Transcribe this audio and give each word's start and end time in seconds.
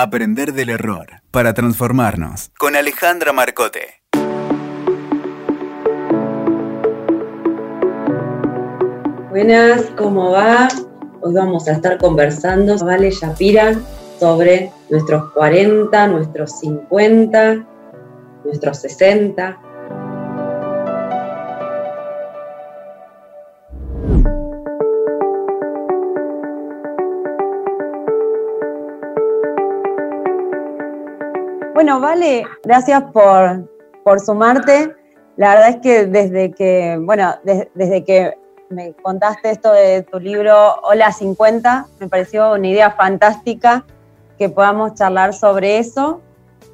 Aprender 0.00 0.52
del 0.52 0.68
error 0.68 1.22
para 1.32 1.54
transformarnos. 1.54 2.52
Con 2.56 2.76
Alejandra 2.76 3.32
Marcote. 3.32 4.00
Buenas, 9.28 9.82
¿cómo 9.96 10.30
va? 10.30 10.68
Hoy 11.20 11.34
vamos 11.34 11.66
a 11.66 11.72
estar 11.72 11.98
conversando, 11.98 12.78
Vale 12.78 13.10
Shapira, 13.10 13.74
sobre 14.20 14.70
nuestros 14.88 15.32
40, 15.32 16.06
nuestros 16.06 16.60
50, 16.60 17.66
nuestros 18.44 18.78
60. 18.78 19.58
Bueno, 31.88 32.02
Vale, 32.02 32.44
gracias 32.64 33.02
por, 33.14 33.66
por 34.04 34.20
sumarte. 34.20 34.94
La 35.38 35.54
verdad 35.54 35.68
es 35.70 35.76
que 35.76 36.04
desde 36.04 36.52
que, 36.52 36.98
bueno, 37.00 37.34
desde 37.42 38.04
que 38.04 38.34
me 38.68 38.92
contaste 38.92 39.52
esto 39.52 39.72
de 39.72 40.02
tu 40.02 40.20
libro 40.20 40.82
Hola 40.82 41.10
50, 41.10 41.86
me 41.98 42.08
pareció 42.08 42.52
una 42.52 42.68
idea 42.68 42.90
fantástica 42.90 43.86
que 44.36 44.50
podamos 44.50 44.96
charlar 44.96 45.32
sobre 45.32 45.78
eso. 45.78 46.20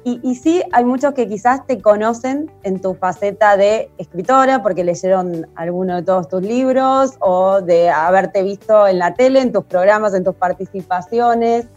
Y, 0.03 0.19
y, 0.21 0.35
sí, 0.35 0.61
hay 0.73 0.83
muchos 0.83 1.13
que 1.13 1.29
quizás 1.29 1.65
te 1.65 1.81
conocen 1.81 2.51
en 2.63 2.81
tu 2.81 2.93
faceta 2.93 3.55
de 3.55 3.89
escritora 3.97 4.61
porque 4.61 4.83
leyeron 4.83 5.47
alguno 5.55 5.95
de 5.95 6.03
todos 6.03 6.27
tus 6.27 6.41
libros 6.41 7.13
o 7.21 7.61
de 7.61 7.89
haberte 7.89 8.43
visto 8.43 8.85
en 8.85 8.99
la 8.99 9.13
tele, 9.13 9.39
en 9.39 9.53
tus 9.53 9.63
programas, 9.63 10.13
en 10.13 10.25
tus 10.25 10.35
participaciones. 10.35 11.67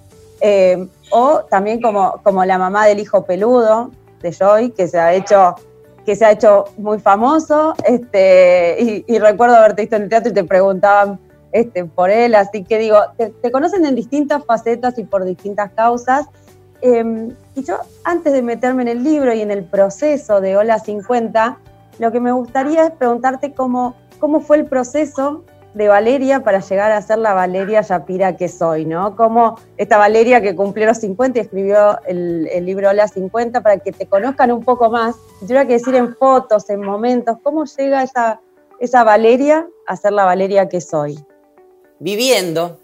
Eh, 0.41 0.89
o 1.11 1.41
también 1.51 1.81
como, 1.81 2.21
como 2.23 2.45
la 2.45 2.59
mamá 2.59 2.87
del 2.87 3.01
hijo 3.01 3.25
peludo 3.25 3.91
de 4.23 4.33
Joy, 4.33 4.71
que 4.71 4.89
se 4.89 4.99
ha 4.99 5.15
hecho, 5.15 5.55
que 6.05 6.17
se 6.17 6.25
ha 6.25 6.33
hecho 6.33 6.67
muy 6.77 6.99
famoso, 6.99 7.75
este, 7.85 9.05
y, 9.07 9.19
recuerdo 9.19 9.57
haberte 9.57 9.83
visto 9.83 9.97
en 9.97 10.03
el 10.03 10.09
teatro 10.09 10.31
y 10.31 10.35
te 10.35 10.45
preguntaban 10.45 11.19
este, 11.53 11.85
por 11.85 12.11
él, 12.11 12.35
así 12.35 12.65
que 12.65 12.79
digo, 12.79 12.99
te, 13.17 13.51
conocen 13.51 13.87
en 13.87 13.95
distintas 13.95 14.45
facetas 14.45 14.99
y 14.99 15.05
por 15.05 15.25
distintas 15.25 15.73
causas. 15.73 16.27
Em, 16.81 17.35
y 17.55 17.65
yo, 17.65 17.79
antes 18.05 18.33
de 18.33 18.43
meterme 18.43 18.83
en 18.83 18.89
el 18.89 19.03
libro 19.03 19.33
y 19.35 19.41
en 19.41 19.51
el 19.51 19.65
proceso 19.65 20.41
de 20.41 20.57
Hola 20.57 20.79
50, 20.79 21.59
lo 21.99 22.13
que 22.13 22.21
me 22.21 22.31
gustaría 22.31 22.87
es 22.87 22.91
preguntarte 22.93 23.53
cómo, 23.53 23.97
cómo 24.21 24.41
fue 24.41 24.59
el 24.59 24.67
proceso 24.67 25.45
de 25.79 25.87
Valeria 25.87 26.43
para 26.43 26.59
llegar 26.59 26.91
a 26.91 27.01
ser 27.01 27.19
la 27.19 27.35
Valeria 27.35 27.83
Yapira 27.83 28.37
que 28.37 28.49
soy, 28.49 28.85
¿no? 28.85 29.15
Como 29.15 29.61
esta 29.77 29.97
Valeria 29.97 30.43
que 30.43 30.57
cumplió 30.57 30.87
los 30.87 30.99
50 30.99 31.39
y 31.39 31.43
escribió 31.43 32.01
el, 32.05 32.67
libro 32.67 32.91
Hola 32.91 33.07
50 33.07 33.63
para 33.63 33.79
que 33.79 33.93
te 33.93 34.07
conozcan 34.07 34.51
un 34.51 34.65
poco 34.65 34.91
más. 34.91 35.15
Tuviera 35.39 35.69
que 35.69 35.75
decir 35.75 35.95
en 35.95 36.17
fotos, 36.17 36.69
en 36.69 36.81
momentos, 36.81 37.37
¿cómo 37.45 37.65
llega 37.65 38.03
esa, 38.03 38.41
esa 38.81 39.05
Valeria 39.05 39.69
a 39.87 39.97
ser 39.97 40.13
la 40.13 40.25
Valeria 40.25 40.69
que 40.69 40.81
soy? 40.81 41.17
Viviendo, 42.01 42.81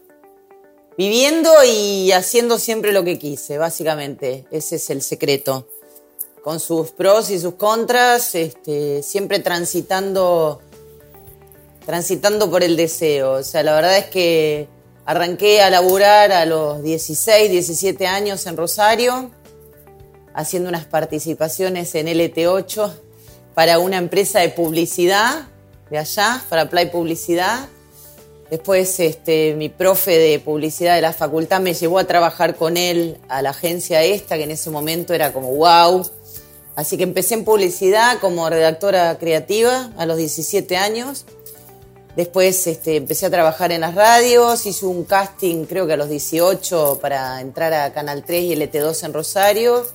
viviendo 0.96 1.50
y 1.66 2.12
haciendo 2.12 2.60
siempre 2.60 2.92
lo 2.92 3.02
que 3.02 3.18
quise, 3.18 3.58
básicamente. 3.58 4.46
Ese 4.52 4.76
es 4.76 4.88
el 4.90 5.02
secreto. 5.02 5.66
Con 6.44 6.60
sus 6.60 6.92
pros 6.92 7.30
y 7.30 7.40
sus 7.40 7.54
contras, 7.54 8.36
este, 8.36 9.02
siempre 9.02 9.40
transitando 9.40 10.60
transitando 11.86 12.50
por 12.50 12.62
el 12.62 12.76
deseo. 12.76 13.32
O 13.32 13.42
sea, 13.42 13.62
la 13.62 13.74
verdad 13.74 13.98
es 13.98 14.06
que 14.06 14.68
arranqué 15.04 15.62
a 15.62 15.70
laburar 15.70 16.32
a 16.32 16.46
los 16.46 16.82
16, 16.82 17.50
17 17.50 18.06
años 18.06 18.46
en 18.46 18.56
Rosario, 18.56 19.30
haciendo 20.34 20.68
unas 20.68 20.86
participaciones 20.86 21.94
en 21.94 22.06
LT8 22.06 22.92
para 23.54 23.78
una 23.78 23.98
empresa 23.98 24.40
de 24.40 24.48
publicidad 24.48 25.48
de 25.90 25.98
allá, 25.98 26.42
para 26.48 26.68
Play 26.68 26.86
Publicidad. 26.86 27.68
Después 28.50 28.98
este, 29.00 29.54
mi 29.54 29.68
profe 29.68 30.18
de 30.18 30.38
publicidad 30.38 30.96
de 30.96 31.02
la 31.02 31.12
facultad 31.12 31.60
me 31.60 31.74
llevó 31.74 31.98
a 31.98 32.04
trabajar 32.04 32.56
con 32.56 32.76
él 32.76 33.18
a 33.28 33.42
la 33.42 33.50
agencia 33.50 34.02
esta, 34.02 34.36
que 34.36 34.44
en 34.44 34.50
ese 34.50 34.70
momento 34.70 35.14
era 35.14 35.32
como 35.32 35.54
wow. 35.54 36.04
Así 36.76 36.96
que 36.96 37.04
empecé 37.04 37.34
en 37.34 37.44
publicidad 37.44 38.18
como 38.20 38.48
redactora 38.50 39.16
creativa 39.18 39.92
a 39.96 40.06
los 40.06 40.16
17 40.16 40.76
años. 40.76 41.24
Después 42.16 42.66
este, 42.68 42.96
empecé 42.96 43.26
a 43.26 43.30
trabajar 43.30 43.72
en 43.72 43.80
las 43.80 43.94
radios, 43.94 44.66
hice 44.66 44.86
un 44.86 45.04
casting 45.04 45.64
creo 45.64 45.86
que 45.86 45.94
a 45.94 45.96
los 45.96 46.08
18 46.08 46.98
para 47.00 47.40
entrar 47.40 47.74
a 47.74 47.92
Canal 47.92 48.22
3 48.24 48.44
y 48.44 48.56
LT2 48.56 49.04
en 49.04 49.12
Rosario. 49.12 49.86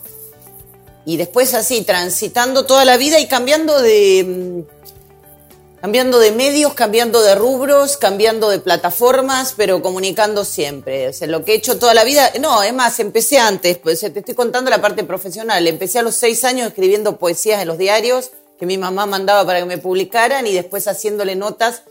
Y 1.05 1.15
después 1.15 1.53
así, 1.53 1.81
transitando 1.83 2.65
toda 2.65 2.83
la 2.83 2.97
vida 2.97 3.19
y 3.19 3.27
cambiando 3.27 3.81
de, 3.81 4.25
mm, 4.27 5.79
cambiando 5.81 6.19
de 6.19 6.31
medios, 6.31 6.73
cambiando 6.73 7.21
de 7.21 7.35
rubros, 7.35 7.95
cambiando 7.95 8.49
de 8.49 8.59
plataformas, 8.59 9.53
pero 9.55 9.81
comunicando 9.81 10.43
siempre. 10.43 11.07
O 11.07 11.13
sea, 11.13 11.29
lo 11.29 11.45
que 11.45 11.53
he 11.53 11.55
hecho 11.55 11.79
toda 11.79 11.93
la 11.93 12.03
vida, 12.03 12.33
no, 12.41 12.61
es 12.63 12.73
más, 12.73 12.99
empecé 12.99 13.39
antes, 13.39 13.77
pues 13.77 14.01
te 14.01 14.19
estoy 14.19 14.35
contando 14.35 14.69
la 14.69 14.81
parte 14.81 15.05
profesional. 15.05 15.65
Empecé 15.65 15.99
a 15.99 16.03
los 16.03 16.15
seis 16.15 16.43
años 16.43 16.67
escribiendo 16.67 17.17
poesías 17.17 17.61
en 17.61 17.69
los 17.69 17.77
diarios 17.77 18.31
que 18.59 18.65
mi 18.65 18.77
mamá 18.77 19.05
mandaba 19.05 19.45
para 19.45 19.59
que 19.59 19.65
me 19.65 19.77
publicaran 19.77 20.45
y 20.45 20.53
después 20.53 20.85
haciéndole 20.89 21.37
notas 21.37 21.83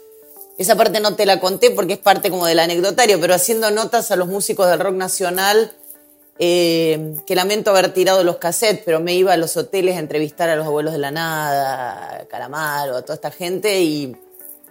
esa 0.58 0.76
parte 0.76 0.98
no 1.00 1.14
te 1.14 1.24
la 1.24 1.38
conté 1.38 1.70
porque 1.70 1.94
es 1.94 1.98
parte 1.98 2.30
como 2.30 2.44
del 2.44 2.58
anecdotario, 2.58 3.20
pero 3.20 3.32
haciendo 3.34 3.70
notas 3.70 4.10
a 4.10 4.16
los 4.16 4.26
músicos 4.26 4.68
del 4.68 4.80
rock 4.80 4.96
nacional, 4.96 5.72
eh, 6.40 7.14
que 7.26 7.34
lamento 7.36 7.70
haber 7.70 7.92
tirado 7.92 8.24
los 8.24 8.36
cassettes, 8.36 8.82
pero 8.84 9.00
me 9.00 9.14
iba 9.14 9.32
a 9.32 9.36
los 9.36 9.56
hoteles 9.56 9.96
a 9.96 10.00
entrevistar 10.00 10.50
a 10.50 10.56
los 10.56 10.66
abuelos 10.66 10.92
de 10.92 10.98
la 10.98 11.12
nada, 11.12 12.20
a 12.20 12.24
Calamaro, 12.26 12.96
a 12.96 13.02
toda 13.02 13.14
esta 13.14 13.30
gente 13.30 13.80
y 13.80 14.16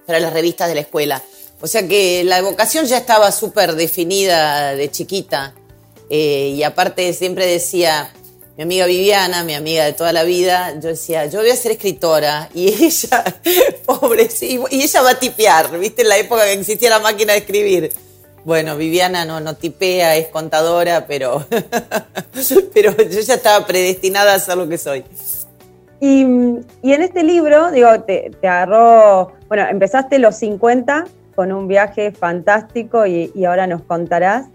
para 0.05 0.19
las 0.19 0.33
revistas 0.33 0.67
de 0.67 0.75
la 0.75 0.81
escuela. 0.81 1.23
O 1.61 1.67
sea 1.67 1.87
que 1.87 2.23
la 2.25 2.41
vocación 2.41 2.85
ya 2.85 2.97
estaba 2.97 3.31
súper 3.31 3.75
definida 3.75 4.75
de 4.75 4.91
chiquita. 4.91 5.55
Eh, 6.09 6.53
y 6.55 6.63
aparte 6.63 7.11
siempre 7.13 7.45
decía, 7.45 8.13
mi 8.57 8.63
amiga 8.63 8.87
Viviana, 8.87 9.43
mi 9.43 9.53
amiga 9.53 9.85
de 9.85 9.93
toda 9.93 10.11
la 10.11 10.23
vida, 10.23 10.73
yo 10.79 10.89
decía, 10.89 11.27
yo 11.27 11.41
voy 11.41 11.51
a 11.51 11.55
ser 11.55 11.73
escritora. 11.73 12.49
Y 12.55 12.69
ella, 12.85 13.23
pobre, 13.85 14.27
y 14.41 14.81
ella 14.81 15.01
va 15.03 15.11
a 15.11 15.19
tipear, 15.19 15.77
¿viste? 15.77 16.01
En 16.01 16.09
la 16.09 16.17
época 16.17 16.43
que 16.43 16.53
existía 16.53 16.89
la 16.89 16.99
máquina 16.99 17.33
de 17.33 17.39
escribir. 17.39 17.93
Bueno, 18.43 18.75
Viviana 18.75 19.25
no, 19.25 19.39
no 19.41 19.55
tipea, 19.55 20.15
es 20.15 20.29
contadora, 20.29 21.05
pero, 21.05 21.45
pero 22.73 22.97
yo 22.97 23.19
ya 23.19 23.35
estaba 23.35 23.67
predestinada 23.67 24.33
a 24.33 24.39
ser 24.39 24.57
lo 24.57 24.67
que 24.67 24.79
soy. 24.79 25.03
Y, 25.99 26.21
y 26.81 26.93
en 26.93 27.01
este 27.03 27.21
libro, 27.23 27.69
digo, 27.69 28.01
te, 28.01 28.31
te, 28.41 28.47
agarró, 28.47 29.33
bueno, 29.49 29.67
empezaste 29.69 30.17
los 30.17 30.35
50 30.35 31.05
con 31.35 31.51
un 31.51 31.67
viaje 31.67 32.11
fantástico 32.11 33.05
y, 33.05 33.31
y 33.35 33.45
ahora 33.45 33.67
nos 33.67 33.83
contarás. 33.83 34.47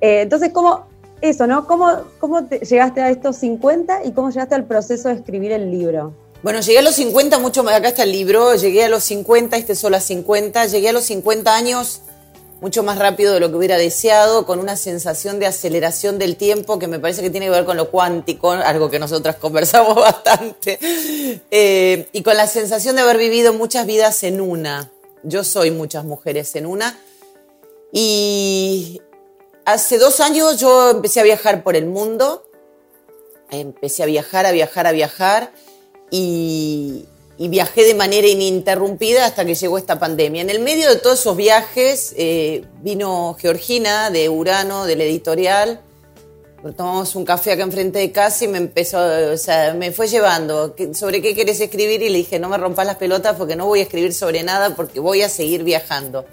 Eh, 0.00 0.20
entonces, 0.20 0.52
¿cómo, 0.52 0.89
eso, 1.20 1.46
¿no? 1.46 1.66
¿Cómo, 1.66 2.00
llegaste 2.48 3.00
a 3.00 3.10
estos 3.10 3.36
50 3.36 4.04
y 4.04 4.12
cómo 4.12 4.30
llegaste 4.30 4.54
al 4.54 4.64
proceso 4.64 5.08
de 5.08 5.14
escribir 5.14 5.52
el 5.52 5.70
libro? 5.70 6.14
Bueno, 6.42 6.60
llegué 6.60 6.78
a 6.78 6.82
los 6.82 6.94
50, 6.94 7.38
mucho 7.38 7.62
más, 7.62 7.74
acá 7.74 7.88
está 7.88 8.02
el 8.04 8.12
libro, 8.12 8.54
llegué 8.54 8.84
a 8.84 8.88
los 8.88 9.04
50, 9.04 9.56
este 9.56 9.74
solo 9.74 9.96
a 9.96 10.00
50, 10.00 10.66
llegué 10.66 10.88
a 10.88 10.92
los 10.92 11.04
50 11.04 11.54
años 11.54 12.02
mucho 12.60 12.82
más 12.82 12.98
rápido 12.98 13.32
de 13.34 13.40
lo 13.40 13.50
que 13.50 13.56
hubiera 13.56 13.78
deseado, 13.78 14.44
con 14.44 14.58
una 14.58 14.76
sensación 14.76 15.38
de 15.38 15.46
aceleración 15.46 16.18
del 16.18 16.36
tiempo 16.36 16.78
que 16.78 16.86
me 16.86 16.98
parece 16.98 17.22
que 17.22 17.30
tiene 17.30 17.46
que 17.46 17.52
ver 17.52 17.64
con 17.64 17.76
lo 17.76 17.90
cuántico, 17.90 18.50
algo 18.50 18.90
que 18.90 18.98
nosotras 18.98 19.36
conversamos 19.36 19.94
bastante, 19.96 20.78
eh, 21.50 22.08
y 22.12 22.22
con 22.22 22.36
la 22.36 22.46
sensación 22.46 22.96
de 22.96 23.02
haber 23.02 23.18
vivido 23.18 23.52
muchas 23.52 23.86
vidas 23.86 24.22
en 24.22 24.40
una. 24.40 24.90
Yo 25.22 25.44
soy 25.44 25.70
muchas 25.70 26.04
mujeres 26.04 26.54
en 26.56 26.66
una. 26.66 26.98
Y, 27.92 29.00
Hace 29.64 29.98
dos 29.98 30.20
años 30.20 30.58
yo 30.58 30.90
empecé 30.90 31.20
a 31.20 31.22
viajar 31.22 31.62
por 31.62 31.76
el 31.76 31.86
mundo, 31.86 32.44
empecé 33.50 34.02
a 34.02 34.06
viajar, 34.06 34.46
a 34.46 34.52
viajar, 34.52 34.86
a 34.86 34.92
viajar 34.92 35.52
y, 36.10 37.06
viajé 37.38 37.84
de 37.84 37.94
manera 37.94 38.26
ininterrumpida 38.26 39.24
hasta 39.24 39.44
que 39.44 39.54
llegó 39.54 39.78
esta 39.78 39.98
pandemia. 39.98 40.42
En 40.42 40.50
el 40.50 40.60
medio 40.60 40.88
de 40.88 40.96
todos 40.96 41.20
esos 41.20 41.36
viajes 41.36 42.14
eh, 42.16 42.64
vino 42.82 43.36
Georgina 43.38 44.10
de 44.10 44.28
Urano, 44.28 44.84
del 44.84 45.00
editorial, 45.00 45.80
tomamos 46.76 47.14
un 47.16 47.24
café 47.24 47.52
acá 47.52 47.62
enfrente 47.62 47.98
de 47.98 48.12
casa 48.12 48.44
y 48.44 48.48
me 48.48 48.58
empezó, 48.58 48.98
o 49.32 49.36
sea, 49.36 49.72
me 49.74 49.92
fue 49.92 50.06
llevando, 50.08 50.74
¿sobre 50.92 51.22
qué 51.22 51.34
querés 51.34 51.60
escribir? 51.60 52.02
Y 52.02 52.10
le 52.10 52.18
dije, 52.18 52.38
no 52.38 52.48
me 52.48 52.58
rompas 52.58 52.86
las 52.86 52.96
pelotas 52.96 53.36
porque 53.36 53.56
no 53.56 53.66
voy 53.66 53.80
a 53.80 53.82
escribir 53.84 54.12
sobre 54.12 54.42
nada 54.42 54.76
porque 54.76 55.00
voy 55.00 55.22
a 55.22 55.28
seguir 55.28 55.64
viajando. 55.64 56.26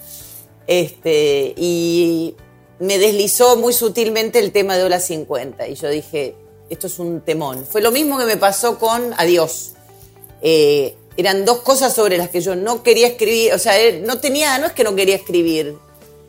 Este, 0.68 1.54
y 1.56 2.36
me 2.80 2.98
deslizó 2.98 3.58
muy 3.58 3.74
sutilmente 3.74 4.40
el 4.40 4.52
tema 4.52 4.78
de 4.78 4.84
Hola 4.84 5.00
50 5.00 5.68
y 5.68 5.76
yo 5.76 5.90
dije, 5.90 6.36
esto 6.70 6.88
es 6.88 7.00
un 7.00 7.22
temón. 7.22 7.66
Fue 7.66 7.82
lo 7.82 7.92
mismo 7.92 8.18
que 8.18 8.26
me 8.26 8.38
pasó 8.38 8.78
con 8.78 9.14
Adiós. 9.18 9.72
Eh, 10.42 10.96
eran 11.16 11.46
dos 11.46 11.60
cosas 11.60 11.94
sobre 11.94 12.18
las 12.18 12.30
que 12.30 12.42
yo 12.42 12.56
no 12.56 12.84
quería 12.84 13.08
escribir, 13.08 13.54
o 13.54 13.60
sea, 13.60 13.80
eh, 13.80 14.02
no 14.06 14.20
tenía, 14.20 14.58
no 14.60 14.68
es 14.68 14.74
que 14.74 14.84
no 14.84 14.96
quería 14.96 15.16
escribir, 15.16 15.76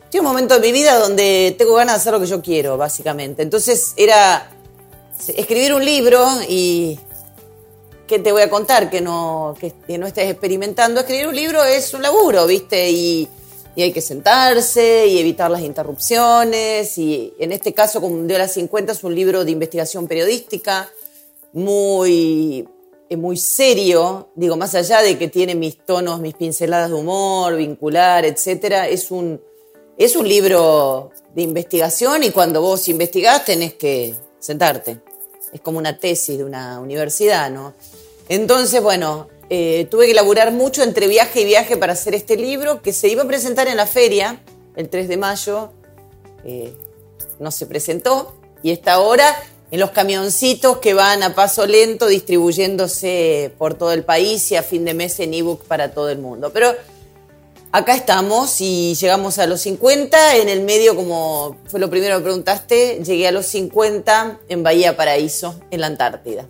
Tiene 0.09 0.25
un 0.25 0.33
momento 0.33 0.55
de 0.55 0.61
mi 0.61 0.71
vida 0.71 0.97
donde 0.97 1.53
tengo 1.57 1.75
ganas 1.75 1.95
de 1.95 2.01
hacer 2.01 2.13
lo 2.13 2.19
que 2.19 2.25
yo 2.25 2.41
quiero, 2.41 2.77
básicamente. 2.77 3.43
Entonces 3.43 3.93
era 3.95 4.49
escribir 5.27 5.75
un 5.75 5.85
libro 5.85 6.25
y 6.47 6.99
¿qué 8.07 8.17
te 8.17 8.31
voy 8.31 8.41
a 8.41 8.49
contar? 8.49 8.89
Que 8.89 9.01
no, 9.01 9.55
que, 9.59 9.97
no 9.99 10.07
estés 10.07 10.31
experimentando. 10.31 11.01
Escribir 11.01 11.27
un 11.27 11.35
libro 11.35 11.63
es 11.63 11.93
un 11.93 12.01
laburo, 12.01 12.47
¿viste? 12.47 12.89
Y, 12.89 13.27
hay 13.81 13.91
que 13.91 14.01
sentarse 14.01 15.07
y 15.07 15.19
evitar 15.19 15.49
las 15.51 15.61
interrupciones. 15.61 16.97
Y 16.97 17.33
en 17.39 17.51
este 17.51 17.73
caso, 17.73 18.01
como 18.01 18.23
de 18.23 18.37
las 18.37 18.53
50, 18.53 18.91
es 18.91 19.03
un 19.03 19.15
libro 19.15 19.45
de 19.45 19.51
investigación 19.51 20.07
periodística 20.07 20.89
muy, 21.53 22.67
muy 23.09 23.37
serio. 23.37 24.29
Digo, 24.35 24.57
más 24.57 24.75
allá 24.75 25.01
de 25.01 25.17
que 25.17 25.27
tiene 25.27 25.55
mis 25.55 25.85
tonos, 25.85 26.19
mis 26.19 26.35
pinceladas 26.35 26.89
de 26.89 26.95
humor, 26.95 27.55
vincular, 27.55 28.25
etcétera, 28.25 28.87
es 28.87 29.11
un, 29.11 29.41
es 29.97 30.15
un 30.15 30.27
libro 30.27 31.11
de 31.33 31.41
investigación 31.41 32.23
y 32.23 32.31
cuando 32.31 32.61
vos 32.61 32.87
investigás 32.87 33.45
tenés 33.45 33.73
que 33.73 34.15
sentarte. 34.39 35.01
Es 35.51 35.61
como 35.61 35.79
una 35.79 35.97
tesis 35.97 36.37
de 36.37 36.43
una 36.43 36.79
universidad, 36.79 37.49
¿no? 37.49 37.73
Entonces, 38.27 38.81
bueno, 38.81 39.27
eh, 39.49 39.87
tuve 39.89 40.07
que 40.07 40.13
laburar 40.13 40.51
mucho 40.51 40.83
entre 40.83 41.07
viaje 41.07 41.41
y 41.41 41.45
viaje 41.45 41.77
para 41.77 41.93
hacer 41.93 42.13
este 42.13 42.37
libro 42.37 42.81
que 42.81 42.93
se 42.93 43.07
iba 43.07 43.23
a 43.23 43.27
presentar 43.27 43.67
en 43.67 43.77
la 43.77 43.87
feria 43.87 44.39
el 44.75 44.89
3 44.89 45.07
de 45.07 45.17
mayo. 45.17 45.71
Eh, 46.45 46.73
no 47.39 47.51
se 47.51 47.65
presentó 47.65 48.35
y 48.61 48.71
está 48.71 48.93
ahora 48.93 49.35
en 49.71 49.79
los 49.79 49.91
camioncitos 49.91 50.77
que 50.77 50.93
van 50.93 51.23
a 51.23 51.35
paso 51.35 51.65
lento 51.65 52.07
distribuyéndose 52.07 53.53
por 53.57 53.73
todo 53.73 53.93
el 53.93 54.03
país 54.03 54.51
y 54.51 54.55
a 54.55 54.63
fin 54.63 54.85
de 54.85 54.93
mes 54.93 55.19
en 55.19 55.33
ebook 55.33 55.63
para 55.65 55.93
todo 55.93 56.09
el 56.09 56.19
mundo. 56.19 56.51
Pero 56.53 56.73
acá 57.71 57.95
estamos 57.95 58.61
y 58.61 58.95
llegamos 58.95 59.39
a 59.39 59.47
los 59.47 59.61
50. 59.61 60.37
En 60.37 60.49
el 60.49 60.61
medio, 60.61 60.95
como 60.95 61.57
fue 61.67 61.79
lo 61.79 61.89
primero 61.89 62.17
que 62.17 62.23
preguntaste, 62.23 63.01
llegué 63.03 63.27
a 63.27 63.31
los 63.31 63.45
50 63.47 64.39
en 64.49 64.63
Bahía 64.63 64.95
Paraíso, 64.95 65.59
en 65.71 65.81
la 65.81 65.87
Antártida 65.87 66.47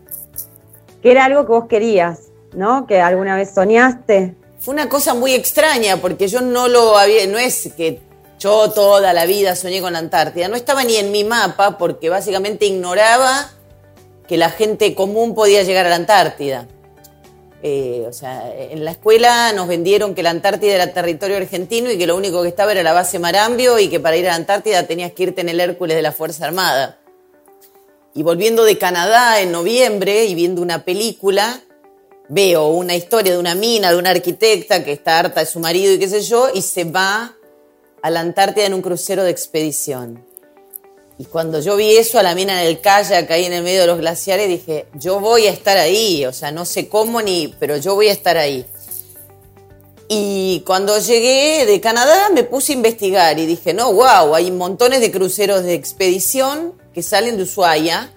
que 1.02 1.12
era 1.12 1.26
algo 1.26 1.46
que 1.46 1.52
vos 1.52 1.66
querías, 1.68 2.29
¿no? 2.54 2.88
Que 2.88 3.02
alguna 3.02 3.36
vez 3.36 3.52
soñaste. 3.54 4.36
Fue 4.60 4.74
una 4.74 4.90
cosa 4.90 5.14
muy 5.14 5.34
extraña 5.34 5.98
porque 5.98 6.28
yo 6.28 6.42
no 6.42 6.68
lo 6.68 6.98
había, 6.98 7.26
no 7.28 7.38
es 7.38 7.72
que 7.76 8.02
yo 8.40 8.72
toda 8.72 9.14
la 9.14 9.26
vida 9.26 9.56
soñé 9.56 9.82
con 9.82 9.94
la 9.94 10.00
Antártida, 10.00 10.48
no 10.48 10.56
estaba 10.56 10.84
ni 10.84 10.96
en 10.96 11.12
mi 11.12 11.24
mapa 11.24 11.78
porque 11.78 12.10
básicamente 12.10 12.66
ignoraba 12.66 13.52
que 14.28 14.38
la 14.38 14.50
gente 14.50 14.96
común 14.96 15.36
podía 15.36 15.64
llegar 15.64 15.86
a 15.86 15.90
la 15.90 15.96
Antártida. 15.96 16.68
Eh, 17.62 18.06
o 18.08 18.14
sea, 18.14 18.54
en 18.56 18.86
la 18.86 18.92
escuela 18.92 19.52
nos 19.52 19.68
vendieron 19.68 20.16
que 20.16 20.24
la 20.24 20.30
Antártida 20.30 20.76
era 20.76 20.94
territorio 20.94 21.36
argentino 21.36 21.92
y 21.92 21.98
que 21.98 22.08
lo 22.08 22.16
único 22.16 22.42
que 22.42 22.48
estaba 22.48 22.72
era 22.72 22.84
la 22.84 22.94
base 22.94 23.20
Marambio 23.20 23.80
y 23.80 23.90
que 23.90 24.00
para 24.00 24.16
ir 24.16 24.26
a 24.28 24.30
la 24.30 24.36
Antártida 24.36 24.88
tenías 24.88 25.12
que 25.12 25.24
irte 25.24 25.42
en 25.42 25.50
el 25.50 25.60
Hércules 25.60 25.98
de 25.98 26.02
la 26.02 26.14
Fuerza 26.14 26.46
Armada. 26.46 27.00
Y 28.14 28.24
volviendo 28.24 28.64
de 28.64 28.78
Canadá 28.78 29.42
en 29.42 29.52
noviembre 29.52 30.26
y 30.26 30.36
viendo 30.36 30.62
una 30.62 30.86
película, 30.86 31.62
veo 32.30 32.68
una 32.68 32.96
historia 32.96 33.34
de 33.34 33.40
una 33.40 33.56
mina, 33.56 33.92
de 33.92 33.98
una 33.98 34.12
arquitecta 34.12 34.84
que 34.84 34.94
está 34.94 35.20
harta 35.20 35.42
de 35.42 35.46
su 35.48 35.60
marido 35.60 35.94
y 35.94 36.00
qué 36.00 36.08
sé 36.08 36.22
yo, 36.22 36.50
y 36.54 36.62
se 36.62 36.86
va 36.86 37.36
a 38.02 38.10
la 38.10 38.22
Antártida 38.22 38.66
en 38.66 38.74
un 38.74 38.82
crucero 38.82 39.24
de 39.24 39.32
expedición. 39.32 40.24
Y 41.18 41.26
cuando 41.26 41.60
yo 41.60 41.76
vi 41.76 41.98
eso 41.98 42.18
a 42.18 42.24
la 42.24 42.34
mina 42.34 42.62
en 42.62 42.70
el 42.70 42.80
kayak 42.80 43.30
ahí 43.30 43.44
en 43.44 43.52
el 43.52 43.64
medio 43.64 43.82
de 43.82 43.88
los 43.88 43.98
glaciares, 43.98 44.48
dije, 44.48 44.86
yo 44.94 45.20
voy 45.20 45.48
a 45.48 45.52
estar 45.52 45.78
ahí, 45.78 46.26
o 46.26 46.32
sea, 46.32 46.52
no 46.52 46.64
sé 46.64 46.88
cómo 46.88 47.22
ni, 47.22 47.54
pero 47.60 47.76
yo 47.76 47.96
voy 47.96 48.08
a 48.08 48.14
estar 48.14 48.38
ahí. 48.38 48.66
Y 50.08 50.64
cuando 50.66 50.98
llegué 50.98 51.66
de 51.66 51.82
Canadá 51.82 52.30
me 52.34 52.44
puse 52.44 52.72
a 52.72 52.76
investigar 52.76 53.38
y 53.38 53.46
dije, 53.46 53.74
no, 53.74 53.92
wow, 53.92 54.34
hay 54.34 54.50
montones 54.50 55.02
de 55.02 55.12
cruceros 55.12 55.64
de 55.64 55.74
expedición 55.74 56.74
que 56.94 57.04
salen 57.04 57.38
de 57.38 57.44
Ushuaia, 57.44 58.14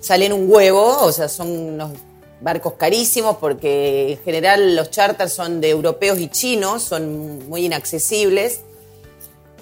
salen 0.00 0.32
un 0.32 0.50
huevo, 0.50 0.98
o 1.00 1.12
sea, 1.12 1.28
son 1.28 1.48
unos 1.48 1.92
barcos 2.40 2.74
carísimos 2.74 3.36
porque 3.38 4.12
en 4.12 4.18
general 4.22 4.76
los 4.76 4.90
charters 4.90 5.32
son 5.32 5.60
de 5.60 5.70
europeos 5.70 6.18
y 6.18 6.28
chinos, 6.28 6.82
son 6.82 7.48
muy 7.48 7.64
inaccesibles. 7.64 8.60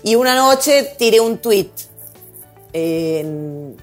Y 0.02 0.16
una 0.16 0.34
noche 0.34 0.94
tiré 0.98 1.20
un 1.20 1.38
tweet 1.38 1.70
en, 2.72 3.76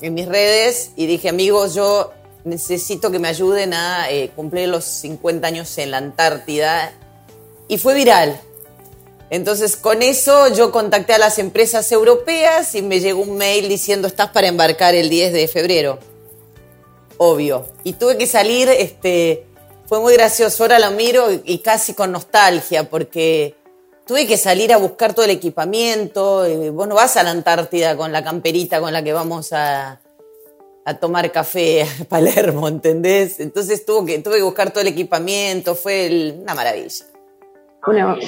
mis 0.00 0.26
redes 0.26 0.92
y 0.96 1.06
dije, 1.06 1.28
amigos, 1.28 1.74
yo 1.74 2.12
necesito 2.44 3.10
que 3.10 3.18
me 3.18 3.28
ayuden 3.28 3.74
a 3.74 4.10
eh, 4.10 4.30
cumplir 4.34 4.68
los 4.68 4.84
50 4.84 5.46
años 5.46 5.76
en 5.78 5.90
la 5.90 5.98
Antártida. 5.98 6.92
Y 7.68 7.78
fue 7.78 7.94
viral. 7.94 8.40
Entonces, 9.28 9.76
con 9.76 10.02
eso 10.02 10.54
yo 10.54 10.70
contacté 10.70 11.14
a 11.14 11.18
las 11.18 11.38
empresas 11.38 11.90
europeas 11.90 12.74
y 12.76 12.82
me 12.82 13.00
llegó 13.00 13.22
un 13.22 13.36
mail 13.36 13.68
diciendo, 13.68 14.06
estás 14.06 14.30
para 14.30 14.46
embarcar 14.46 14.94
el 14.94 15.08
10 15.10 15.32
de 15.32 15.48
febrero. 15.48 15.98
Obvio. 17.18 17.66
Y 17.84 17.94
tuve 17.94 18.18
que 18.18 18.26
salir, 18.26 18.68
este, 18.68 19.46
fue 19.86 20.00
muy 20.00 20.14
gracioso, 20.14 20.64
ahora 20.64 20.78
lo 20.78 20.90
miro 20.90 21.26
y 21.44 21.58
casi 21.58 21.94
con 21.94 22.12
nostalgia, 22.12 22.90
porque 22.90 23.54
tuve 24.06 24.26
que 24.26 24.36
salir 24.36 24.72
a 24.72 24.76
buscar 24.76 25.14
todo 25.14 25.24
el 25.24 25.30
equipamiento. 25.30 26.44
Eh, 26.44 26.70
vos 26.70 26.88
no 26.88 26.94
vas 26.94 27.16
a 27.16 27.22
la 27.22 27.30
Antártida 27.30 27.96
con 27.96 28.12
la 28.12 28.22
camperita 28.22 28.80
con 28.80 28.92
la 28.92 29.02
que 29.02 29.12
vamos 29.12 29.52
a, 29.52 30.00
tomar 31.00 31.32
café 31.32 31.82
a 31.82 32.04
Palermo, 32.08 32.68
¿entendés? 32.68 33.40
Entonces 33.40 33.84
tuve 33.84 34.06
que, 34.06 34.18
tuve 34.20 34.36
que 34.36 34.42
buscar 34.42 34.70
todo 34.70 34.82
el 34.82 34.88
equipamiento, 34.88 35.74
fue 35.74 36.36
una 36.40 36.54
maravilla. 36.54 37.06
Una, 37.86 38.18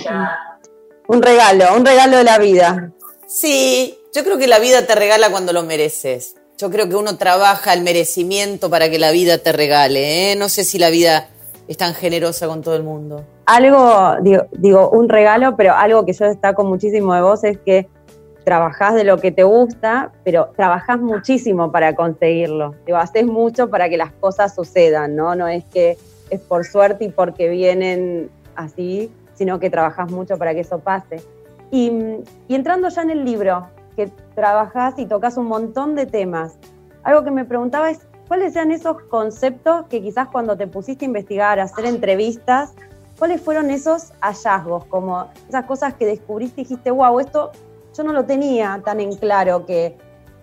un 1.09 1.23
regalo, 1.23 1.75
un 1.75 1.85
regalo 1.85 2.19
de 2.19 2.25
la 2.25 2.39
vida. 2.39 2.93
Sí, 3.27 3.99
yo 4.15 4.25
creo 4.25 4.39
que 4.39 4.47
la 4.47 4.59
vida 4.59 4.87
te 4.87 4.95
regala 4.95 5.31
cuando 5.31 5.53
lo 5.53 5.63
mereces. 5.63 6.38
Yo 6.59 6.71
creo 6.71 6.89
que 6.89 6.97
uno 6.97 7.17
trabaja 7.17 7.73
el 7.73 7.83
merecimiento 7.83 8.69
para 8.69 8.91
que 8.91 8.99
la 8.99 9.13
vida 9.13 9.39
te 9.39 9.53
regale. 9.53 10.33
¿eh? 10.33 10.37
No 10.37 10.49
sé 10.49 10.65
si 10.65 10.77
la 10.77 10.91
vida 10.91 11.29
es 11.69 11.77
tan 11.77 11.95
generosa 11.95 12.49
con 12.49 12.63
todo 12.63 12.75
el 12.75 12.83
mundo. 12.83 13.25
Algo, 13.47 14.17
digo, 14.53 14.91
un 14.91 15.09
regalo, 15.09 15.55
pero 15.57 15.75
algo 15.75 16.05
que 16.05 16.13
yo 16.13 16.25
destaco 16.25 16.65
muchísimo 16.65 17.15
de 17.15 17.21
vos 17.21 17.45
es 17.45 17.59
que 17.59 17.89
trabajás 18.43 18.97
de 18.97 19.05
lo 19.05 19.19
que 19.19 19.31
te 19.31 19.45
gusta, 19.45 20.11
pero 20.25 20.51
trabajás 20.57 20.99
muchísimo 20.99 21.71
para 21.71 21.95
conseguirlo. 21.95 22.75
Digo, 22.87 22.99
haces 22.99 23.25
mucho 23.25 23.71
para 23.71 23.89
que 23.89 23.97
las 23.97 24.11
cosas 24.13 24.53
sucedan, 24.53 25.15
¿no? 25.15 25.37
No 25.37 25.47
es 25.47 25.65
que 25.67 25.97
es 26.29 26.41
por 26.41 26.65
suerte 26.65 27.05
y 27.05 27.09
porque 27.09 27.49
vienen 27.49 28.31
así, 28.57 29.13
sino 29.35 29.61
que 29.61 29.71
trabajas 29.71 30.11
mucho 30.11 30.37
para 30.39 30.55
que 30.55 30.61
eso 30.61 30.81
pase. 30.81 31.23
Y, 31.71 31.93
entrando 32.49 32.89
ya 32.89 33.03
en 33.03 33.11
el 33.11 33.25
libro, 33.25 33.69
que 33.95 34.11
trabajas 34.39 34.95
y 34.99 35.07
tocas 35.07 35.37
un 35.37 35.47
montón 35.47 35.97
de 35.97 36.07
temas, 36.07 36.59
algo 37.03 37.25
que 37.25 37.33
me 37.33 37.45
preguntaba 37.45 37.91
es, 37.91 37.99
¿cuáles 38.29 38.55
eran 38.55 38.71
esos 38.71 39.03
conceptos 39.11 39.87
que 39.89 40.01
quizás 40.01 40.29
cuando 40.29 40.57
te 40.57 40.69
pusiste 40.69 41.05
a 41.05 41.09
investigar, 41.09 41.59
a 41.59 41.65
hacer 41.65 41.87
entrevistas, 41.87 42.73
cuáles 43.19 43.41
fueron 43.41 43.69
esos 43.71 44.13
hallazgos, 44.21 44.85
como 44.85 45.29
esas 45.49 45.65
cosas 45.65 45.95
que 45.95 46.07
descubriste 46.07 46.61
y 46.61 46.65
dijiste, 46.65 46.93
wow, 46.93 47.19
esto 47.19 47.51
yo 47.97 48.05
no 48.05 48.13
lo 48.13 48.27
tenía 48.27 48.81
tan 48.85 49.01
en 49.01 49.17
claro 49.17 49.67
que, 49.67 49.97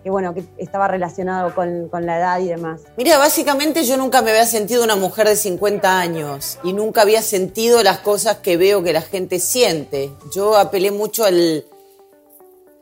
que 0.04 0.10
bueno, 0.10 0.34
que 0.34 0.44
estaba 0.58 0.88
relacionado 0.88 1.54
con, 1.54 1.88
la 2.04 2.18
edad 2.18 2.38
y 2.40 2.48
demás. 2.48 2.82
Mira, 2.98 3.16
básicamente 3.16 3.84
yo 3.84 3.96
nunca 3.96 4.20
me 4.20 4.30
había 4.30 4.44
sentido 4.44 4.84
una 4.84 4.96
mujer 4.96 5.26
de 5.26 5.36
50 5.36 5.98
años 5.98 6.58
y 6.62 6.74
nunca 6.74 7.00
había 7.00 7.22
sentido 7.22 7.82
las 7.82 8.00
cosas 8.00 8.36
que 8.38 8.58
veo 8.58 8.82
que 8.82 8.92
la 8.92 9.00
gente 9.00 9.38
siente. 9.38 10.12
Yo 10.34 10.58
apelé 10.58 10.90
mucho 10.90 11.24
al, 11.24 11.64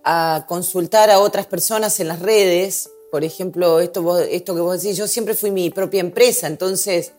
a 0.05 0.45
consultar 0.47 1.11
a 1.11 1.19
otras 1.19 1.47
personas 1.47 1.99
en 2.01 2.09
las 2.09 2.21
redes. 2.21 2.91
Por 3.11 3.25
ejemplo, 3.25 3.81
esto, 3.81 4.19
esto 4.19 4.55
que 4.55 4.61
vos 4.61 4.83
decís, 4.83 4.97
yo 4.97 5.09
siempre 5.09 5.35
fui 5.35 5.51
mi 5.51 5.71
propia 5.71 6.01
empresa, 6.01 6.47
entonces 6.47 7.13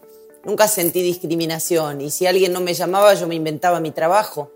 nunca 0.44 0.68
sentí 0.68 1.02
discriminación. 1.02 2.02
Y 2.02 2.12
si 2.12 2.28
alguien 2.28 2.54
no 2.54 2.62
me 2.62 2.74
llamaba, 2.74 3.14
yo 3.16 3.28
me 3.28 3.36
inventaba 3.36 3.80
mi 3.80 3.92
trabajo. 3.92 4.52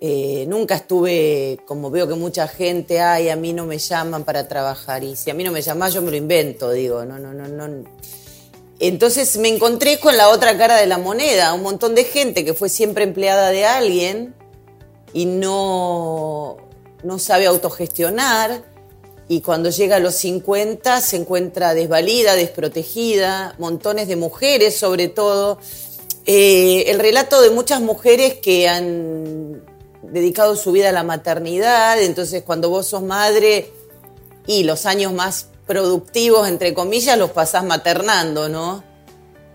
Eh, 0.00 0.46
nunca 0.48 0.76
estuve, 0.76 1.58
como 1.66 1.90
veo 1.90 2.06
que 2.06 2.14
mucha 2.14 2.46
gente, 2.46 3.00
ay, 3.00 3.30
a 3.30 3.36
mí 3.36 3.52
no 3.52 3.66
me 3.66 3.78
llaman 3.78 4.22
para 4.22 4.46
trabajar. 4.46 5.02
Y 5.02 5.16
si 5.16 5.30
a 5.30 5.34
mí 5.34 5.42
no 5.42 5.50
me 5.50 5.60
llaman, 5.60 5.90
yo 5.90 6.02
me 6.02 6.12
lo 6.12 6.16
invento, 6.16 6.70
digo, 6.70 7.04
no, 7.04 7.18
no, 7.18 7.34
no, 7.34 7.48
no. 7.48 7.84
Entonces 8.78 9.36
me 9.38 9.48
encontré 9.48 9.98
con 9.98 10.16
la 10.16 10.28
otra 10.28 10.56
cara 10.56 10.76
de 10.76 10.86
la 10.86 10.98
moneda, 10.98 11.52
un 11.52 11.62
montón 11.62 11.96
de 11.96 12.04
gente 12.04 12.44
que 12.44 12.54
fue 12.54 12.68
siempre 12.68 13.02
empleada 13.02 13.50
de 13.50 13.66
alguien 13.66 14.36
y 15.12 15.26
no, 15.26 16.67
no 17.02 17.18
sabe 17.18 17.46
autogestionar. 17.46 18.62
Y 19.28 19.42
cuando 19.42 19.70
llega 19.70 19.96
a 19.96 19.98
los 19.98 20.14
50 20.14 21.00
se 21.00 21.16
encuentra 21.16 21.74
desvalida, 21.74 22.34
desprotegida, 22.34 23.54
montones 23.58 24.08
de 24.08 24.16
mujeres 24.16 24.76
sobre 24.76 25.08
todo. 25.08 25.58
Eh, 26.24 26.90
el 26.90 26.98
relato 26.98 27.40
de 27.40 27.50
muchas 27.50 27.80
mujeres 27.80 28.34
que 28.34 28.68
han 28.68 29.62
dedicado 30.02 30.56
su 30.56 30.72
vida 30.72 30.90
a 30.90 30.92
la 30.92 31.02
maternidad, 31.02 32.00
entonces 32.00 32.42
cuando 32.42 32.70
vos 32.70 32.86
sos 32.86 33.02
madre 33.02 33.70
y 34.46 34.64
los 34.64 34.86
años 34.86 35.12
más 35.12 35.48
productivos, 35.66 36.48
entre 36.48 36.72
comillas, 36.72 37.18
los 37.18 37.30
pasás 37.30 37.64
maternando, 37.64 38.48
¿no? 38.48 38.82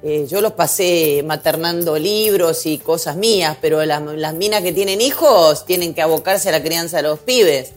Eh, 0.05 0.27
yo 0.27 0.41
los 0.41 0.51
pasé 0.51 1.23
maternando 1.25 1.97
libros 1.97 2.65
y 2.65 2.77
cosas 2.77 3.15
mías, 3.15 3.57
pero 3.61 3.85
las, 3.85 4.01
las 4.01 4.33
minas 4.33 4.61
que 4.61 4.73
tienen 4.73 4.99
hijos 4.99 5.65
tienen 5.65 5.93
que 5.93 6.01
abocarse 6.01 6.49
a 6.49 6.51
la 6.51 6.61
crianza 6.61 6.97
de 6.97 7.03
los 7.03 7.19
pibes. 7.19 7.71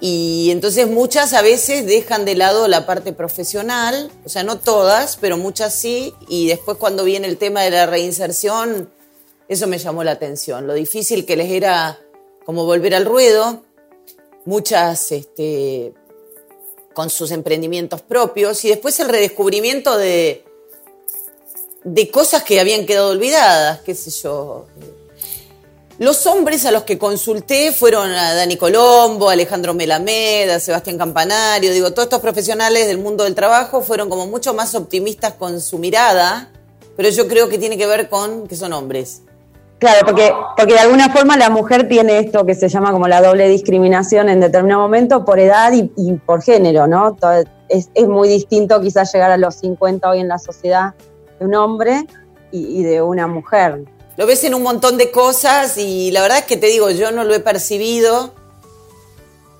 Y 0.00 0.50
entonces 0.52 0.86
muchas 0.86 1.34
a 1.34 1.42
veces 1.42 1.86
dejan 1.86 2.24
de 2.24 2.36
lado 2.36 2.68
la 2.68 2.86
parte 2.86 3.12
profesional, 3.12 4.12
o 4.24 4.28
sea, 4.28 4.44
no 4.44 4.58
todas, 4.60 5.16
pero 5.20 5.36
muchas 5.36 5.74
sí, 5.74 6.14
y 6.28 6.46
después 6.46 6.78
cuando 6.78 7.04
viene 7.04 7.26
el 7.26 7.36
tema 7.36 7.62
de 7.62 7.70
la 7.70 7.84
reinserción, 7.84 8.88
eso 9.48 9.66
me 9.66 9.78
llamó 9.78 10.04
la 10.04 10.12
atención, 10.12 10.66
lo 10.68 10.74
difícil 10.74 11.26
que 11.26 11.36
les 11.36 11.50
era 11.50 11.98
como 12.46 12.64
volver 12.64 12.94
al 12.94 13.04
ruedo, 13.04 13.62
muchas 14.46 15.12
este, 15.12 15.92
con 16.94 17.10
sus 17.10 17.30
emprendimientos 17.32 18.00
propios, 18.00 18.64
y 18.64 18.68
después 18.68 18.98
el 19.00 19.08
redescubrimiento 19.10 19.98
de, 19.98 20.44
de 21.84 22.10
cosas 22.10 22.42
que 22.42 22.60
habían 22.60 22.86
quedado 22.86 23.10
olvidadas, 23.10 23.80
qué 23.80 23.94
sé 23.94 24.10
yo. 24.10 24.66
Los 25.98 26.26
hombres 26.26 26.64
a 26.64 26.70
los 26.70 26.84
que 26.84 26.98
consulté 26.98 27.72
fueron 27.72 28.10
a 28.10 28.34
Dani 28.34 28.56
Colombo, 28.56 29.28
Alejandro 29.28 29.74
Melameda, 29.74 30.58
Sebastián 30.58 30.96
Campanario, 30.96 31.72
digo, 31.72 31.90
todos 31.90 32.06
estos 32.06 32.20
profesionales 32.20 32.86
del 32.86 32.98
mundo 32.98 33.24
del 33.24 33.34
trabajo 33.34 33.82
fueron 33.82 34.08
como 34.08 34.26
mucho 34.26 34.54
más 34.54 34.74
optimistas 34.74 35.34
con 35.34 35.60
su 35.60 35.78
mirada, 35.78 36.50
pero 36.96 37.10
yo 37.10 37.28
creo 37.28 37.50
que 37.50 37.58
tiene 37.58 37.76
que 37.76 37.86
ver 37.86 38.08
con 38.08 38.46
que 38.48 38.56
son 38.56 38.72
hombres. 38.72 39.22
Claro, 39.78 40.06
porque, 40.06 40.32
porque 40.56 40.74
de 40.74 40.80
alguna 40.80 41.10
forma 41.10 41.36
la 41.38 41.48
mujer 41.48 41.88
tiene 41.88 42.18
esto 42.18 42.44
que 42.44 42.54
se 42.54 42.68
llama 42.68 42.92
como 42.92 43.08
la 43.08 43.22
doble 43.22 43.48
discriminación 43.48 44.28
en 44.28 44.40
determinado 44.40 44.82
momento 44.82 45.24
por 45.24 45.38
edad 45.38 45.72
y, 45.72 46.12
por 46.24 46.42
género, 46.42 46.86
¿no? 46.86 47.16
Es, 47.68 47.88
es, 47.94 48.06
muy 48.06 48.28
distinto 48.28 48.80
quizás 48.80 49.12
llegar 49.12 49.30
a 49.30 49.38
los 49.38 49.54
50 49.56 50.08
hoy 50.10 50.20
en 50.20 50.28
la 50.28 50.38
sociedad 50.38 50.94
de 51.40 51.46
un 51.46 51.54
hombre 51.54 52.06
y, 52.52 52.82
de 52.82 53.02
una 53.02 53.26
mujer. 53.26 53.84
Lo 54.16 54.26
ves 54.26 54.44
en 54.44 54.54
un 54.54 54.62
montón 54.62 54.98
de 54.98 55.10
cosas 55.10 55.78
y 55.78 56.10
la 56.10 56.20
verdad 56.20 56.38
es 56.38 56.44
que 56.44 56.56
te 56.56 56.66
digo, 56.66 56.90
yo 56.90 57.10
no 57.10 57.24
lo 57.24 57.34
he 57.34 57.40
percibido, 57.40 58.34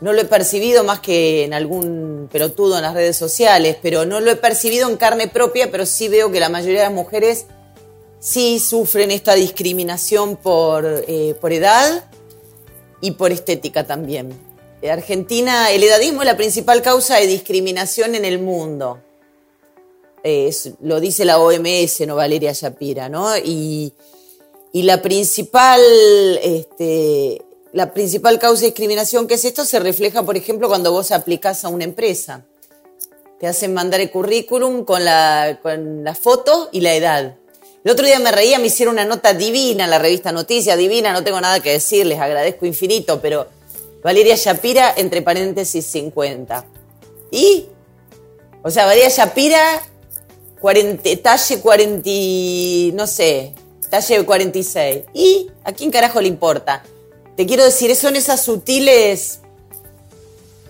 no 0.01 0.13
lo 0.13 0.21
he 0.21 0.27
percibido 0.27 0.85
más 0.85 1.01
que 1.01 1.45
en 1.45 1.55
algún 1.55 2.29
pelotudo 2.31 2.77
en 2.77 2.83
las 2.83 2.95
redes 2.95 3.17
sociales, 3.17 3.79
pero 3.81 4.05
no 4.05 4.21
lo 4.21 4.31
he 4.31 4.37
percibido 4.37 4.89
en 4.89 4.97
carne 4.97 5.29
propia, 5.29 5.71
pero 5.71 5.87
sí 5.87 6.09
veo 6.09 6.31
que 6.31 6.41
la 6.41 6.51
mayoría 6.51 6.81
de 6.81 6.87
las 6.87 6.95
mujeres 6.95 7.47
sí 8.19 8.61
sufren 8.61 9.11
esta 9.11 9.35
discriminación 9.35 10.37
por, 10.37 10.85
eh, 10.85 11.35
por 11.41 11.53
edad 11.53 12.05
y 13.01 13.13
por 13.13 13.33
estética 13.33 13.87
también. 13.87 14.39
En 14.83 14.91
Argentina, 14.91 15.71
el 15.71 15.83
edadismo 15.83 16.21
es 16.23 16.27
la 16.27 16.37
principal 16.37 16.83
causa 16.83 17.17
de 17.17 17.27
discriminación 17.27 18.15
en 18.15 18.27
el 18.27 18.39
mundo 18.39 19.01
lo 20.81 21.01
dice 21.01 21.25
la 21.25 21.39
OMS, 21.39 22.01
no 22.07 22.17
Valeria 22.17 22.53
Shapira, 22.53 23.09
¿no? 23.09 23.37
Y, 23.39 23.93
la 24.73 25.03
principal, 25.03 25.81
este, 26.43 27.43
la 27.73 27.93
principal 27.93 28.39
causa 28.39 28.61
de 28.61 28.67
discriminación 28.69 29.27
que 29.27 29.35
es 29.35 29.45
esto 29.45 29.65
se 29.65 29.81
refleja, 29.81 30.23
por 30.23 30.37
ejemplo, 30.37 30.69
cuando 30.69 30.93
vos 30.93 31.11
aplicás 31.11 31.65
a 31.65 31.69
una 31.69 31.85
empresa. 31.85 32.45
Te 33.41 33.47
hacen 33.47 33.73
mandar 33.73 34.01
el 34.01 34.11
currículum 34.11 34.85
con 34.85 35.05
la, 35.05 35.59
con 35.63 36.05
foto 36.21 36.69
y 36.73 36.81
la 36.81 36.95
edad. 36.95 37.37
El 37.83 37.91
otro 37.91 38.05
día 38.05 38.19
me 38.19 38.31
reía, 38.31 38.59
me 38.59 38.67
hicieron 38.67 38.97
una 38.97 39.07
nota 39.07 39.33
divina 39.33 39.85
en 39.85 39.91
la 39.91 39.99
revista 39.99 40.31
Noticias, 40.33 40.77
divina, 40.77 41.15
no 41.15 41.25
tengo 41.25 41.41
nada 41.41 41.61
que 41.61 41.73
decir, 41.73 42.05
les 42.05 42.21
agradezco 42.21 42.67
infinito, 42.67 43.23
pero 43.23 43.49
Valeria 44.03 44.37
Shapira, 44.37 44.93
entre 44.97 45.23
paréntesis, 45.23 45.87
50. 45.87 46.67
Y, 47.31 47.67
o 48.63 48.71
sea, 48.71 48.85
Valeria 48.85 49.09
Shapira 49.09 49.83
40, 50.61 51.03
talle 51.23 51.61
40, 51.61 52.97
no 52.97 53.07
sé, 53.07 53.55
talle 53.89 54.25
46. 54.25 55.05
¿Y 55.15 55.51
a 55.65 55.73
quién 55.73 55.91
carajo 55.91 56.21
le 56.21 56.29
importa? 56.29 56.83
Te 57.37 57.47
quiero 57.47 57.65
decir, 57.65 57.95
son 57.97 58.17
esas 58.17 58.43
sutiles, 58.43 59.41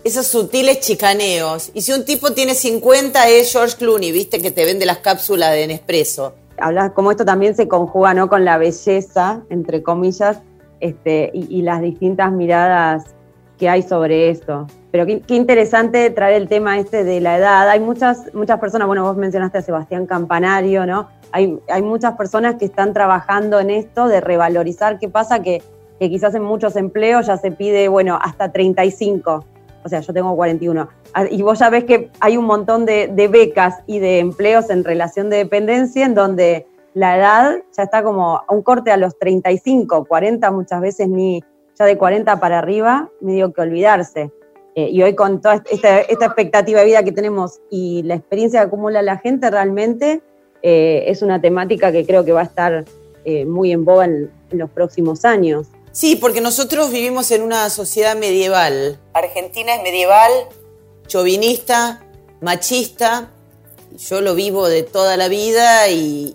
esos 0.05 0.27
sutiles 0.27 0.81
chicaneos. 0.81 1.71
Y 1.75 1.83
si 1.83 1.93
un 1.93 2.05
tipo 2.05 2.33
tiene 2.33 2.55
50 2.55 3.29
es 3.29 3.53
George 3.53 3.77
Clooney, 3.77 4.13
viste 4.13 4.41
que 4.41 4.51
te 4.51 4.65
vende 4.65 4.87
las 4.87 4.99
cápsulas 4.99 5.53
de 5.53 5.67
Nespresso. 5.67 6.35
Hablas 6.59 6.93
como 6.93 7.11
esto 7.11 7.25
también 7.25 7.57
se 7.57 7.67
conjuga 7.67 8.15
¿no? 8.15 8.29
con 8.29 8.45
la 8.45 8.59
belleza, 8.59 9.43
entre 9.51 9.83
comillas, 9.83 10.39
este, 10.81 11.31
y, 11.35 11.59
y 11.59 11.63
las 11.63 11.83
distintas 11.83 12.31
miradas 12.33 13.05
que 13.61 13.69
hay 13.69 13.83
sobre 13.83 14.31
esto. 14.31 14.67
Pero 14.91 15.05
qué, 15.05 15.23
interesante 15.29 16.09
traer 16.11 16.41
el 16.41 16.49
tema 16.49 16.79
este 16.79 17.05
de 17.05 17.21
la 17.21 17.37
edad. 17.37 17.69
Hay 17.69 17.79
muchas, 17.79 18.35
muchas 18.35 18.59
personas, 18.59 18.89
bueno, 18.89 19.05
vos 19.05 19.19
mencionaste 19.19 19.59
a 19.59 19.63
Sebastián 19.63 20.07
Campanario, 20.07 20.87
¿no? 20.87 21.09
Hay, 21.31 21.61
hay 21.69 21.83
muchas 21.83 22.17
personas 22.17 22.57
que 22.57 22.65
están 22.65 22.95
trabajando 22.95 23.61
en 23.61 23.69
esto 23.69 24.09
de 24.09 24.23
revalorizar. 24.23 24.99
¿Qué 24.99 25.11
pasa? 25.11 25.43
Que, 25.43 25.63
quizás 25.99 26.35
en 26.35 26.43
muchos 26.43 26.75
empleos 26.77 27.27
ya 27.27 27.37
se 27.37 27.53
pide, 27.53 27.87
bueno, 27.89 28.19
hasta 28.21 28.51
35. 28.51 29.45
O 29.85 29.89
sea, 29.89 30.01
yo 30.01 30.15
tengo 30.15 30.35
41. 30.35 30.89
Ah, 31.13 31.27
y 31.31 31.43
vos 31.43 31.59
ya 31.59 31.69
ves 31.69 31.85
que 31.85 32.11
hay 32.21 32.39
un 32.39 32.47
montón 32.47 32.87
de, 32.87 33.09
de 33.09 33.29
becas 33.29 33.83
y 33.87 33.99
de 33.99 34.21
empleos 34.21 34.71
en 34.71 34.85
relación 34.85 35.29
de 35.29 35.37
dependencia 35.37 36.07
en 36.07 36.15
donde 36.15 36.67
la 36.95 37.19
edad 37.19 37.59
ya 37.77 37.83
está 37.83 38.03
como 38.03 38.39
a 38.39 38.45
un 38.49 38.63
corte 38.63 38.91
a 38.91 38.97
los 38.97 39.19
35, 39.19 40.07
40 40.07 40.51
muchas 40.51 40.81
veces 40.81 41.09
ni 41.09 41.43
ya 41.81 41.87
de 41.87 41.97
40 41.97 42.39
para 42.41 42.59
arriba, 42.59 43.11
medio 43.21 43.53
que 43.53 43.63
olvidarse. 43.63 44.31
Eh, 44.75 44.91
y 44.93 45.03
hoy 45.03 45.15
con 45.15 45.41
toda 45.41 45.65
esta, 45.71 46.01
expectativa 46.01 46.81
de 46.81 46.87
vida 46.87 47.03
que 47.03 47.11
tenemos 47.11 47.59
y 47.71 48.03
la 48.05 48.15
experiencia 48.15 48.61
que 48.61 48.67
acumula 48.67 49.03
la 49.03 49.17
gente, 49.17 49.51
realmente 49.51 50.21
eh, 50.63 51.05
es 51.07 51.23
una 51.23 51.41
temática 51.41 51.91
que 51.91 52.07
creo 52.07 52.25
que 52.25 52.33
va 52.33 52.43
a 52.43 52.45
estar 52.45 52.85
eh, 53.25 53.47
muy 53.47 53.73
en 53.73 53.85
boga 53.85 54.05
en, 54.05 54.31
los 54.51 54.71
próximos 54.71 55.25
años. 55.25 55.69
Sí, 55.93 56.17
porque 56.17 56.41
nosotros 56.41 56.91
vivimos 56.91 57.31
en 57.31 57.43
una 57.43 57.71
sociedad 57.71 58.17
medieval. 58.17 58.99
Argentina 59.15 59.75
es 59.77 59.83
medieval, 59.83 60.31
chauvinista, 61.07 62.05
machista. 62.41 63.31
Yo 63.97 64.21
lo 64.21 64.35
vivo 64.35 64.69
de 64.69 64.83
toda 64.83 65.17
la 65.17 65.29
vida 65.29 65.89
y, 65.89 66.35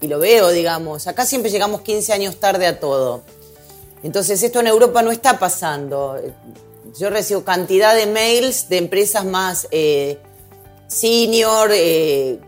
y 0.00 0.06
lo 0.08 0.18
veo, 0.18 0.50
digamos. 0.50 1.06
Acá 1.06 1.24
siempre 1.24 1.50
llegamos 1.50 1.82
15 1.82 2.12
años 2.12 2.36
tarde 2.36 2.66
a 2.66 2.80
todo. 2.80 3.22
Entonces 4.06 4.40
esto 4.40 4.60
en 4.60 4.68
Europa 4.68 5.02
no 5.02 5.10
está 5.10 5.36
pasando. 5.36 6.16
Yo 6.96 7.10
recibo 7.10 7.42
cantidad 7.42 7.92
de 7.92 8.06
mails 8.06 8.68
de 8.68 8.78
empresas 8.78 9.24
más 9.24 9.66
eh, 9.72 10.20
senior, 10.86 11.70
eh, 11.72 12.38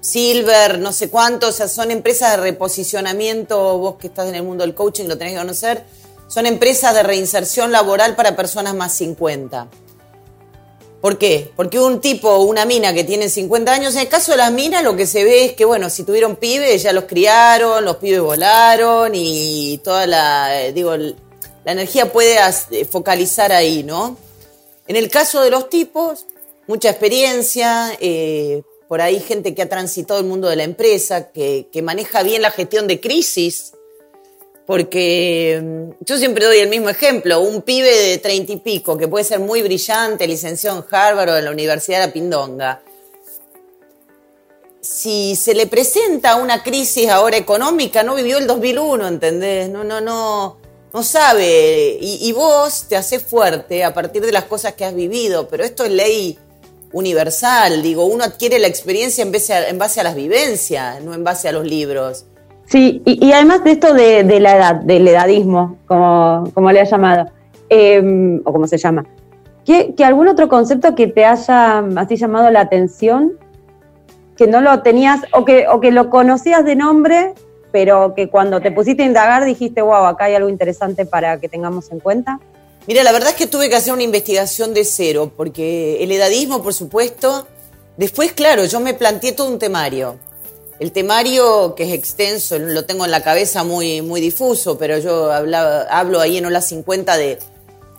silver, 0.00 0.78
no 0.78 0.92
sé 0.92 1.10
cuánto, 1.10 1.48
o 1.48 1.52
sea, 1.52 1.66
son 1.66 1.90
empresas 1.90 2.30
de 2.30 2.36
reposicionamiento, 2.36 3.78
vos 3.78 3.96
que 3.96 4.06
estás 4.06 4.28
en 4.28 4.36
el 4.36 4.44
mundo 4.44 4.62
del 4.62 4.76
coaching 4.76 5.06
lo 5.08 5.18
tenés 5.18 5.32
que 5.32 5.40
conocer, 5.40 5.82
son 6.28 6.46
empresas 6.46 6.94
de 6.94 7.02
reinserción 7.02 7.72
laboral 7.72 8.14
para 8.14 8.36
personas 8.36 8.72
más 8.76 8.92
50. 8.92 9.66
¿Por 11.06 11.18
qué? 11.18 11.52
Porque 11.54 11.78
un 11.78 12.00
tipo 12.00 12.28
o 12.28 12.42
una 12.42 12.64
mina 12.64 12.92
que 12.92 13.04
tiene 13.04 13.28
50 13.28 13.72
años, 13.72 13.94
en 13.94 14.00
el 14.00 14.08
caso 14.08 14.32
de 14.32 14.38
las 14.38 14.50
minas 14.50 14.82
lo 14.82 14.96
que 14.96 15.06
se 15.06 15.22
ve 15.22 15.44
es 15.44 15.52
que, 15.52 15.64
bueno, 15.64 15.88
si 15.88 16.02
tuvieron 16.02 16.34
pibes, 16.34 16.82
ya 16.82 16.92
los 16.92 17.04
criaron, 17.04 17.84
los 17.84 17.98
pibes 17.98 18.20
volaron 18.20 19.12
y 19.14 19.78
toda 19.84 20.04
la, 20.08 20.60
eh, 20.60 20.72
digo, 20.72 20.96
la 20.96 21.14
energía 21.64 22.10
puede 22.10 22.38
eh, 22.72 22.84
focalizar 22.86 23.52
ahí, 23.52 23.84
¿no? 23.84 24.16
En 24.88 24.96
el 24.96 25.08
caso 25.08 25.40
de 25.42 25.50
los 25.50 25.70
tipos, 25.70 26.26
mucha 26.66 26.90
experiencia, 26.90 27.96
eh, 28.00 28.64
por 28.88 29.00
ahí 29.00 29.20
gente 29.20 29.54
que 29.54 29.62
ha 29.62 29.68
transitado 29.68 30.18
el 30.18 30.26
mundo 30.26 30.48
de 30.48 30.56
la 30.56 30.64
empresa, 30.64 31.30
que, 31.30 31.68
maneja 31.84 32.24
bien 32.24 32.42
la 32.42 32.50
gestión 32.50 32.88
de 32.88 33.00
crisis, 33.00 33.74
porque 34.66 35.60
mm, 35.62 36.04
yo 36.04 36.18
siempre 36.18 36.44
doy 36.44 36.58
el 36.58 36.68
mismo 36.68 36.88
ejemplo, 36.88 37.40
un 37.40 37.62
pibe 37.62 37.88
de 37.88 38.18
treinta 38.18 38.52
y 38.52 38.56
pico 38.56 38.98
que 38.98 39.08
puede 39.08 39.24
ser 39.24 39.40
muy 39.40 39.62
brillante, 39.62 40.26
licenciado 40.26 40.78
en 40.78 40.84
Harvard 40.90 41.30
o 41.30 41.36
en 41.36 41.44
la 41.44 41.50
Universidad 41.50 42.00
de 42.00 42.06
la 42.08 42.12
Pindonga. 42.12 42.82
Si 44.80 45.34
se 45.36 45.54
le 45.54 45.66
presenta 45.66 46.36
una 46.36 46.62
crisis 46.62 47.08
ahora 47.08 47.36
económica, 47.36 48.02
no 48.02 48.14
vivió 48.14 48.38
el 48.38 48.46
2001, 48.46 49.08
¿entendés? 49.08 49.68
No, 49.68 49.82
no, 49.82 50.00
no 50.00 50.58
no 50.96 51.02
sabe, 51.02 51.98
y, 52.00 52.32
vos 52.32 52.86
te 52.88 52.96
haces 52.96 53.22
fuerte 53.22 53.84
a 53.84 53.92
partir 53.92 54.24
de 54.24 54.32
las 54.32 54.44
cosas 54.44 54.72
que 54.72 54.84
has 54.86 54.94
vivido, 54.94 55.46
pero 55.46 55.62
esto 55.62 55.84
es 55.84 55.90
ley 55.90 56.38
universal, 56.90 57.82
digo, 57.82 58.06
uno 58.06 58.24
adquiere 58.24 58.58
la 58.58 58.66
experiencia 58.68 59.20
en 59.20 59.30
base 59.30 59.52
a, 59.52 59.68
en 59.68 59.76
base 59.76 60.00
a 60.00 60.04
las 60.04 60.14
vivencias, 60.14 61.02
no 61.02 61.12
en 61.12 61.22
base 61.22 61.50
a 61.50 61.52
los 61.52 61.66
libros. 61.66 62.24
Sí, 62.66 63.00
y, 63.04 63.32
además 63.32 63.62
de 63.62 63.70
esto 63.72 63.94
de, 63.94 64.40
la 64.40 64.56
edad, 64.56 64.74
del 64.76 65.06
edadismo, 65.06 65.78
como, 65.86 66.50
como 66.52 66.72
le 66.72 66.80
ha 66.80 66.84
llamado, 66.84 67.30
em, 67.68 68.42
o 68.44 68.52
como 68.52 68.66
se 68.66 68.76
llama, 68.76 69.06
¿qué, 69.64 69.94
algún 70.04 70.26
otro 70.26 70.48
concepto 70.48 70.94
que 70.96 71.06
te 71.06 71.24
haya 71.24 71.78
así 71.96 72.16
llamado 72.16 72.50
la 72.50 72.60
atención, 72.60 73.34
que 74.36 74.48
no 74.48 74.60
lo 74.60 74.82
tenías, 74.82 75.20
o 75.32 75.44
que, 75.44 75.68
o 75.68 75.80
que 75.80 75.92
lo 75.92 76.10
conocías 76.10 76.64
de 76.64 76.74
nombre, 76.74 77.34
pero 77.70 78.14
que 78.14 78.28
cuando 78.28 78.60
te 78.60 78.72
pusiste 78.72 79.04
a 79.04 79.06
indagar 79.06 79.44
dijiste, 79.44 79.80
wow, 79.80 80.04
acá 80.06 80.24
hay 80.24 80.34
algo 80.34 80.48
interesante 80.48 81.06
para 81.06 81.38
que 81.38 81.48
tengamos 81.48 81.92
en 81.92 82.00
cuenta? 82.00 82.40
Mira, 82.88 83.04
la 83.04 83.12
verdad 83.12 83.30
es 83.30 83.36
que 83.36 83.46
tuve 83.46 83.68
que 83.68 83.76
hacer 83.76 83.92
una 83.92 84.02
investigación 84.02 84.74
de 84.74 84.84
cero, 84.84 85.30
porque 85.36 86.02
el 86.02 86.10
edadismo, 86.10 86.62
por 86.62 86.74
supuesto, 86.74 87.46
después, 87.96 88.32
claro, 88.32 88.64
yo 88.64 88.80
me 88.80 88.94
planteé 88.94 89.32
todo 89.32 89.48
un 89.48 89.58
temario. 89.58 90.16
El 90.78 90.92
temario, 90.92 91.74
que 91.74 91.84
es 91.84 91.92
extenso, 91.92 92.58
lo 92.58 92.84
tengo 92.84 93.04
en 93.04 93.10
la 93.10 93.22
cabeza 93.22 93.64
muy, 93.64 94.02
muy 94.02 94.20
difuso, 94.20 94.76
pero 94.76 94.98
yo 94.98 95.32
hablo 95.32 96.20
ahí 96.20 96.36
en 96.36 96.46
Ola 96.46 96.60
50 96.60 97.16
de 97.16 97.38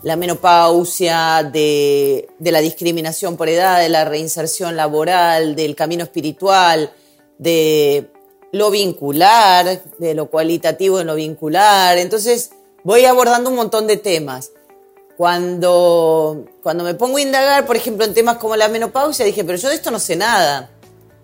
la 0.04 0.16
menopausia, 0.16 1.44
de, 1.44 2.30
la 2.40 2.60
discriminación 2.60 3.36
por 3.36 3.50
edad, 3.50 3.80
de 3.80 3.90
la 3.90 4.06
reinserción 4.06 4.76
laboral, 4.76 5.56
del 5.56 5.76
camino 5.76 6.04
espiritual, 6.04 6.92
de 7.38 8.12
lo 8.52 8.70
vincular, 8.70 9.82
de 9.98 10.14
lo 10.14 10.30
cualitativo 10.30 11.00
en 11.00 11.08
lo 11.08 11.16
vincular. 11.16 11.98
Entonces 11.98 12.52
voy 12.84 13.06
abordando 13.06 13.50
un 13.50 13.56
montón 13.56 13.88
de 13.88 13.98
temas. 13.98 14.52
Cuando, 15.18 16.46
cuando 16.62 16.84
me 16.84 16.94
pongo 16.94 17.18
a 17.18 17.22
indagar, 17.22 17.66
por 17.66 17.76
ejemplo, 17.76 18.06
en 18.06 18.14
temas 18.14 18.38
como 18.38 18.56
la 18.56 18.68
menopausia, 18.68 19.26
dije, 19.26 19.44
pero 19.44 19.58
yo 19.58 19.68
de 19.68 19.76
esto 19.76 19.90
no 19.90 20.00
sé 20.00 20.16
nada. 20.16 20.70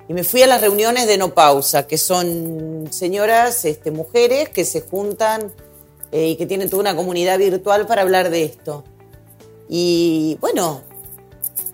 Y 0.07 0.13
me 0.13 0.23
fui 0.23 0.43
a 0.43 0.47
las 0.47 0.61
reuniones 0.61 1.07
de 1.07 1.17
no 1.17 1.33
pausa, 1.33 1.87
que 1.87 1.97
son 1.97 2.89
señoras, 2.91 3.63
este, 3.65 3.91
mujeres 3.91 4.49
que 4.49 4.65
se 4.65 4.81
juntan 4.81 5.53
eh, 6.11 6.29
y 6.29 6.35
que 6.35 6.45
tienen 6.45 6.69
toda 6.69 6.81
una 6.81 6.95
comunidad 6.95 7.39
virtual 7.39 7.87
para 7.87 8.01
hablar 8.01 8.29
de 8.29 8.43
esto. 8.43 8.83
Y 9.69 10.37
bueno, 10.41 10.83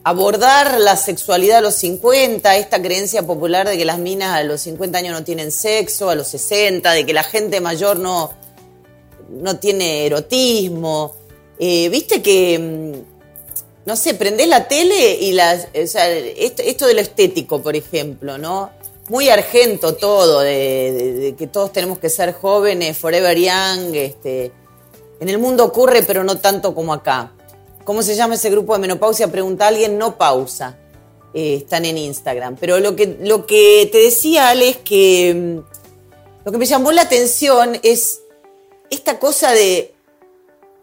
abordar 0.04 0.80
la 0.80 0.96
sexualidad 0.96 1.58
a 1.58 1.62
los 1.62 1.76
50, 1.76 2.56
esta 2.58 2.82
creencia 2.82 3.26
popular 3.26 3.68
de 3.68 3.78
que 3.78 3.86
las 3.86 4.00
minas 4.00 4.36
a 4.36 4.44
los 4.44 4.62
50 4.62 4.98
años 4.98 5.14
no 5.14 5.24
tienen 5.24 5.52
sexo, 5.52 6.10
a 6.10 6.16
los 6.16 6.28
60, 6.28 6.92
de 6.92 7.06
que 7.06 7.14
la 7.14 7.24
gente 7.24 7.62
mayor 7.62 8.00
no, 8.00 8.32
no 9.30 9.60
tiene 9.60 10.06
erotismo. 10.06 11.16
Eh, 11.60 11.90
viste 11.90 12.22
que, 12.22 12.60
mm, 12.60 13.09
no 13.86 13.96
sé, 13.96 14.14
prendés 14.14 14.48
la 14.48 14.68
tele 14.68 15.16
y 15.16 15.32
las, 15.32 15.68
esto, 15.74 16.00
esto, 16.64 16.88
de 16.88 16.94
lo 16.94 17.02
estético, 17.02 17.62
por 17.62 17.76
ejemplo, 17.76 18.38
¿no? 18.38 18.72
muy 19.10 19.30
argento 19.30 19.96
todo, 19.96 20.40
de, 20.40 21.36
que 21.38 21.48
todos 21.48 21.74
tenemos 21.74 21.98
que 22.00 22.10
ser 22.10 22.34
jóvenes, 22.34 22.98
forever 22.98 23.38
young. 23.38 23.96
Este, 23.96 24.52
en 25.20 25.30
el 25.30 25.40
mundo 25.40 25.66
ocurre, 25.66 26.04
pero 26.04 26.24
no 26.24 26.38
tanto 26.38 26.74
como 26.74 26.94
acá. 26.94 27.34
¿Cómo 27.84 28.04
se 28.04 28.16
llama 28.16 28.36
ese 28.36 28.50
grupo 28.50 28.74
de 28.74 28.80
menopausia? 28.80 29.28
Pregunta 29.30 29.66
a 29.66 29.68
alguien, 29.70 29.98
no 29.98 30.18
pausa. 30.18 30.78
Eh, 31.34 31.56
están 31.56 31.86
en 31.86 31.98
Instagram. 31.98 32.56
Pero 32.60 32.80
lo 32.80 32.96
que, 32.96 33.18
lo 33.22 33.46
que 33.46 33.90
te 33.92 33.98
decía, 33.98 34.50
Ale, 34.50 34.70
es 34.70 34.78
que 34.78 35.34
mm, 35.34 36.46
lo 36.46 36.52
que 36.52 36.58
me 36.58 36.66
llamó 36.66 36.92
la 36.92 37.02
atención 37.02 37.80
es 37.84 38.22
esta 38.90 39.20
cosa 39.20 39.52
de 39.52 39.94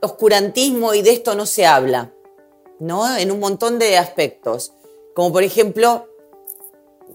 oscurantismo 0.00 0.94
y 0.94 1.02
de 1.02 1.12
esto 1.12 1.34
no 1.34 1.46
se 1.46 1.64
habla, 1.64 2.12
¿no? 2.78 3.16
En 3.16 3.30
un 3.30 3.40
montón 3.40 3.78
de 3.78 3.98
aspectos. 3.98 4.72
Como 5.14 5.32
por 5.32 5.42
ejemplo, 5.42 6.08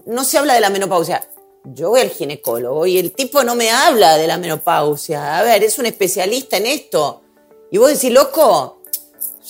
no 0.06 0.24
se 0.24 0.38
habla 0.38 0.54
de 0.54 0.60
la 0.60 0.70
menopausia. 0.70 1.28
Yo 1.64 1.90
voy 1.90 2.00
al 2.00 2.10
ginecólogo 2.10 2.86
y 2.86 2.98
el 2.98 3.12
tipo 3.12 3.44
no 3.44 3.54
me 3.54 3.70
habla 3.70 4.16
de 4.16 4.26
la 4.26 4.36
menopausia. 4.36 5.38
A 5.38 5.42
ver, 5.42 5.62
es 5.62 5.78
un 5.78 5.86
especialista 5.86 6.56
en 6.56 6.66
esto. 6.66 7.22
Y 7.70 7.78
vos 7.78 7.88
decís, 7.88 8.12
loco, 8.12 8.80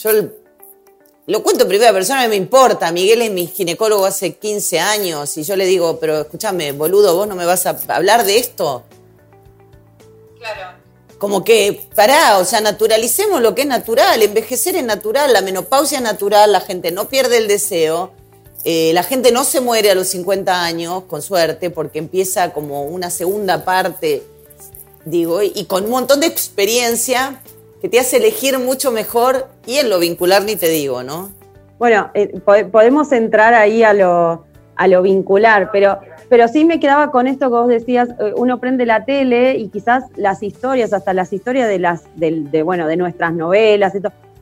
yo 0.03 0.11
lo 1.27 1.43
cuento 1.43 1.63
en 1.63 1.69
primera 1.69 1.93
persona, 1.93 2.25
no 2.25 2.29
me 2.29 2.37
importa. 2.37 2.93
Miguel 2.93 3.23
es 3.23 3.31
mi 3.31 3.47
ginecólogo 3.47 4.05
hace 4.05 4.35
15 4.35 4.81
años 4.81 5.37
y 5.37 5.45
yo 5.45 5.57
le 5.57 5.67
digo, 5.67 5.99
pero 5.99 6.21
escúchame, 6.21 6.73
boludo, 6.73 7.15
vos 7.15 7.29
no 7.29 7.35
me 7.35 7.47
vas 7.47 7.65
a 7.67 7.79
hablar 7.89 8.25
de 8.25 8.39
esto. 8.39 8.85
Como 11.23 11.45
que, 11.45 11.87
pará, 11.95 12.39
o 12.39 12.45
sea, 12.45 12.61
naturalicemos 12.61 13.41
lo 13.41 13.55
que 13.55 13.63
es 13.63 13.69
natural. 13.69 14.21
Envejecer 14.21 14.75
es 14.75 14.83
natural, 14.83 15.33
la 15.33 15.41
menopausia 15.41 15.99
es 15.99 16.03
natural, 16.03 16.51
la 16.51 16.61
gente 16.61 16.91
no 16.91 17.07
pierde 17.07 17.37
el 17.37 17.47
deseo. 17.47 18.11
Eh, 18.65 18.91
la 18.93 19.05
gente 19.05 19.31
no 19.31 19.45
se 19.45 19.61
muere 19.61 19.93
a 19.93 19.95
los 19.95 20.09
50 20.09 20.65
años, 20.65 21.05
con 21.05 21.23
suerte, 21.23 21.71
porque 21.71 22.01
empieza 22.01 22.53
como 22.53 22.87
una 22.87 23.09
segunda 23.09 23.65
parte, 23.65 24.25
digo, 25.05 25.45
y 25.45 25.65
con 25.67 25.85
un 25.85 25.91
montón 25.91 26.19
de 26.19 26.27
experiencia 26.27 27.41
que 27.81 27.89
te 27.89 28.01
hace 28.01 28.17
elegir 28.17 28.59
mucho 28.59 28.91
mejor 28.91 29.47
y 29.65 29.77
en 29.77 29.91
lo 29.91 30.01
vincular 30.01 30.43
ni 30.43 30.57
te 30.57 30.71
digo, 30.71 31.05
¿no? 31.05 31.31
Bueno, 31.79 32.11
eh, 32.15 32.33
podemos 32.73 33.13
entrar 33.13 33.55
ahí 33.55 33.85
a 33.85 33.93
lo, 33.93 34.45
a 34.75 34.89
lo 34.89 35.03
vincular, 35.03 35.71
pero, 35.71 36.01
pero 36.33 36.49
sí 36.49 36.65
me 36.65 36.81
quedaba 36.81 37.11
con 37.11 37.27
esto 37.27 37.51
que 37.51 37.57
vos 37.57 37.69
decías, 37.69 38.09
eh, 38.19 38.33
uno 38.39 38.59
prende 38.59 38.87
la 38.87 39.05
tele 39.05 39.59
y 39.59 39.69
quizás 39.69 40.05
las 40.17 40.43
historias, 40.43 40.95
hasta 40.95 41.13
las 41.13 41.31
historias 41.31 41.69
de 41.69 41.79
las, 41.79 42.05
de, 42.17 42.63
bueno, 42.63 42.87
de 42.87 42.97
nuestras 42.97 43.35
novelas, 43.35 43.93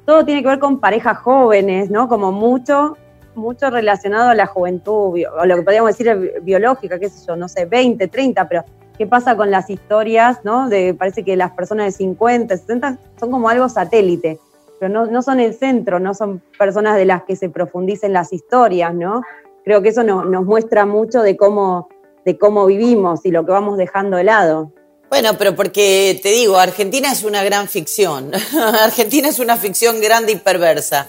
todo, 0.07 0.25
tiene 0.25 0.41
que 0.41 0.47
ver 0.51 0.61
con 0.61 0.79
parejas 0.79 1.19
jóvenes, 1.19 1.91
¿no? 1.91 2.09
Como 2.09 2.31
mucho 2.31 2.97
mucho 3.35 3.71
relacionado 3.71 4.29
a 4.29 4.37
la 4.37 4.47
juventud, 4.47 5.21
o 5.37 5.45
lo 5.45 5.57
que 5.57 5.63
podríamos 5.63 5.91
decir 5.91 6.41
biológica, 6.43 7.01
qué 7.01 7.09
sé 7.09 7.27
yo, 7.27 7.35
no 7.35 7.49
sé, 7.49 7.65
20, 7.65 8.07
30, 8.07 8.49
pero 8.49 8.65
¿qué 8.97 9.09
pasa 9.09 9.37
con 9.37 9.51
las 9.51 9.69
historias, 9.69 10.45
no? 10.45 10.69
De, 10.69 10.95
parece 10.95 11.25
que 11.25 11.35
las 11.35 11.51
personas 11.51 11.87
de 11.87 11.91
50, 11.91 12.57
60 12.57 12.99
son 13.19 13.33
como 13.33 13.49
algo 13.49 13.69
satélite, 13.69 14.39
pero 14.79 14.93
no, 14.93 15.07
no 15.07 15.23
son 15.23 15.41
el 15.41 15.55
centro, 15.55 15.99
no 15.99 16.15
son 16.15 16.41
personas 16.57 16.97
de 16.97 17.05
las 17.05 17.25
que 17.25 17.35
se 17.35 17.49
profundicen 17.49 18.13
las 18.13 18.33
historias, 18.33 18.95
¿no? 18.95 19.23
Creo 19.71 19.83
que 19.83 19.91
eso 19.91 20.03
nos 20.03 20.45
muestra 20.45 20.85
mucho 20.85 21.23
de 21.23 21.37
cómo, 21.37 21.89
de 22.25 22.37
cómo 22.37 22.67
vivimos 22.67 23.21
y 23.23 23.31
lo 23.31 23.47
que 23.47 23.53
vamos 23.53 23.79
dejando 23.79 24.17
de 24.17 24.25
lado. 24.25 24.73
Bueno, 25.09 25.39
pero 25.39 25.55
porque 25.55 26.19
te 26.21 26.31
digo, 26.31 26.59
Argentina 26.59 27.13
es 27.13 27.23
una 27.23 27.45
gran 27.45 27.69
ficción. 27.69 28.33
Argentina 28.83 29.29
es 29.29 29.39
una 29.39 29.57
ficción 29.57 30.01
grande 30.01 30.33
y 30.33 30.37
perversa. 30.39 31.07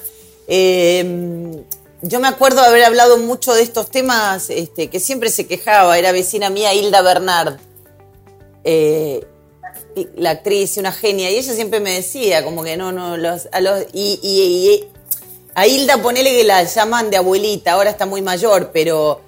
Eh, 0.48 1.64
yo 2.04 2.20
me 2.20 2.28
acuerdo 2.28 2.62
de 2.62 2.68
haber 2.68 2.84
hablado 2.84 3.18
mucho 3.18 3.52
de 3.56 3.64
estos 3.64 3.90
temas, 3.90 4.52
este, 4.52 4.92
que 4.92 5.00
siempre 5.00 5.32
se 5.32 5.48
quejaba, 5.48 5.98
era 5.98 6.12
vecina 6.12 6.52
mía 6.52 6.72
Hilda 6.72 7.02
Bernard, 7.02 7.58
eh, 8.64 9.26
la 10.18 10.30
actriz 10.30 10.78
una 10.78 10.92
genia, 10.92 11.32
y 11.32 11.38
ella 11.38 11.54
siempre 11.56 11.80
me 11.80 11.96
decía, 11.96 12.44
como 12.44 12.62
que 12.62 12.78
no, 12.78 12.92
no, 12.92 13.18
los, 13.18 13.48
y, 13.92 14.86
a 15.54 15.68
Hilda 15.68 16.02
ponele 16.02 16.32
que 16.32 16.44
la 16.44 16.64
llaman 16.64 17.10
de 17.10 17.18
abuelita, 17.18 17.74
ahora 17.74 17.90
está 17.90 18.06
muy 18.06 18.22
mayor, 18.22 18.72
pero 18.74 19.22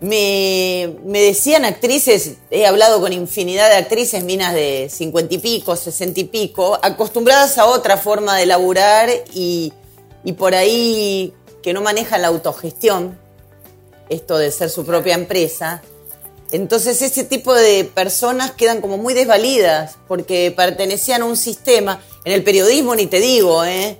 me, 0.00 0.96
me, 1.04 1.20
decían 1.20 1.64
actrices, 1.64 2.36
he 2.50 2.66
hablado 2.66 3.00
con 3.00 3.12
infinidad 3.12 3.68
de 3.68 3.76
actrices, 3.76 4.24
minas 4.24 4.54
de 4.54 4.88
cincuenta 4.90 5.34
y 5.34 5.38
pico, 5.38 5.76
sesenta 5.76 6.20
y 6.20 6.24
pico, 6.24 6.78
acostumbradas 6.82 7.58
a 7.58 7.66
otra 7.66 7.96
forma 7.96 8.36
de 8.36 8.46
laburar 8.46 9.10
y, 9.32 9.72
y 10.24 10.32
por 10.32 10.54
ahí 10.54 11.34
que 11.62 11.72
no 11.72 11.82
maneja 11.82 12.18
la 12.18 12.28
autogestión, 12.28 13.18
esto 14.08 14.38
de 14.38 14.50
ser 14.50 14.70
su 14.70 14.84
propia 14.84 15.14
empresa, 15.14 15.82
entonces 16.52 17.00
ese 17.00 17.24
tipo 17.24 17.54
de 17.54 17.84
personas 17.84 18.50
quedan 18.50 18.80
como 18.80 18.98
muy 18.98 19.14
desvalidas 19.14 19.96
porque 20.08 20.52
pertenecían 20.54 21.22
a 21.22 21.26
un 21.26 21.36
sistema, 21.36 22.02
en 22.24 22.32
el 22.32 22.42
periodismo 22.42 22.94
ni 22.94 23.06
te 23.06 23.20
digo, 23.20 23.64
¿eh? 23.64 23.98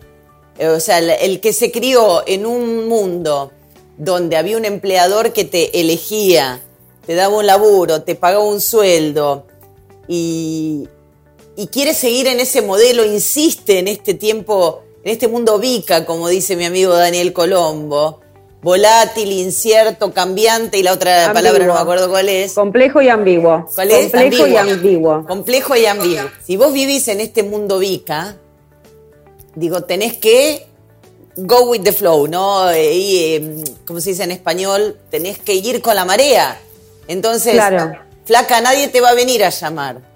O 0.69 0.81
sea, 0.81 0.99
el, 0.99 1.41
que 1.41 1.53
se 1.53 1.71
crió 1.71 2.23
en 2.27 2.47
un 2.47 2.89
mundo 2.89 3.53
donde 3.97 4.37
había 4.37 4.57
un 4.57 4.65
empleador 4.65 5.33
que 5.33 5.45
te 5.45 5.81
elegía, 5.81 6.61
te 7.07 7.15
daba 7.15 7.37
un 7.37 7.47
laburo, 7.47 8.03
te 8.03 8.15
pagaba 8.15 8.45
un 8.45 8.61
sueldo 8.61 9.47
y, 10.09 10.89
y 11.57 11.67
quiere 11.69 11.95
seguir 11.95 12.27
en 12.27 12.41
ese 12.41 12.63
modelo, 12.63 13.05
insiste 13.05 13.79
en 13.79 13.89
este 13.89 14.15
tiempo 14.15 14.83
en 15.03 15.13
este 15.13 15.29
mundo 15.29 15.59
vica, 15.59 16.05
como 16.05 16.29
dice 16.29 16.57
mi 16.57 16.67
amigo 16.67 16.93
Daniel 16.93 17.33
Colombo, 17.33 18.21
volátil, 18.63 19.33
incierto, 19.33 20.13
cambiante 20.13 20.79
y 20.79 20.83
la 20.83 20.93
otra 20.93 21.33
palabra 21.33 21.67
no 21.67 21.75
me 21.75 21.81
acuerdo 21.81 22.11
cuál 22.11 22.29
es. 22.29 22.53
Complejo 22.53 23.01
y 23.01 23.09
ambiguo. 23.09 23.67
¿Cuál 23.75 23.91
es? 23.93 24.13
Complejo 24.13 24.47
y 24.47 24.57
ambiguo. 24.57 25.25
Complejo 25.27 25.77
y 25.77 25.87
ambiguo. 25.87 26.25
Si 26.45 26.57
vos 26.57 26.73
vivís 26.73 27.09
en 27.09 27.21
este 27.21 27.43
mundo 27.43 27.79
vica, 27.79 28.37
digo, 29.55 29.83
tenés 29.83 30.17
que 30.17 30.67
go 31.37 31.71
with 31.71 31.83
the 31.83 31.93
flow, 31.93 32.27
¿no? 32.27 32.75
Y, 32.77 33.35
em, 33.35 33.65
como 33.87 34.01
se 34.01 34.11
dice 34.11 34.25
en 34.25 34.33
español, 34.33 34.99
tenés 35.11 35.39
que 35.39 35.55
ir 35.55 35.81
con 35.81 35.95
la 35.95 36.05
marea. 36.05 36.61
Entonces, 37.09 37.61
flaca, 38.25 38.61
nadie 38.61 38.89
te 38.89 39.01
va 39.01 39.11
a 39.11 39.15
venir 39.15 39.45
a 39.45 39.51
llamar. 39.51 40.11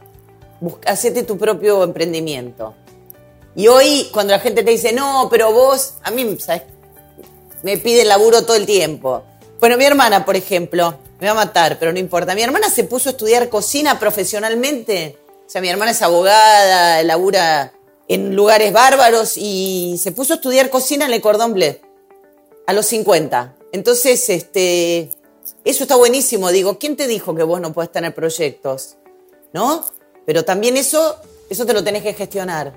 hacete 0.87 1.25
tu 1.25 1.37
propio 1.37 1.83
emprendimiento. 1.83 2.75
Y 3.55 3.69
hoy, 3.69 4.09
cuando 4.13 4.33
la 4.33 4.41
gente 4.41 4.63
te 4.63 4.71
dice, 4.71 4.93
no, 4.93 5.29
pero 5.31 5.53
vos, 5.53 5.95
a 6.03 6.11
mí, 6.11 6.39
¿sabes? 6.41 6.63
Me 7.63 7.77
pide 7.77 8.05
laburo 8.05 8.43
todo 8.45 8.57
el 8.57 8.65
tiempo. 8.65 9.25
Bueno, 9.61 9.77
mi 9.77 9.85
hermana, 9.85 10.25
por 10.25 10.37
ejemplo, 10.37 10.99
me 11.21 11.27
va 11.27 11.33
a 11.33 11.47
matar, 11.47 11.79
pero 11.79 11.93
no 11.93 11.99
importa. 11.99 12.35
Mi 12.35 12.43
hermana 12.43 12.71
se 12.71 12.85
puso 12.85 13.11
a 13.11 13.13
estudiar 13.13 13.49
cocina 13.49 13.99
profesionalmente. 13.99 15.19
O 15.47 15.51
sea, 15.51 15.61
mi 15.61 15.69
hermana 15.69 15.91
es 15.91 16.03
abogada, 16.03 17.03
labura 17.03 17.73
en 18.09 18.37
lugares 18.37 18.73
bárbaros 18.73 19.37
y 19.37 19.97
se 19.99 20.13
puso 20.13 20.35
a 20.35 20.37
estudiar 20.37 20.71
cocina 20.71 21.07
en 21.07 21.11
Le 21.11 21.21
Cordon 21.21 21.55
Bleu 21.55 21.77
a 22.67 22.73
los 22.73 22.87
50. 22.87 23.55
Entonces, 23.73 24.29
este, 24.31 25.11
eso 25.65 25.85
está 25.85 25.97
buenísimo. 25.97 26.51
Digo, 26.51 26.79
¿quién 26.79 26.97
te 26.97 27.07
dijo 27.07 27.35
que 27.35 27.43
vos 27.43 27.61
no 27.61 27.73
puedes 27.73 27.91
tener 27.91 28.15
proyectos? 28.15 28.97
¿No? 29.53 29.85
Pero 30.27 30.45
también 30.45 30.77
eso, 30.77 31.17
eso 31.51 31.67
te 31.67 31.73
lo 31.73 31.85
tenés 31.85 32.03
que 32.03 32.15
gestionar. 32.15 32.73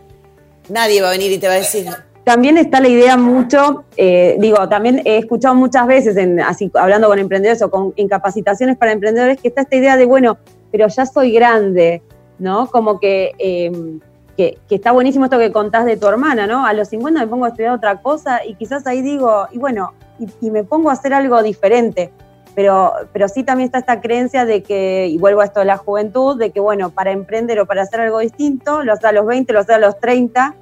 Nadie 0.69 1.01
va 1.01 1.09
a 1.09 1.11
venir 1.11 1.31
y 1.31 1.37
te 1.37 1.47
va 1.47 1.53
a 1.53 1.57
decir, 1.57 1.87
también 2.27 2.57
está 2.57 2.81
la 2.81 2.89
idea 2.89 3.15
mucho, 3.15 3.85
eh, 3.95 4.35
digo, 4.37 4.67
también 4.67 5.01
he 5.05 5.17
escuchado 5.17 5.55
muchas 5.55 5.87
veces, 5.87 6.17
en, 6.17 6.41
así 6.41 6.69
hablando 6.73 7.07
con 7.07 7.19
emprendedores 7.19 7.61
o 7.61 7.71
con 7.71 7.93
incapacitaciones 7.95 8.75
para 8.75 8.91
emprendedores, 8.91 9.39
que 9.39 9.47
está 9.47 9.61
esta 9.61 9.77
idea 9.77 9.95
de, 9.95 10.05
bueno, 10.05 10.37
pero 10.69 10.89
ya 10.89 11.05
soy 11.05 11.31
grande, 11.31 12.01
¿no? 12.37 12.69
Como 12.69 12.99
que, 12.99 13.31
em, 13.37 14.01
que, 14.37 14.59
está 14.69 14.91
buenísimo 14.91 15.25
esto 15.25 15.39
que 15.39 15.51
contás 15.51 15.85
de 15.85 15.97
tu 15.97 16.07
hermana, 16.07 16.47
¿no? 16.47 16.65
A 16.65 16.71
los 16.73 16.87
50 16.89 17.19
me 17.19 17.27
pongo 17.27 17.45
a 17.45 17.49
estudiar 17.49 17.73
otra 17.73 18.01
cosa 18.01 18.45
y 18.45 18.53
quizás 18.53 18.87
ahí 18.87 19.01
digo, 19.01 19.47
y 19.51 19.57
bueno, 19.57 19.93
y, 20.41 20.51
me 20.51 20.63
pongo 20.63 20.89
a 20.89 20.93
hacer 20.93 21.13
algo 21.13 21.41
diferente. 21.43 22.11
Pero, 22.55 22.93
pero 23.13 23.27
sí 23.27 23.43
también 23.43 23.67
está 23.67 23.77
esta 23.77 24.01
creencia 24.01 24.45
de 24.45 24.63
que, 24.63 25.07
y 25.07 25.17
vuelvo 25.17 25.41
a 25.41 25.45
esto 25.45 25.59
de 25.59 25.67
la 25.67 25.77
juventud, 25.77 26.39
de 26.39 26.51
que, 26.51 26.59
bueno, 26.59 26.89
para 26.89 27.11
emprender 27.11 27.59
o 27.59 27.67
para 27.67 27.83
hacer 27.83 28.01
algo 28.01 28.19
distinto, 28.19 28.83
lo 28.83 28.93
hace 28.93 29.07
a 29.07 29.11
los 29.11 29.27
20, 29.27 29.53
lo 29.53 29.59
hace 29.59 29.73
a 29.73 29.77
los 29.77 29.99
30, 29.99 30.55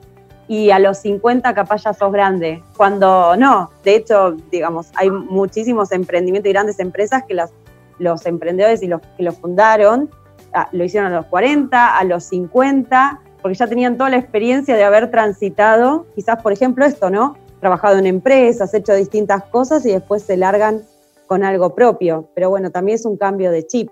y 0.47 0.71
a 0.71 0.79
los 0.79 0.99
50 0.99 1.53
capaz 1.53 1.83
ya 1.83 1.93
sos 1.93 2.11
grande. 2.11 2.63
Cuando 2.77 3.35
no, 3.37 3.71
de 3.83 3.95
hecho, 3.95 4.35
digamos, 4.51 4.91
hay 4.95 5.09
muchísimos 5.09 5.91
emprendimientos 5.91 6.49
y 6.49 6.53
grandes 6.53 6.79
empresas 6.79 7.23
que 7.27 7.33
los, 7.33 7.49
los 7.97 8.25
emprendedores 8.25 8.83
y 8.83 8.87
los 8.87 9.01
que 9.17 9.23
lo 9.23 9.31
fundaron 9.31 10.09
ah, 10.53 10.67
lo 10.71 10.83
hicieron 10.83 11.13
a 11.13 11.15
los 11.15 11.25
40, 11.27 11.97
a 11.97 12.03
los 12.03 12.25
50, 12.25 13.21
porque 13.45 13.59
ya 13.59 13.67
tenían 13.67 13.95
toda 13.95 14.09
la 14.09 14.17
experiencia 14.17 14.75
de 14.75 14.83
haber 14.83 15.11
transitado, 15.11 16.07
quizás 16.15 16.41
por 16.41 16.51
ejemplo 16.51 16.83
esto, 16.83 17.11
¿no? 17.11 17.37
Trabajado 17.59 17.99
en 17.99 18.07
empresas, 18.07 18.73
hecho 18.73 18.95
distintas 18.95 19.43
cosas 19.43 19.85
y 19.85 19.91
después 19.91 20.23
se 20.23 20.35
largan 20.35 20.83
con 21.27 21.43
algo 21.43 21.75
propio. 21.75 22.27
Pero 22.33 22.49
bueno, 22.49 22.71
también 22.71 22.95
es 22.95 23.05
un 23.05 23.17
cambio 23.17 23.51
de 23.51 23.67
chip. 23.67 23.91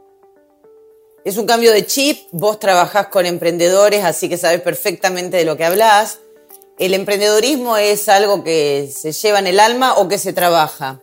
Es 1.24 1.38
un 1.38 1.46
cambio 1.46 1.72
de 1.72 1.86
chip, 1.86 2.18
vos 2.32 2.58
trabajás 2.58 3.10
con 3.10 3.28
emprendedores, 3.28 4.04
así 4.04 4.28
que 4.28 4.38
sabes 4.38 4.60
perfectamente 4.62 5.38
de 5.38 5.46
lo 5.46 5.56
que 5.56 5.66
hablas. 5.66 6.18
¿El 6.80 6.96
emprendedorismo 6.96 7.78
es 7.78 8.10
algo 8.10 8.44
que 8.44 8.90
se 8.92 9.12
lleva 9.12 9.38
en 9.38 9.46
el 9.46 9.60
alma 9.60 9.98
o 9.98 10.08
que 10.08 10.18
se 10.18 10.34
trabaja? 10.34 11.00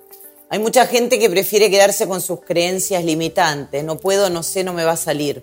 Hay 0.49 0.59
mucha 0.59 0.89
gente 0.89 1.21
que 1.21 1.31
prefiere 1.31 1.71
quedarse 1.71 2.09
con 2.09 2.21
sus 2.21 2.41
creencias 2.41 3.05
limitantes. 3.05 3.85
No 3.85 3.99
puedo, 3.99 4.29
no 4.29 4.43
sé, 4.43 4.65
no 4.65 4.73
me 4.73 4.83
va 4.83 4.95
a 4.95 4.97
salir. 4.97 5.41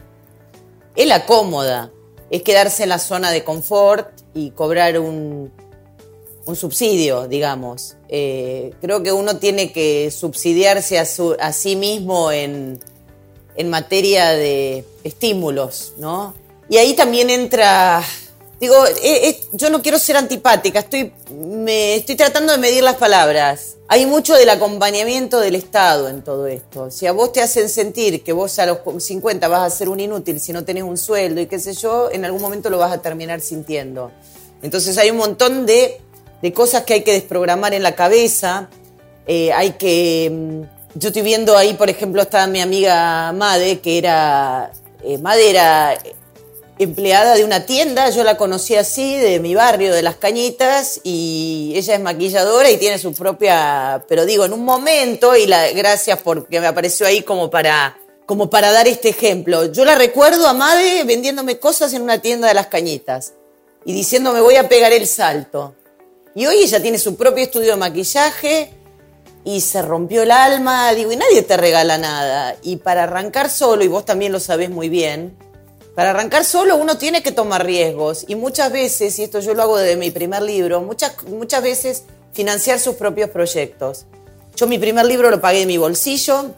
Es 0.98 1.08
la 1.08 1.26
cómoda. 1.26 1.94
Es 2.30 2.44
quedarse 2.44 2.84
en 2.84 2.90
la 2.90 3.00
zona 3.00 3.32
de 3.32 3.44
confort 3.44 4.10
y 4.34 4.52
cobrar 4.52 5.00
un, 5.00 5.52
subsidio, 6.56 7.28
digamos. 7.28 7.98
Eh, 8.08 8.74
creo 8.82 9.04
que 9.04 9.12
uno 9.12 9.38
tiene 9.38 9.72
que 9.72 10.12
subsidiarse 10.12 10.98
a, 10.98 11.06
a 11.40 11.54
sí 11.54 11.76
mismo 11.76 12.32
en, 12.32 12.80
en 13.58 13.70
materia 13.70 14.30
de 14.32 14.86
estímulos, 15.04 15.94
¿no? 15.98 16.34
Y 16.70 16.78
ahí 16.78 16.94
también 16.96 17.30
entra 17.30 18.04
Digo, 18.60 18.74
eh, 18.88 19.30
eh, 19.30 19.40
yo 19.52 19.70
no 19.70 19.84
quiero 19.84 20.00
ser 20.00 20.18
antipática, 20.18 20.80
estoy, 20.80 21.14
me, 21.32 21.96
estoy 21.96 22.16
tratando 22.16 22.54
de 22.54 22.58
medir 22.58 22.84
las 22.84 22.96
palabras. 22.96 23.76
Hay 23.88 24.08
mucho 24.08 24.34
del 24.34 24.50
acompañamiento 24.50 25.40
del 25.40 25.54
Estado 25.54 26.10
en 26.10 26.24
todo 26.24 26.48
esto. 26.48 26.90
Si 26.90 27.06
a 27.06 27.12
vos 27.12 27.32
te 27.32 27.42
hacen 27.42 27.70
sentir 27.70 28.24
que 28.24 28.34
vos 28.34 28.58
a 28.58 28.66
los 28.66 28.80
50 28.98 29.48
vas 29.48 29.62
a 29.62 29.76
ser 29.76 29.90
un 29.90 30.00
inútil 30.00 30.40
si 30.40 30.54
no 30.54 30.66
tenés 30.66 30.84
un 30.84 30.98
sueldo 30.98 31.40
y 31.40 31.46
qué 31.46 31.60
sé 31.60 31.74
yo, 31.74 32.10
en 32.12 32.26
algún 32.26 32.42
momento 32.42 32.72
lo 32.72 32.80
vas 32.80 32.92
a 32.92 33.00
terminar 33.00 33.42
sintiendo. 33.42 34.12
Entonces 34.64 34.98
hay 34.98 35.12
un 35.12 35.18
montón 35.18 35.68
de, 35.68 36.02
de 36.42 36.52
cosas 36.52 36.84
que 36.84 36.96
hay 36.96 37.04
que 37.04 37.14
desprogramar 37.14 37.76
en 37.76 37.84
la 37.84 37.96
cabeza. 37.96 38.70
Eh, 39.28 39.54
hay 39.54 39.74
que... 39.74 40.32
Mm, 40.34 40.62
yo 40.96 41.10
estoy 41.10 41.22
viendo 41.22 41.56
ahí, 41.56 41.76
por 41.76 41.92
ejemplo, 41.92 42.24
está 42.24 42.48
mi 42.48 42.60
amiga 42.60 43.32
Made, 43.34 43.82
que 43.82 44.00
era... 44.00 44.72
Made 45.22 45.50
era 45.50 45.96
empleada 46.80 47.36
de 47.36 47.44
una 47.44 47.66
tienda, 47.66 48.10
yo 48.10 48.24
la 48.24 48.38
conocí 48.38 48.76
así, 48.76 49.18
de 49.18 49.40
mi 49.40 49.56
barrio, 49.56 49.94
de 49.94 50.02
Las 50.02 50.18
Cañitas, 50.18 51.02
y 51.04 51.74
ella 51.76 51.96
es 51.96 52.02
maquilladora 52.02 52.70
y 52.70 52.78
tiene 52.78 53.00
su 53.00 53.14
propia, 53.14 54.04
pero 54.08 54.26
digo, 54.26 54.46
en 54.46 54.54
un 54.54 54.64
momento, 54.64 55.36
y 55.36 55.48
la, 55.48 55.72
gracias 55.72 56.20
porque 56.22 56.60
me 56.60 56.68
apareció 56.68 57.08
ahí 57.08 57.24
como 57.24 57.50
para, 57.50 57.98
como 58.26 58.50
para 58.50 58.72
dar 58.72 58.88
este 58.88 59.10
ejemplo. 59.10 59.72
Yo 59.72 59.86
la 59.86 59.96
recuerdo 59.96 60.48
a 60.48 60.54
Made 60.54 61.04
vendiéndome 61.04 61.60
cosas 61.60 61.94
en 61.94 62.02
una 62.02 62.22
tienda 62.22 62.48
de 62.48 62.54
Las 62.54 62.68
Cañitas 62.68 63.34
y 63.86 63.94
diciéndome 63.94 64.42
voy 64.42 64.58
a 64.58 64.70
pegar 64.70 64.94
el 64.94 65.08
salto. 65.08 65.76
Y 66.36 66.46
hoy 66.46 66.58
ella 66.58 66.80
tiene 66.80 67.00
su 67.00 67.16
propio 67.16 67.44
estudio 67.44 67.72
de 67.72 67.78
maquillaje 67.78 68.72
y 69.44 69.62
se 69.62 69.82
rompió 69.82 70.24
el 70.24 70.32
alma, 70.32 70.94
digo, 70.94 71.12
y 71.12 71.16
nadie 71.16 71.42
te 71.42 71.58
regala 71.58 71.98
nada. 71.98 72.56
Y 72.62 72.76
para 72.76 73.04
arrancar 73.04 73.50
solo, 73.50 73.84
y 73.84 73.88
vos 73.88 74.06
también 74.06 74.34
lo 74.34 74.40
sabés 74.40 74.70
muy 74.70 74.90
bien, 74.90 75.36
para 75.98 76.12
arrancar 76.12 76.46
solo 76.46 76.76
uno 76.76 77.00
tiene 77.00 77.24
que 77.24 77.32
tomar 77.32 77.66
riesgos 77.66 78.24
y 78.28 78.36
muchas 78.36 78.72
veces, 78.72 79.18
y 79.18 79.24
esto 79.24 79.40
yo 79.40 79.56
lo 79.56 79.64
hago 79.64 79.80
desde 79.80 79.96
mi 79.98 80.12
primer 80.12 80.44
libro, 80.44 80.80
muchas, 80.80 81.24
muchas 81.24 81.64
veces 81.64 82.04
financiar 82.34 82.80
sus 82.80 82.98
propios 82.98 83.32
proyectos. 83.32 84.06
Yo 84.56 84.68
mi 84.68 84.78
primer 84.78 85.08
libro 85.08 85.32
lo 85.32 85.42
pagué 85.42 85.62
de 85.62 85.66
mi 85.66 85.80
bolsillo, 85.80 86.52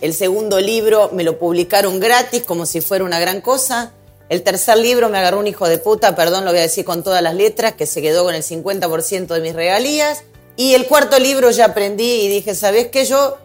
el 0.00 0.14
segundo 0.14 0.60
libro 0.60 1.10
me 1.12 1.24
lo 1.24 1.40
publicaron 1.40 1.98
gratis 1.98 2.44
como 2.44 2.66
si 2.66 2.80
fuera 2.80 3.04
una 3.04 3.18
gran 3.18 3.40
cosa, 3.40 3.92
el 4.28 4.44
tercer 4.44 4.78
libro 4.78 5.08
me 5.08 5.18
agarró 5.18 5.40
un 5.40 5.48
hijo 5.48 5.66
de 5.66 5.78
puta, 5.78 6.14
perdón, 6.14 6.44
lo 6.44 6.52
voy 6.52 6.60
a 6.60 6.62
decir 6.62 6.84
con 6.84 7.02
todas 7.02 7.20
las 7.20 7.34
letras, 7.34 7.74
que 7.74 7.84
se 7.84 8.00
quedó 8.00 8.22
con 8.22 8.36
el 8.36 8.44
50% 8.44 9.26
de 9.26 9.40
mis 9.40 9.54
regalías. 9.54 10.22
Y 10.56 10.74
el 10.74 10.86
cuarto 10.86 11.18
libro 11.18 11.50
ya 11.50 11.64
aprendí 11.64 12.22
y 12.22 12.28
dije, 12.28 12.54
¿sabes 12.54 12.88
qué? 12.92 13.06
Yo 13.06 13.38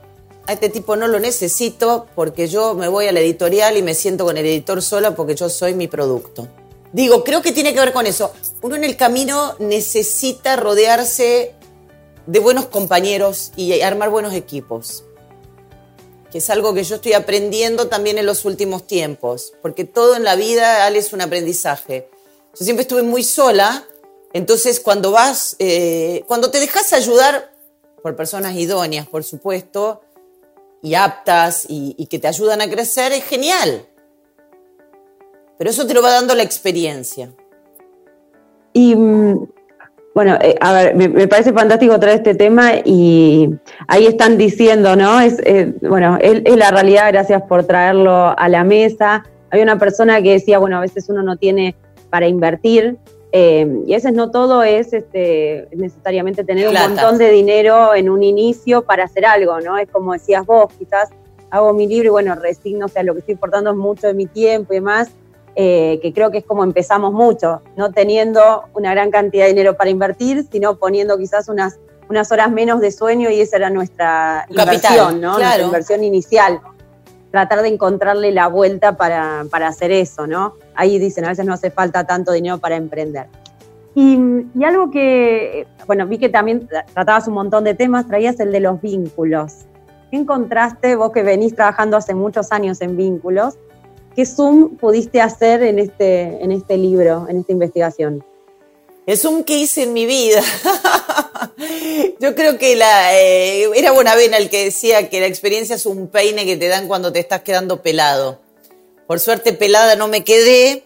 a 0.49 0.53
este 0.53 0.69
tipo 0.69 0.95
no 0.95 1.07
lo 1.07 1.19
necesito 1.19 2.07
porque 2.15 2.47
yo 2.47 2.73
me 2.73 2.87
voy 2.87 3.05
a 3.05 3.11
la 3.11 3.19
editorial 3.19 3.77
y 3.77 3.83
me 3.83 3.93
siento 3.93 4.25
con 4.25 4.35
el 4.35 4.47
editor 4.47 4.81
sola 4.81 5.13
porque 5.13 5.35
yo 5.35 5.47
soy 5.47 5.75
mi 5.75 5.87
producto. 5.87 6.47
Digo, 6.91 7.23
creo 7.23 7.43
que 7.43 7.51
tiene 7.51 7.71
que 7.71 7.79
ver 7.79 7.93
con 7.93 8.07
eso. 8.07 8.33
Uno 8.63 8.75
en 8.75 8.83
el 8.83 8.97
camino 8.97 9.55
necesita 9.59 10.55
rodearse 10.55 11.53
de 12.25 12.39
buenos 12.39 12.65
compañeros 12.65 13.51
y 13.57 13.79
armar 13.81 14.09
buenos 14.09 14.33
equipos, 14.33 15.03
que 16.31 16.39
es 16.39 16.49
algo 16.49 16.73
que 16.73 16.83
yo 16.83 16.95
estoy 16.95 17.13
aprendiendo 17.13 17.87
también 17.87 18.17
en 18.17 18.25
los 18.25 18.43
últimos 18.43 18.87
tiempos, 18.87 19.53
porque 19.61 19.85
todo 19.85 20.15
en 20.15 20.23
la 20.23 20.35
vida, 20.35 20.87
Ale, 20.87 20.97
es 20.97 21.13
un 21.13 21.21
aprendizaje. 21.21 22.09
Yo 22.59 22.65
siempre 22.65 22.81
estuve 22.81 23.03
muy 23.03 23.21
sola, 23.21 23.85
entonces 24.33 24.79
cuando 24.79 25.11
vas, 25.11 25.55
eh, 25.59 26.23
cuando 26.25 26.49
te 26.49 26.59
dejas 26.59 26.91
ayudar 26.91 27.51
por 28.01 28.15
personas 28.15 28.55
idóneas, 28.55 29.07
por 29.07 29.23
supuesto, 29.23 30.01
y 30.81 30.95
aptas 30.95 31.65
y, 31.67 32.05
que 32.07 32.19
te 32.19 32.27
ayudan 32.27 32.61
a 32.61 32.69
crecer 32.69 33.11
es 33.11 33.23
genial. 33.23 33.85
Pero 35.57 35.69
eso 35.69 35.85
te 35.85 35.93
lo 35.93 36.01
va 36.01 36.11
dando 36.11 36.35
la 36.35 36.43
experiencia. 36.43 37.31
Y 38.73 38.95
mm, 38.95 39.47
bueno, 40.15 40.37
eh, 40.41 40.55
a 40.61 40.73
ver, 40.73 40.95
me, 40.95 41.27
parece 41.27 41.51
fantástico 41.51 41.99
traer 41.99 42.17
este 42.17 42.35
tema 42.35 42.73
y 42.83 43.49
ahí 43.87 44.05
están 44.05 44.37
diciendo, 44.37 44.95
¿no? 44.95 45.19
Es, 45.19 45.39
eh, 45.45 45.73
bueno, 45.81 46.17
es, 46.21 46.41
es, 46.45 46.55
la 46.55 46.71
realidad, 46.71 47.11
gracias 47.11 47.41
por 47.43 47.65
traerlo 47.65 48.37
a 48.37 48.49
la 48.49 48.63
mesa. 48.63 49.25
Hay 49.51 49.61
una 49.61 49.77
persona 49.77 50.21
que 50.21 50.33
decía, 50.33 50.59
bueno, 50.59 50.77
a 50.77 50.81
veces 50.81 51.09
uno 51.09 51.23
no 51.23 51.37
tiene 51.37 51.75
para 52.09 52.27
invertir, 52.27 52.97
eh, 53.31 53.83
y 53.85 53.93
a 53.93 53.97
veces 53.97 54.13
no 54.13 54.31
todo 54.31 54.63
es 54.63 54.91
este, 54.91 55.67
necesariamente 55.71 56.43
tener 56.43 56.67
un 56.67 56.73
montón 56.73 57.17
de 57.19 57.29
dinero 57.29 57.93
en 57.93 58.09
un 58.09 58.23
inicio 58.23 58.83
para 58.83 59.03
hacer 59.03 59.25
algo, 59.25 59.59
¿no? 59.59 59.77
Es 59.77 59.87
como 59.89 60.13
decías 60.13 60.45
vos, 60.45 60.73
quizás 60.79 61.09
hago 61.51 61.73
mi 61.73 61.87
libro 61.87 62.07
y 62.07 62.09
bueno, 62.09 62.35
resigno, 62.35 62.87
o 62.87 62.89
sea, 62.89 63.03
lo 63.03 63.13
que 63.13 63.19
estoy 63.19 63.33
importando 63.33 63.71
es 63.71 63.77
mucho 63.77 64.07
de 64.07 64.15
mi 64.15 64.25
tiempo 64.25 64.73
y 64.73 64.77
demás, 64.77 65.09
eh, 65.55 65.99
que 66.01 66.11
creo 66.11 66.31
que 66.31 66.39
es 66.39 66.45
como 66.45 66.63
empezamos 66.63 67.13
mucho, 67.13 67.61
no 67.75 67.91
teniendo 67.91 68.63
una 68.73 68.91
gran 68.91 69.11
cantidad 69.11 69.45
de 69.45 69.49
dinero 69.49 69.75
para 69.75 69.91
invertir, 69.91 70.45
sino 70.51 70.77
poniendo 70.77 71.17
quizás 71.17 71.49
unas, 71.49 71.79
unas 72.09 72.31
horas 72.31 72.51
menos 72.51 72.81
de 72.81 72.91
sueño 72.91 73.29
y 73.29 73.41
esa 73.41 73.57
era 73.57 73.69
nuestra 73.69 74.47
inversión, 74.49 75.21
¿no? 75.21 75.37
Nuestra 75.37 75.61
inversión 75.61 76.03
inicial 76.03 76.61
tratar 77.31 77.61
de 77.61 77.69
encontrarle 77.69 78.31
la 78.31 78.47
vuelta 78.47 78.97
para, 78.97 79.41
hacer 79.67 79.91
eso, 79.91 80.27
¿no? 80.27 80.55
Ahí 80.75 80.99
dicen, 80.99 81.25
a 81.25 81.29
veces 81.29 81.45
no 81.45 81.53
hace 81.53 81.71
falta 81.71 82.05
tanto 82.05 82.31
dinero 82.31 82.57
para 82.57 82.75
emprender. 82.75 83.27
Y, 83.95 84.17
algo 84.63 84.91
que, 84.91 85.67
bueno, 85.85 86.07
vi 86.07 86.17
que 86.17 86.29
también 86.29 86.67
tratabas 86.93 87.27
un 87.27 87.33
montón 87.33 87.63
de 87.63 87.73
temas, 87.73 88.07
traías 88.07 88.39
el 88.39 88.51
de 88.51 88.59
los 88.59 88.81
vínculos. 88.81 89.65
¿Qué 90.09 90.17
encontraste, 90.17 90.95
vos 90.95 91.11
que 91.11 91.23
venís 91.23 91.55
trabajando 91.55 91.97
hace 91.97 92.13
muchos 92.13 92.51
años 92.51 92.81
en 92.81 92.97
vínculos, 92.97 93.57
qué 94.15 94.25
zoom 94.25 94.77
pudiste 94.77 95.21
hacer 95.21 95.61
en 95.63 95.79
este, 95.79 96.43
en 96.43 96.51
este 96.51 96.77
libro, 96.77 97.27
en 97.29 97.37
esta 97.37 97.51
investigación? 97.51 98.23
Es 99.09 99.25
un 99.25 99.43
que 99.43 99.67
en 99.77 99.91
mi 99.91 100.05
vida. 100.05 100.43
Yo 102.19 102.35
creo 102.35 102.59
que 102.59 102.75
la, 102.75 103.19
eh, 103.19 103.67
era 103.73 103.91
Bonavena 103.91 104.37
el 104.37 104.51
que 104.51 104.65
decía 104.65 105.09
que 105.09 105.19
la 105.19 105.25
experiencia 105.25 105.77
es 105.77 105.87
un 105.87 106.09
peine 106.09 106.45
que 106.45 106.57
te 106.57 106.67
dan 106.67 106.87
cuando 106.87 107.11
te 107.11 107.17
estás 107.17 107.41
quedando 107.41 107.81
pelado. 107.81 108.39
Por 109.07 109.19
suerte 109.19 109.53
pelada 109.53 109.95
no 109.95 110.09
me 110.09 110.23
quedé, 110.23 110.83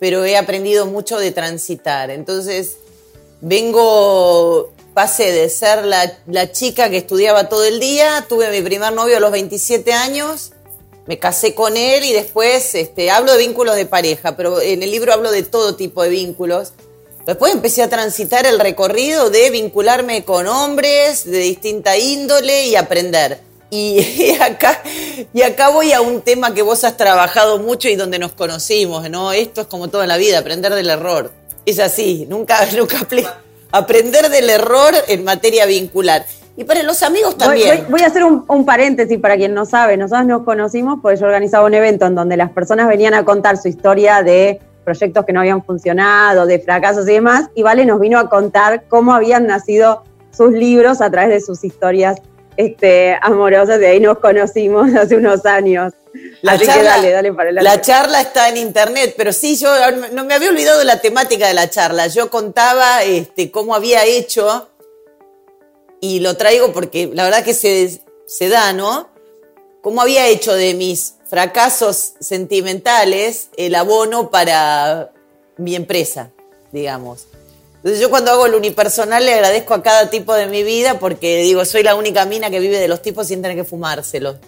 pero 0.00 0.24
he 0.24 0.36
aprendido 0.36 0.86
mucho 0.86 1.16
de 1.16 1.30
transitar. 1.30 2.10
Entonces, 2.10 2.78
vengo, 3.40 4.72
pasé 4.92 5.30
de 5.30 5.48
ser 5.48 5.84
la, 5.84 6.50
chica 6.50 6.90
que 6.90 6.96
estudiaba 6.96 7.48
todo 7.48 7.62
el 7.62 7.78
día, 7.78 8.26
tuve 8.28 8.50
mi 8.50 8.62
primer 8.62 8.92
novio 8.94 9.18
a 9.18 9.20
los 9.20 9.30
27 9.30 9.92
años, 9.92 10.50
me 11.06 11.20
casé 11.20 11.54
con 11.54 11.76
él 11.76 12.04
y 12.04 12.12
después 12.14 12.74
este, 12.74 13.12
hablo 13.12 13.30
de 13.30 13.38
vínculos 13.38 13.76
de 13.76 13.86
pareja, 13.86 14.36
pero 14.36 14.60
en 14.60 14.82
el 14.82 14.90
libro 14.90 15.12
hablo 15.12 15.30
de 15.30 15.44
todo 15.44 15.76
tipo 15.76 16.02
de 16.02 16.08
vínculos 16.08 16.72
Después 17.26 17.54
empecé 17.54 17.82
a 17.82 17.88
transitar 17.88 18.44
el 18.44 18.60
recorrido 18.60 19.30
de 19.30 19.48
vincularme 19.48 20.24
con 20.24 20.46
hombres 20.46 21.24
de 21.24 21.38
distinta 21.38 21.96
índole 21.96 22.66
y 22.66 22.76
aprender. 22.76 23.40
Y, 23.70 24.36
acá, 24.40 24.82
y 25.32 25.40
acá 25.40 25.70
voy 25.70 25.92
a 25.92 26.02
un 26.02 26.20
tema 26.20 26.52
que 26.52 26.60
vos 26.60 26.84
has 26.84 26.98
trabajado 26.98 27.58
mucho 27.58 27.88
y 27.88 27.96
donde 27.96 28.18
nos 28.18 28.32
conocimos, 28.32 29.08
¿no? 29.08 29.32
Esto 29.32 29.62
es 29.62 29.66
como 29.68 29.88
toda 29.88 30.06
la 30.06 30.18
vida, 30.18 30.38
aprender 30.38 30.74
del 30.74 30.90
error. 30.90 31.32
Es 31.64 31.78
así, 31.78 32.26
nunca, 32.28 32.58
nunca 32.76 32.98
aprender 33.72 34.28
del 34.28 34.50
error 34.50 34.92
en 35.08 35.24
materia 35.24 35.64
vincular. 35.64 36.26
Y 36.56 36.64
para 36.64 36.82
los 36.82 37.02
amigos 37.02 37.36
también. 37.38 37.86
Voy, 37.88 38.02
a 38.02 38.06
hacer 38.06 38.22
un, 38.22 38.44
un, 38.46 38.66
paréntesis 38.66 39.18
para 39.18 39.36
quien 39.36 39.54
no 39.54 39.64
sabe. 39.64 39.96
Nosotros 39.96 40.26
nos 40.26 40.44
conocimos 40.44 41.00
porque 41.02 41.18
yo 41.18 41.26
organizaba 41.26 41.66
un 41.66 41.74
evento 41.74 42.06
en 42.06 42.14
donde 42.14 42.36
las 42.36 42.50
personas 42.50 42.86
venían 42.86 43.14
a 43.14 43.24
contar 43.24 43.56
su 43.56 43.66
historia 43.66 44.22
de 44.22 44.60
proyectos 44.84 45.24
que 45.24 45.32
no 45.32 45.40
habían 45.40 45.64
funcionado, 45.64 46.46
de 46.46 46.60
fracasos 46.60 47.08
y 47.08 47.14
demás, 47.14 47.48
y 47.54 47.62
Vale 47.62 47.84
nos 47.84 47.98
vino 47.98 48.18
a 48.18 48.28
contar 48.28 48.84
cómo 48.88 49.14
habían 49.14 49.46
nacido 49.46 50.04
sus 50.30 50.52
libros 50.52 51.00
a 51.00 51.10
través 51.10 51.30
de 51.30 51.40
sus 51.40 51.64
historias 51.64 52.20
este, 52.56 53.18
amorosas, 53.20 53.78
de 53.78 53.88
ahí 53.88 54.00
nos 54.00 54.18
conocimos 54.18 54.94
hace 54.96 55.16
unos 55.16 55.44
años. 55.46 55.92
La 56.42 56.56
charla, 56.58 57.22
La 57.62 57.80
charla 57.80 58.20
está 58.20 58.48
en 58.48 58.58
internet, 58.58 59.14
pero 59.16 59.32
sí, 59.32 59.56
yo 59.56 59.68
no 60.12 60.24
me 60.24 60.34
había 60.34 60.50
olvidado 60.50 60.84
la 60.84 61.00
temática 61.00 61.48
de 61.48 61.54
la 61.54 61.68
charla. 61.68 62.06
Yo 62.06 62.30
contaba 62.30 63.02
este, 63.02 63.50
cómo 63.50 63.74
había 63.74 64.04
hecho, 64.04 64.68
y 66.00 66.20
lo 66.20 66.36
traigo 66.36 66.72
porque 66.72 67.10
la 67.12 67.24
verdad 67.24 67.42
que 67.42 67.54
se, 67.54 68.00
se 68.26 68.48
da, 68.48 68.72
¿no? 68.72 69.08
Cómo 69.82 70.02
había 70.02 70.28
hecho 70.28 70.54
de 70.54 70.74
mis 70.74 71.13
fracasos 71.28 72.14
sentimentales 72.20 73.48
el 73.56 73.74
abono 73.74 74.30
para 74.30 75.10
mi 75.56 75.74
empresa, 75.74 76.30
digamos. 76.72 77.26
Entonces 77.76 78.00
yo 78.00 78.08
cuando 78.08 78.30
hago 78.30 78.46
el 78.46 78.54
unipersonal 78.54 79.24
le 79.24 79.34
agradezco 79.34 79.74
a 79.74 79.82
cada 79.82 80.08
tipo 80.08 80.32
de 80.34 80.46
mi 80.46 80.62
vida 80.62 80.98
porque 80.98 81.42
digo, 81.42 81.64
soy 81.64 81.82
la 81.82 81.94
única 81.94 82.24
mina 82.24 82.50
que 82.50 82.58
vive 82.58 82.78
de 82.78 82.88
los 82.88 83.02
tipos 83.02 83.28
sin 83.28 83.42
tener 83.42 83.56
que 83.56 83.64
fumárselo. 83.64 84.38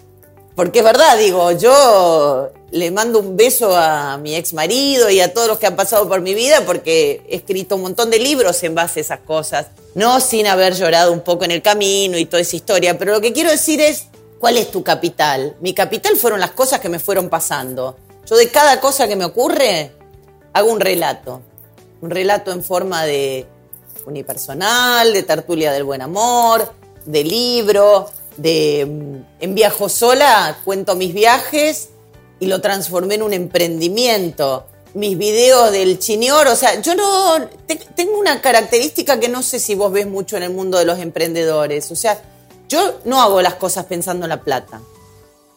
Porque 0.55 0.79
es 0.79 0.85
verdad, 0.85 1.19
digo, 1.19 1.51
yo 1.51 2.49
le 2.71 2.89
mando 2.89 3.19
un 3.19 3.37
beso 3.37 3.77
a 3.77 4.17
mi 4.17 4.35
ex 4.35 4.55
marido 4.55 5.07
y 5.11 5.19
a 5.19 5.31
todos 5.31 5.47
los 5.47 5.59
que 5.59 5.67
han 5.67 5.75
pasado 5.75 6.09
por 6.09 6.21
mi 6.21 6.33
vida 6.33 6.65
porque 6.65 7.21
he 7.29 7.35
escrito 7.35 7.75
un 7.75 7.83
montón 7.83 8.09
de 8.09 8.17
libros 8.17 8.63
en 8.63 8.73
base 8.73 9.01
a 9.01 9.03
esas 9.03 9.19
cosas. 9.19 9.67
No 9.93 10.19
sin 10.19 10.47
haber 10.47 10.73
llorado 10.73 11.13
un 11.13 11.21
poco 11.21 11.45
en 11.45 11.51
el 11.51 11.61
camino 11.61 12.17
y 12.17 12.25
toda 12.25 12.41
esa 12.41 12.55
historia, 12.55 12.97
pero 12.97 13.13
lo 13.13 13.21
que 13.21 13.33
quiero 13.33 13.51
decir 13.51 13.79
es, 13.81 14.05
¿Cuál 14.39 14.57
es 14.57 14.69
tu 14.71 14.83
capital? 14.83 15.55
Mi 15.61 15.73
capital 15.73 16.15
fueron 16.15 16.39
las 16.39 16.51
cosas 16.51 16.79
que 16.79 16.89
me 16.89 16.99
fueron 16.99 17.29
pasando. 17.29 17.97
Yo 18.25 18.35
de 18.35 18.49
cada 18.49 18.79
cosa 18.79 19.07
que 19.07 19.15
me 19.15 19.25
ocurre 19.25 19.91
hago 20.53 20.71
un 20.71 20.79
relato. 20.79 21.41
Un 22.01 22.09
relato 22.09 22.51
en 22.51 22.63
forma 22.63 23.03
de 23.05 23.47
unipersonal, 24.05 25.11
de 25.11 25.23
tertulia 25.23 25.71
del 25.71 25.83
buen 25.83 26.01
amor, 26.01 26.71
de 27.05 27.23
libro, 27.23 28.09
de 28.37 28.85
mm, 28.85 29.43
en 29.43 29.55
viajo 29.55 29.89
sola, 29.89 30.59
cuento 30.63 30.95
mis 30.95 31.13
viajes 31.13 31.89
y 32.39 32.45
lo 32.45 32.61
transformé 32.61 33.15
en 33.15 33.23
un 33.23 33.33
emprendimiento. 33.33 34.67
Mis 34.93 35.17
videos 35.17 35.71
del 35.71 35.99
chiñor, 35.99 36.47
o 36.47 36.55
sea, 36.55 36.81
yo 36.81 36.95
no 36.95 37.49
tengo 37.95 38.17
una 38.17 38.41
característica 38.41 39.19
que 39.19 39.27
no 39.27 39.43
sé 39.43 39.59
si 39.59 39.75
vos 39.75 39.91
ves 39.91 40.07
mucho 40.07 40.37
en 40.37 40.43
el 40.43 40.51
mundo 40.51 40.77
de 40.77 40.85
los 40.85 40.99
emprendedores, 40.99 41.91
o 41.91 41.95
sea, 41.95 42.19
yo 42.67 42.99
no 43.05 43.21
hago 43.21 43.41
las 43.41 43.55
cosas 43.55 43.85
pensando 43.85 44.25
en 44.25 44.29
la 44.29 44.41
plata. 44.41 44.81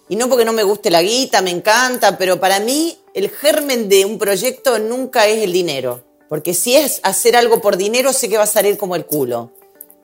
Y 0.09 0.16
no 0.16 0.29
porque 0.29 0.44
no 0.44 0.53
me 0.53 0.64
guste 0.64 0.90
la 0.90 1.03
guita, 1.03 1.40
me 1.40 1.51
encanta, 1.51 2.18
pero 2.18 2.40
para 2.40 2.59
mí 2.61 2.99
el 3.14 3.31
germen 3.31 3.88
de 3.88 4.05
un 4.05 4.18
proyecto 4.18 4.79
nunca 4.79 5.27
es 5.27 5.42
el 5.44 5.53
dinero. 5.53 6.03
Porque 6.29 6.55
si 6.55 6.75
es 6.75 7.01
hacer 7.03 7.37
algo 7.37 7.61
por 7.61 7.77
dinero, 7.77 8.12
sé 8.12 8.29
que 8.29 8.37
va 8.37 8.44
a 8.44 8.46
salir 8.46 8.77
como 8.77 8.96
el 8.96 9.05
culo. 9.05 9.51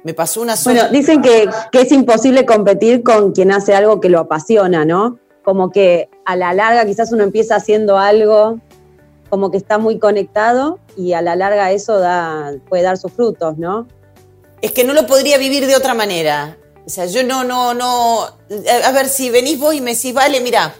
Me 0.04 0.14
pasó 0.14 0.40
una 0.40 0.56
sola. 0.56 0.82
Bueno, 0.82 0.96
dicen 0.96 1.22
que, 1.22 1.48
que 1.72 1.80
es 1.80 1.92
imposible 1.92 2.46
competir 2.46 3.02
con 3.02 3.32
quien 3.32 3.50
hace 3.50 3.74
algo 3.74 4.00
que 4.00 4.08
lo 4.08 4.20
apasiona, 4.20 4.84
¿no? 4.84 5.18
Como 5.44 5.70
que 5.70 6.08
a 6.24 6.36
la 6.36 6.52
larga 6.52 6.84
quizás 6.84 7.12
uno 7.12 7.24
empieza 7.24 7.56
haciendo 7.56 7.98
algo 7.98 8.60
como 9.28 9.50
que 9.50 9.56
está 9.56 9.78
muy 9.78 9.98
conectado 9.98 10.78
y 10.96 11.12
a 11.12 11.22
la 11.22 11.36
larga 11.36 11.72
eso 11.72 11.98
da, 11.98 12.54
puede 12.68 12.82
dar 12.82 12.96
sus 12.96 13.12
frutos, 13.12 13.58
¿no? 13.58 13.86
Es 14.62 14.72
que 14.72 14.84
no 14.84 14.94
lo 14.94 15.06
podría 15.06 15.38
vivir 15.38 15.66
de 15.66 15.76
otra 15.76 15.94
manera. 15.94 16.56
O 16.86 16.90
sea, 16.90 17.06
yo 17.06 17.24
no, 17.24 17.42
no, 17.42 17.74
no. 17.74 18.22
A 18.84 18.92
ver, 18.92 19.08
si 19.08 19.28
venís 19.28 19.58
vos 19.58 19.74
y 19.74 19.80
me 19.80 19.94
decís, 19.94 20.14
vale, 20.14 20.40
mira, 20.40 20.76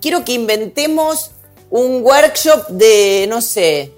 quiero 0.00 0.24
que 0.24 0.32
inventemos 0.32 1.30
un 1.70 2.04
workshop 2.04 2.68
de, 2.68 3.26
no 3.28 3.40
sé, 3.40 3.92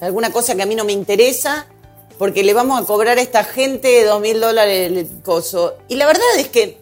alguna 0.00 0.32
cosa 0.32 0.54
que 0.54 0.62
a 0.62 0.66
mí 0.66 0.74
no 0.74 0.84
me 0.84 0.92
interesa, 0.92 1.66
porque 2.16 2.44
le 2.44 2.54
vamos 2.54 2.80
a 2.80 2.86
cobrar 2.86 3.18
a 3.18 3.22
esta 3.22 3.42
gente 3.42 4.04
dos 4.04 4.20
mil 4.20 4.40
dólares 4.40 4.92
el 4.92 5.08
coso. 5.22 5.74
Y 5.88 5.96
la 5.96 6.06
verdad 6.06 6.24
es 6.38 6.48
que 6.48 6.78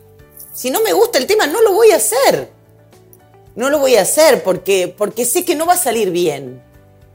si 0.53 0.71
no 0.71 0.83
me 0.83 0.93
gusta 0.93 1.19
el 1.19 1.27
tema, 1.27 1.47
no 1.47 1.63
lo 1.63 1.73
voy 1.73 1.91
a 1.93 1.97
hacer. 1.97 2.51
No 3.57 3.71
lo 3.71 3.79
voy 3.79 3.97
a 3.97 4.03
hacer 4.03 4.43
porque, 4.43 4.95
porque 4.97 5.25
sé 5.25 5.45
que 5.45 5.55
no 5.55 5.67
va 5.67 5.75
a 5.75 5.79
salir 5.79 6.11
bien. 6.11 6.63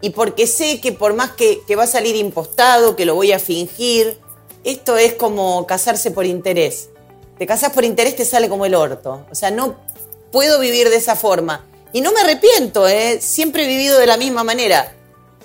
Y 0.02 0.10
porque 0.12 0.48
sé 0.48 0.82
que 0.82 0.92
por 0.92 1.14
más 1.14 1.32
que, 1.32 1.62
que 1.68 1.76
va 1.76 1.84
a 1.84 1.88
salir 1.88 2.16
impostado, 2.16 2.96
que 2.96 3.06
lo 3.06 3.16
voy 3.16 3.32
a 3.32 3.40
fingir, 3.40 4.20
esto 4.66 4.98
es 4.98 5.14
como 5.14 5.66
casarse 5.68 6.12
por 6.12 6.26
interés. 6.26 6.90
Te 7.38 7.46
casas 7.46 7.72
por 7.72 7.84
interés, 7.84 8.16
te 8.16 8.26
sale 8.26 8.50
como 8.50 8.66
el 8.66 8.76
orto. 8.76 9.26
O 9.32 9.36
sea, 9.36 9.52
no 9.52 9.76
puedo 10.32 10.60
vivir 10.60 10.90
de 10.90 10.96
esa 10.96 11.16
forma. 11.16 11.66
Y 11.94 12.02
no 12.02 12.12
me 12.12 12.22
arrepiento, 12.22 12.88
¿eh? 12.88 13.20
siempre 13.22 13.64
he 13.64 13.68
vivido 13.68 14.00
de 14.00 14.08
la 14.08 14.18
misma 14.18 14.44
manera. 14.44 14.94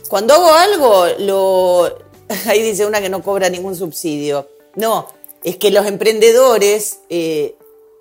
Cuando 0.09 0.35
hago 0.35 0.53
algo, 0.53 1.07
lo... 1.19 1.99
ahí 2.47 2.63
dice 2.63 2.87
una 2.87 3.01
que 3.01 3.09
no 3.09 3.23
cobra 3.23 3.49
ningún 3.49 3.77
subsidio. 3.77 4.49
No, 4.75 5.07
es 5.45 5.57
que 5.57 5.71
los 5.71 5.87
emprendedores, 5.87 7.01
eh, 7.09 7.57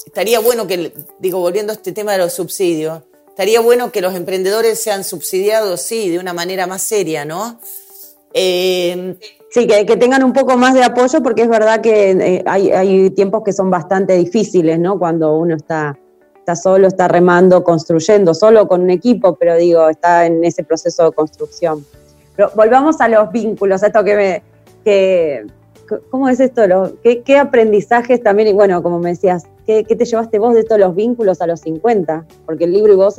estaría 0.05 0.39
bueno 0.39 0.67
que, 0.67 0.93
digo, 1.19 1.39
volviendo 1.39 1.73
a 1.73 1.75
este 1.75 1.91
tema 1.91 2.13
de 2.13 2.19
los 2.19 2.33
subsidios, 2.33 3.03
estaría 3.27 3.59
bueno 3.59 3.91
que 3.91 4.01
los 4.01 4.15
emprendedores 4.15 4.81
sean 4.81 5.03
subsidiados, 5.03 5.81
sí, 5.81 6.09
de 6.09 6.19
una 6.19 6.33
manera 6.33 6.65
más 6.65 6.81
seria, 6.81 7.25
¿no? 7.25 7.59
Eh, 8.33 9.15
Sí, 9.51 9.65
que, 9.65 9.97
tengan 9.97 10.23
un 10.23 10.31
poco 10.31 10.57
más 10.57 10.75
de 10.75 10.83
apoyo 10.83 11.23
porque 11.23 11.41
es 11.41 11.49
verdad 11.49 11.81
que 11.81 12.11
eh, 12.11 12.43
hay, 12.45 13.09
tiempos 13.11 13.43
que 13.43 13.51
son 13.51 13.71
bastante 13.71 14.13
difíciles, 14.13 14.77
¿no? 14.77 14.99
Cuando 14.99 15.35
uno 15.37 15.55
está, 15.55 15.97
solo, 16.61 16.87
está 16.87 17.07
remando, 17.07 17.63
construyendo, 17.63 18.35
solo 18.35 18.67
con 18.67 18.81
un 18.81 18.91
equipo, 18.91 19.35
pero 19.35 19.55
digo, 19.55 19.89
está 19.89 20.27
en 20.27 20.43
ese 20.45 20.63
proceso 20.63 21.05
de 21.05 21.11
construcción. 21.13 21.83
Pero 22.35 22.51
volvamos 22.55 23.01
a 23.01 23.07
los 23.07 23.31
vínculos, 23.31 23.81
a 23.83 23.87
esto 23.87 24.03
que 24.03 24.15
me... 24.15 24.43
Que, 24.83 25.47
¿Cómo 26.11 26.29
es 26.29 26.39
esto? 26.39 26.61
¿qué, 27.03 27.37
aprendizajes 27.39 28.21
también, 28.21 28.49
y 28.49 28.53
bueno, 28.53 28.83
como 28.83 28.99
me 28.99 29.09
decías, 29.09 29.45
¿qué, 29.65 29.83
te 29.83 30.05
llevaste 30.05 30.37
vos 30.37 30.53
de 30.53 30.63
todos 30.63 30.79
los 30.79 30.95
vínculos 30.95 31.41
a 31.41 31.47
los 31.47 31.61
50? 31.61 32.27
Porque 32.45 32.65
el 32.65 32.73
libro 32.73 32.93
y 32.93 32.95
vos 32.95 33.15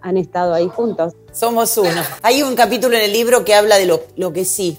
han 0.00 0.16
estado 0.16 0.54
ahí 0.54 0.68
juntos. 0.68 1.14
Somos 1.32 1.76
uno. 1.76 2.00
Hay 2.22 2.44
un 2.44 2.54
capítulo 2.54 2.94
en 2.94 3.02
el 3.02 3.12
libro 3.12 3.44
que 3.44 3.54
habla 3.54 3.76
de 3.76 3.86
lo, 3.86 4.02
lo 4.14 4.32
que 4.32 4.44
sí, 4.44 4.78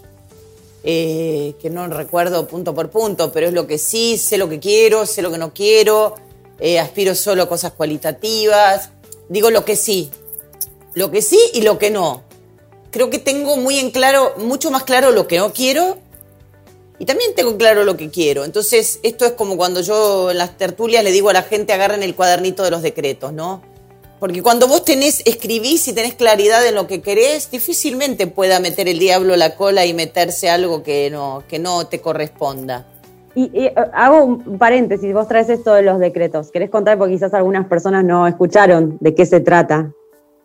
eh, 0.88 1.56
que 1.60 1.72
no 1.72 1.88
recuerdo 1.88 2.48
punto 2.48 2.76
por 2.76 2.92
punto, 2.92 3.32
pero 3.32 3.48
es 3.48 3.54
lo 3.54 3.66
que 3.66 3.80
sí, 3.80 4.20
sé 4.20 4.38
lo 4.38 4.48
que 4.48 4.60
quiero, 4.60 5.08
sé 5.08 5.24
lo 5.24 5.32
que 5.32 5.40
no 5.40 5.52
quiero, 5.52 6.14
eh, 6.60 6.80
aspiro 6.80 7.16
solo 7.16 7.42
a 7.42 7.50
cosas 7.50 7.72
cualitativas, 7.72 8.92
digo 9.28 9.50
lo 9.50 9.66
que 9.66 9.76
sí, 9.76 10.12
lo 10.94 11.10
que 11.10 11.24
sí 11.24 11.40
y 11.54 11.62
lo 11.62 11.80
que 11.80 11.90
no. 11.90 12.22
Creo 12.92 13.10
que 13.10 13.18
tengo 13.18 13.58
muy 13.58 13.80
en 13.80 13.90
claro, 13.90 14.36
mucho 14.38 14.70
más 14.70 14.84
claro 14.84 15.10
lo 15.10 15.28
que 15.28 15.40
no 15.40 15.54
quiero 15.54 15.98
y 17.00 17.06
también 17.06 17.34
tengo 17.34 17.58
claro 17.58 17.84
lo 17.84 17.98
que 17.98 18.12
quiero. 18.12 18.46
Entonces, 18.46 19.00
esto 19.02 19.26
es 19.26 19.32
como 19.32 19.58
cuando 19.58 19.82
yo 19.82 20.30
en 20.30 20.38
las 20.38 20.56
tertulias 20.56 21.04
le 21.04 21.12
digo 21.12 21.32
a 21.32 21.34
la 21.34 21.42
gente 21.42 21.74
agarren 21.74 22.04
el 22.04 22.14
cuadernito 22.14 22.62
de 22.62 22.70
los 22.70 22.84
decretos, 22.84 23.34
¿no? 23.34 23.64
Porque 24.20 24.42
cuando 24.42 24.68
vos 24.68 24.86
tenés, 24.86 25.22
escribís 25.26 25.88
y 25.88 25.94
tenés 25.94 26.16
claridad 26.16 26.66
en 26.66 26.76
lo 26.76 26.88
que 26.88 27.02
querés, 27.02 27.52
difícilmente 27.52 28.28
pueda 28.28 28.60
meter 28.60 28.88
el 28.88 29.00
diablo 29.00 29.36
la 29.36 29.56
cola 29.56 29.86
y 29.86 29.94
meterse 29.94 30.50
algo 30.50 30.84
que 30.84 31.10
no, 31.10 31.44
que 31.48 31.60
no 31.60 31.88
te 31.88 32.00
corresponda. 32.00 32.86
Y, 33.36 33.52
eh, 33.54 33.76
hago 33.94 34.24
un 34.24 34.58
paréntesis, 34.58 35.14
vos 35.14 35.28
traes 35.28 35.50
esto 35.50 35.74
de 35.74 35.82
los 35.82 36.00
decretos. 36.00 36.52
¿Querés 36.52 36.70
contar? 36.70 36.98
Porque 36.98 37.16
quizás 37.16 37.34
algunas 37.34 37.68
personas 37.68 38.06
no 38.06 38.26
escucharon 38.28 38.98
de 39.02 39.14
qué 39.14 39.26
se 39.26 39.42
trata. 39.42 39.92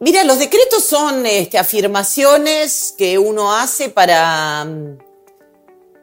Mira, 0.01 0.25
los 0.25 0.41
decretos 0.41 0.85
son 0.85 1.25
este, 1.25 1.57
afirmaciones 1.57 2.95
que 2.99 3.19
uno 3.19 3.55
hace 3.55 3.91
para, 3.91 4.67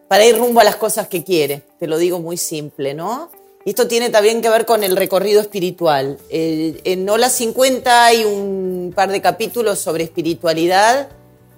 para 0.08 0.26
ir 0.26 0.38
rumbo 0.38 0.62
a 0.62 0.64
las 0.64 0.78
cosas 0.78 1.08
que 1.10 1.24
quiere. 1.24 1.64
Te 1.78 1.88
lo 1.88 1.98
digo 1.98 2.20
muy 2.20 2.38
simple, 2.38 2.94
¿no? 2.94 3.30
Y 3.68 3.72
esto 3.72 3.90
tiene 3.90 4.10
también 4.10 4.42
que 4.42 4.50
ver 4.50 4.66
con 4.66 4.82
el 4.86 4.96
recorrido 4.96 5.42
espiritual. 5.42 6.18
en 6.30 7.10
Ola 7.10 7.30
50 7.30 8.06
hay 8.06 8.24
un 8.24 8.94
par 8.96 9.12
de 9.12 9.20
capítulos 9.20 9.80
sobre 9.80 10.06
espiritualidad. 10.06 11.10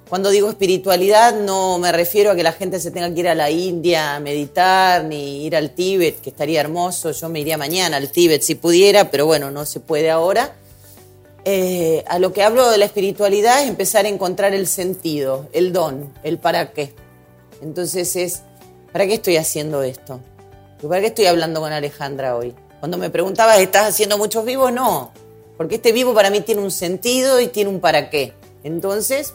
Cuando 0.10 0.32
digo 0.32 0.50
espiritualidad 0.50 1.40
no 1.40 1.78
me 1.78 1.92
refiero 1.92 2.32
a 2.32 2.36
que 2.36 2.42
la 2.42 2.52
gente 2.52 2.80
se 2.80 2.90
tenga 2.90 3.14
que 3.14 3.20
ir 3.20 3.28
a 3.28 3.36
la 3.36 3.52
India 3.52 4.16
a 4.16 4.20
meditar 4.20 5.04
ni 5.04 5.46
ir 5.46 5.56
al 5.56 5.76
Tíbet, 5.76 6.20
que 6.20 6.32
estaría 6.32 6.62
hermoso. 6.62 7.12
Yo 7.12 7.30
me 7.30 7.42
iría 7.42 7.60
mañana 7.60 7.98
al 7.98 8.12
Tíbet 8.12 8.42
si 8.42 8.56
pudiera, 8.56 9.12
pero 9.12 9.28
bueno, 9.28 9.52
no 9.52 9.68
se 9.68 9.80
puede 9.80 10.10
ahora. 10.10 10.56
eh, 11.46 12.04
a 12.08 12.18
lo 12.18 12.34
que 12.34 12.42
hablo 12.42 12.72
de 12.72 12.80
la 12.80 12.86
espiritualidad 12.86 13.62
es 13.62 13.70
empezar 13.70 14.06
a 14.06 14.10
encontrar 14.10 14.56
el 14.56 14.66
sentido, 14.66 15.48
el 15.54 15.74
don, 15.74 16.12
el 16.24 16.40
para 16.40 16.72
qué. 16.72 16.92
Entonces 17.62 18.16
es, 18.16 18.42
¿para 18.92 19.06
qué 19.06 19.14
estoy 19.14 19.38
haciendo 19.38 19.84
esto? 19.84 20.22
¿Para 20.88 21.02
qué 21.02 21.08
estoy 21.08 21.26
hablando 21.26 21.60
con 21.60 21.74
Alejandra 21.74 22.38
hoy? 22.38 22.56
Cuando 22.80 22.98
me 22.98 23.10
preguntabas, 23.10 23.60
¿estás 23.60 23.90
haciendo 23.90 24.18
muchos 24.18 24.46
vivos? 24.46 24.72
No, 24.72 25.12
porque 25.58 25.76
este 25.76 25.92
vivo 25.92 26.14
para 26.14 26.30
mí 26.30 26.40
tiene 26.40 26.62
un 26.62 26.72
sentido 26.72 27.42
y 27.42 27.48
tiene 27.48 27.70
un 27.70 27.82
para 27.82 28.10
qué. 28.10 28.34
Entonces, 28.64 29.34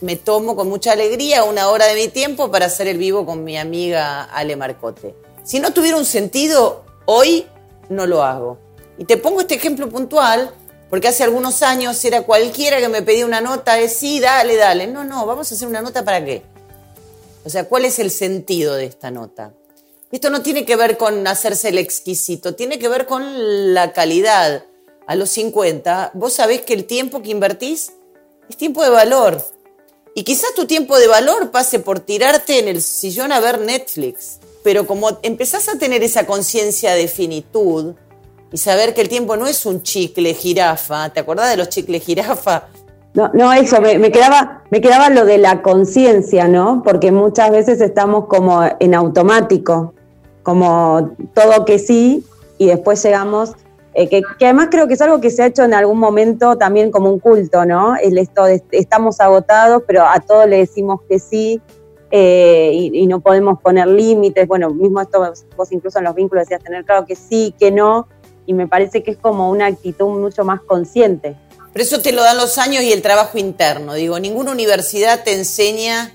me 0.00 0.14
tomo 0.14 0.54
con 0.54 0.68
mucha 0.68 0.92
alegría 0.92 1.42
una 1.42 1.68
hora 1.68 1.86
de 1.86 1.96
mi 1.96 2.06
tiempo 2.06 2.52
para 2.52 2.66
hacer 2.66 2.86
el 2.86 2.96
vivo 2.96 3.26
con 3.26 3.42
mi 3.42 3.58
amiga 3.58 4.22
Ale 4.22 4.54
Marcote. 4.54 5.16
Si 5.42 5.58
no 5.58 5.72
tuviera 5.72 5.96
un 5.96 6.04
sentido, 6.04 6.84
hoy 7.06 7.46
no 7.88 8.06
lo 8.06 8.22
hago. 8.22 8.58
Y 8.98 9.04
te 9.04 9.16
pongo 9.16 9.40
este 9.40 9.56
ejemplo 9.56 9.88
puntual, 9.88 10.54
porque 10.90 11.08
hace 11.08 11.24
algunos 11.24 11.62
años 11.62 12.04
era 12.04 12.22
cualquiera 12.22 12.78
que 12.78 12.88
me 12.88 13.02
pedía 13.02 13.26
una 13.26 13.40
nota 13.40 13.74
de 13.74 13.88
sí, 13.88 14.20
dale, 14.20 14.54
dale. 14.54 14.86
No, 14.86 15.02
no, 15.02 15.26
vamos 15.26 15.50
a 15.50 15.56
hacer 15.56 15.66
una 15.66 15.82
nota 15.82 16.04
para 16.04 16.24
qué. 16.24 16.44
O 17.44 17.50
sea, 17.50 17.64
¿cuál 17.64 17.84
es 17.84 17.98
el 17.98 18.12
sentido 18.12 18.74
de 18.74 18.84
esta 18.84 19.10
nota? 19.10 19.52
Esto 20.10 20.30
no 20.30 20.40
tiene 20.40 20.64
que 20.64 20.76
ver 20.76 20.96
con 20.96 21.26
hacerse 21.26 21.68
el 21.68 21.76
exquisito, 21.76 22.54
tiene 22.54 22.78
que 22.78 22.88
ver 22.88 23.06
con 23.06 23.74
la 23.74 23.92
calidad. 23.92 24.64
A 25.06 25.14
los 25.14 25.30
50, 25.30 26.12
vos 26.14 26.34
sabés 26.34 26.62
que 26.62 26.74
el 26.74 26.84
tiempo 26.84 27.22
que 27.22 27.30
invertís 27.30 27.92
es 28.48 28.56
tiempo 28.56 28.82
de 28.82 28.90
valor. 28.90 29.42
Y 30.14 30.24
quizás 30.24 30.54
tu 30.54 30.66
tiempo 30.66 30.98
de 30.98 31.08
valor 31.08 31.50
pase 31.50 31.78
por 31.78 32.00
tirarte 32.00 32.58
en 32.58 32.68
el 32.68 32.82
sillón 32.82 33.32
a 33.32 33.40
ver 33.40 33.60
Netflix. 33.60 34.38
Pero 34.64 34.86
como 34.86 35.18
empezás 35.22 35.68
a 35.68 35.78
tener 35.78 36.02
esa 36.02 36.26
conciencia 36.26 36.94
de 36.94 37.06
finitud 37.08 37.94
y 38.50 38.56
saber 38.56 38.94
que 38.94 39.02
el 39.02 39.08
tiempo 39.08 39.36
no 39.36 39.46
es 39.46 39.64
un 39.66 39.82
chicle 39.82 40.34
jirafa, 40.34 41.10
¿te 41.10 41.20
acordás 41.20 41.50
de 41.50 41.58
los 41.58 41.68
chicles 41.68 42.02
jirafa? 42.04 42.68
No, 43.14 43.30
no, 43.34 43.52
eso, 43.52 43.80
me, 43.80 44.10
quedaba, 44.10 44.64
me 44.70 44.80
quedaba 44.80 45.10
lo 45.10 45.24
de 45.24 45.38
la 45.38 45.62
conciencia, 45.62 46.48
¿no? 46.48 46.82
Porque 46.84 47.12
muchas 47.12 47.50
veces 47.50 47.80
estamos 47.80 48.26
como 48.26 48.62
en 48.78 48.94
automático, 48.94 49.94
como 50.48 51.14
todo 51.34 51.66
que 51.66 51.78
sí, 51.78 52.24
y 52.56 52.68
después 52.68 53.02
llegamos 53.02 53.52
eh, 53.92 54.08
que, 54.08 54.22
además 54.40 54.68
creo 54.70 54.88
que 54.88 54.94
es 54.94 55.00
algo 55.02 55.20
que 55.20 55.28
se 55.28 55.42
ha 55.42 55.46
hecho 55.46 55.62
en 55.62 55.74
algún 55.74 55.98
momento 55.98 56.56
también 56.56 56.90
como 56.90 57.12
un 57.12 57.18
culto, 57.18 57.66
¿no? 57.66 57.96
El 57.96 58.16
esto 58.16 58.44
de, 58.44 58.62
estamos 58.70 59.20
agotados, 59.20 59.82
pero 59.86 60.06
a 60.06 60.20
todos 60.20 60.48
le 60.48 60.56
decimos 60.56 61.02
que 61.06 61.18
sí 61.18 61.60
eh, 62.10 62.70
y, 62.72 63.06
no 63.06 63.20
podemos 63.20 63.60
poner 63.60 63.88
límites. 63.88 64.48
Bueno, 64.48 64.70
mismo 64.70 65.02
esto 65.02 65.20
vos 65.54 65.70
incluso 65.70 65.98
en 65.98 66.06
los 66.06 66.14
vínculos 66.14 66.44
decías 66.44 66.64
tener 66.64 66.82
claro 66.86 67.04
que 67.04 67.14
sí, 67.14 67.54
que 67.58 67.70
no, 67.70 68.08
y 68.46 68.54
me 68.54 68.66
parece 68.66 69.02
que 69.02 69.10
es 69.10 69.18
como 69.18 69.50
una 69.50 69.66
actitud 69.66 70.08
mucho 70.18 70.46
más 70.46 70.62
consciente. 70.62 71.36
Pero 71.74 71.82
eso 71.82 72.00
te 72.00 72.12
lo 72.12 72.22
dan 72.22 72.38
los 72.38 72.56
años 72.56 72.82
y 72.84 72.92
el 72.94 73.02
trabajo 73.02 73.36
interno. 73.36 73.92
Digo, 73.92 74.18
ninguna 74.18 74.52
universidad 74.52 75.24
te 75.24 75.34
enseña 75.34 76.14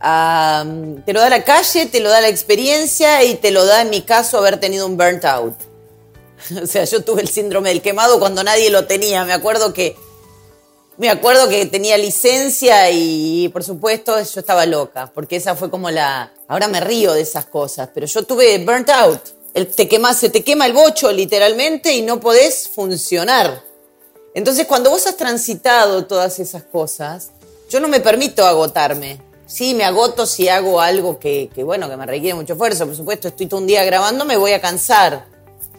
Te 0.00 1.12
lo 1.12 1.20
da 1.20 1.30
la 1.30 1.44
calle, 1.44 1.86
te 1.86 2.00
lo 2.00 2.10
da 2.10 2.20
la 2.20 2.28
experiencia 2.28 3.24
y 3.24 3.34
te 3.34 3.50
lo 3.50 3.64
da, 3.64 3.82
en 3.82 3.90
mi 3.90 4.02
caso, 4.02 4.38
haber 4.38 4.60
tenido 4.60 4.86
un 4.86 4.96
burnt 4.96 5.24
out. 5.24 5.54
O 6.62 6.66
sea, 6.66 6.84
yo 6.84 7.02
tuve 7.02 7.22
el 7.22 7.28
síndrome 7.28 7.70
del 7.70 7.82
quemado 7.82 8.20
cuando 8.20 8.44
nadie 8.44 8.70
lo 8.70 8.86
tenía. 8.86 9.24
Me 9.24 9.32
acuerdo 9.32 9.72
que 9.72 9.96
me 10.98 11.10
acuerdo 11.10 11.48
que 11.48 11.66
tenía 11.66 11.98
licencia 11.98 12.90
y 12.90 13.48
por 13.48 13.62
supuesto 13.62 14.16
yo 14.18 14.40
estaba 14.40 14.64
loca, 14.64 15.10
porque 15.12 15.36
esa 15.36 15.54
fue 15.54 15.70
como 15.70 15.90
la... 15.90 16.32
Ahora 16.48 16.68
me 16.68 16.80
río 16.80 17.12
de 17.12 17.20
esas 17.20 17.44
cosas, 17.46 17.90
pero 17.92 18.06
yo 18.06 18.22
tuve 18.22 18.58
burnt 18.64 18.88
out. 18.88 19.20
El, 19.52 19.66
te 19.66 19.88
quema, 19.88 20.14
se 20.14 20.30
te 20.30 20.42
quema 20.42 20.64
el 20.64 20.72
bocho 20.72 21.12
literalmente 21.12 21.92
y 21.92 22.02
no 22.02 22.18
podés 22.18 22.68
funcionar. 22.68 23.62
Entonces 24.34 24.66
cuando 24.66 24.90
vos 24.90 25.06
has 25.06 25.16
transitado 25.16 26.06
todas 26.06 26.38
esas 26.38 26.62
cosas, 26.62 27.30
yo 27.68 27.80
no 27.80 27.88
me 27.88 28.00
permito 28.00 28.46
agotarme. 28.46 29.20
Sí, 29.46 29.74
me 29.74 29.84
agoto 29.84 30.26
si 30.26 30.48
hago 30.48 30.80
algo 30.80 31.18
que, 31.18 31.50
bueno, 31.64 31.88
que 31.88 31.96
me 31.96 32.04
requiere 32.04 32.34
mucho 32.34 32.54
esfuerzo. 32.54 32.86
Por 32.86 32.96
supuesto, 32.96 33.28
estoy 33.28 33.46
todo 33.46 33.60
un 33.60 33.66
día 33.66 33.84
grabando, 33.84 34.24
me 34.24 34.36
voy 34.36 34.52
a 34.52 34.60
cansar 34.60 35.36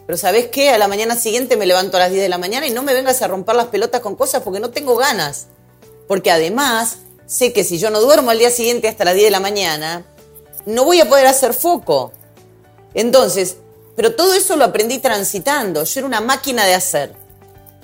pero 0.08 0.16
¿sabes 0.16 0.46
qué? 0.46 0.70
A 0.70 0.78
la 0.78 0.88
mañana 0.88 1.16
siguiente 1.16 1.58
me 1.58 1.66
levanto 1.66 1.98
a 1.98 2.00
las 2.00 2.10
10 2.10 2.22
de 2.22 2.30
la 2.30 2.38
mañana 2.38 2.66
y 2.66 2.70
no 2.70 2.82
me 2.82 2.94
vengas 2.94 3.20
a 3.20 3.28
romper 3.28 3.56
las 3.56 3.66
pelotas 3.66 4.00
con 4.00 4.16
cosas 4.16 4.42
porque 4.42 4.58
no 4.58 4.70
tengo 4.70 4.96
ganas. 4.96 5.48
Porque 6.06 6.30
además 6.30 7.00
sé 7.26 7.52
que 7.52 7.62
si 7.62 7.76
yo 7.76 7.90
no 7.90 8.00
duermo 8.00 8.30
al 8.30 8.38
día 8.38 8.48
siguiente 8.48 8.88
hasta 8.88 9.04
las 9.04 9.12
10 9.12 9.26
de 9.26 9.30
la 9.30 9.40
mañana, 9.40 10.06
no 10.64 10.86
voy 10.86 10.98
a 11.02 11.10
poder 11.10 11.26
hacer 11.26 11.52
foco. 11.52 12.10
Entonces, 12.94 13.58
pero 13.96 14.14
todo 14.14 14.32
eso 14.32 14.56
lo 14.56 14.64
aprendí 14.64 14.96
transitando. 14.96 15.84
Yo 15.84 16.00
era 16.00 16.06
una 16.06 16.22
máquina 16.22 16.64
de 16.64 16.72
hacer. 16.72 17.12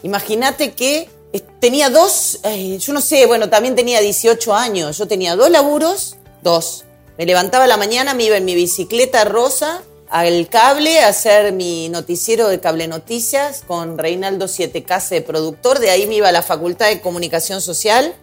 Imagínate 0.02 0.72
que 0.72 1.10
tenía 1.40 1.90
dos, 1.90 2.40
eh, 2.44 2.78
yo 2.78 2.92
no 2.92 3.00
sé, 3.00 3.26
bueno, 3.26 3.48
también 3.48 3.74
tenía 3.74 4.00
18 4.00 4.54
años. 4.54 4.98
Yo 4.98 5.06
tenía 5.06 5.36
dos 5.36 5.50
laburos, 5.50 6.16
dos. 6.42 6.84
Me 7.18 7.26
levantaba 7.26 7.66
la 7.66 7.76
mañana, 7.76 8.14
me 8.14 8.24
iba 8.24 8.36
en 8.36 8.44
mi 8.44 8.54
bicicleta 8.54 9.24
rosa 9.24 9.82
al 10.10 10.48
cable 10.48 11.00
a 11.00 11.08
hacer 11.08 11.52
mi 11.52 11.88
noticiero 11.88 12.48
de 12.48 12.60
Cable 12.60 12.86
Noticias 12.86 13.64
con 13.66 13.98
Reinaldo 13.98 14.46
7K 14.46 15.08
de 15.08 15.22
productor. 15.22 15.78
De 15.80 15.90
ahí 15.90 16.06
me 16.06 16.16
iba 16.16 16.28
a 16.28 16.32
la 16.32 16.42
Facultad 16.42 16.86
de 16.86 17.00
Comunicación 17.00 17.60
Social. 17.60 18.14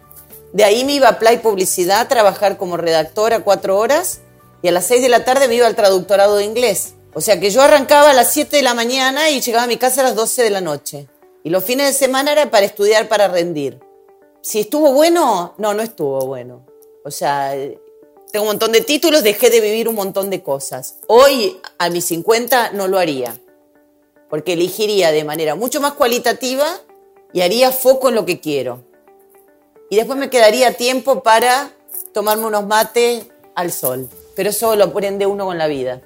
De 0.52 0.64
ahí 0.64 0.84
me 0.84 0.92
iba 0.92 1.08
a 1.08 1.18
Play 1.18 1.38
Publicidad 1.38 2.00
a 2.00 2.08
trabajar 2.08 2.56
como 2.56 2.76
redactora 2.76 3.40
cuatro 3.40 3.78
horas. 3.78 4.20
Y 4.62 4.68
a 4.68 4.72
las 4.72 4.86
seis 4.86 5.02
de 5.02 5.08
la 5.08 5.24
tarde 5.24 5.48
me 5.48 5.56
iba 5.56 5.66
al 5.66 5.76
traductorado 5.76 6.36
de 6.36 6.44
inglés. 6.44 6.94
O 7.14 7.20
sea 7.20 7.38
que 7.38 7.50
yo 7.50 7.60
arrancaba 7.60 8.10
a 8.10 8.14
las 8.14 8.32
7 8.32 8.56
de 8.56 8.62
la 8.62 8.74
mañana 8.74 9.28
y 9.28 9.40
llegaba 9.40 9.64
a 9.64 9.66
mi 9.66 9.76
casa 9.76 10.00
a 10.00 10.04
las 10.04 10.14
12 10.14 10.44
de 10.44 10.50
la 10.50 10.60
noche. 10.62 11.08
Y 11.44 11.50
los 11.50 11.64
fines 11.64 11.86
de 11.86 11.92
semana 11.92 12.32
era 12.32 12.50
para 12.50 12.66
estudiar, 12.66 13.08
para 13.08 13.28
rendir. 13.28 13.80
Si 14.40 14.60
estuvo 14.60 14.92
bueno, 14.92 15.54
no, 15.58 15.74
no 15.74 15.82
estuvo 15.82 16.26
bueno. 16.26 16.66
O 17.04 17.10
sea, 17.10 17.54
tengo 18.32 18.44
un 18.44 18.48
montón 18.48 18.72
de 18.72 18.80
títulos, 18.80 19.22
dejé 19.22 19.50
de 19.50 19.60
vivir 19.60 19.88
un 19.88 19.94
montón 19.94 20.30
de 20.30 20.42
cosas. 20.42 20.98
Hoy, 21.06 21.60
a 21.78 21.90
mis 21.90 22.04
50, 22.06 22.72
no 22.72 22.88
lo 22.88 22.98
haría, 22.98 23.38
porque 24.30 24.54
elegiría 24.54 25.12
de 25.12 25.24
manera 25.24 25.54
mucho 25.54 25.80
más 25.80 25.92
cualitativa 25.92 26.66
y 27.32 27.40
haría 27.42 27.72
foco 27.72 28.08
en 28.08 28.14
lo 28.14 28.24
que 28.24 28.40
quiero. 28.40 28.84
Y 29.90 29.96
después 29.96 30.18
me 30.18 30.30
quedaría 30.30 30.72
tiempo 30.72 31.22
para 31.22 31.72
tomarme 32.14 32.46
unos 32.46 32.66
mates 32.66 33.26
al 33.54 33.72
sol. 33.72 34.08
Pero 34.34 34.50
eso 34.50 34.74
lo 34.76 34.84
aprende 34.84 35.26
uno 35.26 35.44
con 35.44 35.58
la 35.58 35.66
vida. 35.66 36.00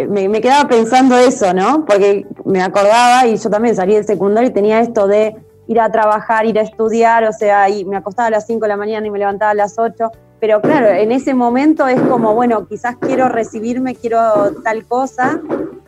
Eh, 0.00 0.28
me, 0.28 0.40
quedaba 0.40 0.68
pensando 0.68 1.16
eso, 1.16 1.52
¿no? 1.52 1.84
Porque 1.84 2.26
me 2.44 2.62
acordaba 2.62 3.26
y 3.26 3.36
yo 3.36 3.50
también 3.50 3.76
salí 3.76 3.94
del 3.94 4.06
secundario 4.06 4.50
y 4.50 4.52
tenía 4.52 4.80
esto 4.80 5.06
de 5.06 5.36
ir 5.66 5.80
a 5.80 5.90
trabajar, 5.90 6.46
ir 6.46 6.58
a 6.58 6.62
estudiar, 6.62 7.24
o 7.24 7.32
sea, 7.32 7.68
y 7.68 7.84
me 7.84 7.96
acostaba 7.96 8.28
a 8.28 8.30
las 8.30 8.46
5 8.46 8.60
de 8.60 8.68
la 8.68 8.76
mañana 8.76 9.06
y 9.06 9.10
me 9.10 9.18
levantaba 9.18 9.52
a 9.52 9.54
las 9.54 9.78
8 9.78 10.10
pero 10.40 10.62
claro, 10.62 10.88
en 10.88 11.12
ese 11.12 11.34
momento 11.34 11.86
es 11.86 12.00
como, 12.00 12.34
bueno, 12.34 12.66
quizás 12.66 12.96
quiero 12.98 13.28
recibirme, 13.28 13.94
quiero 13.94 14.54
tal 14.64 14.86
cosa, 14.86 15.38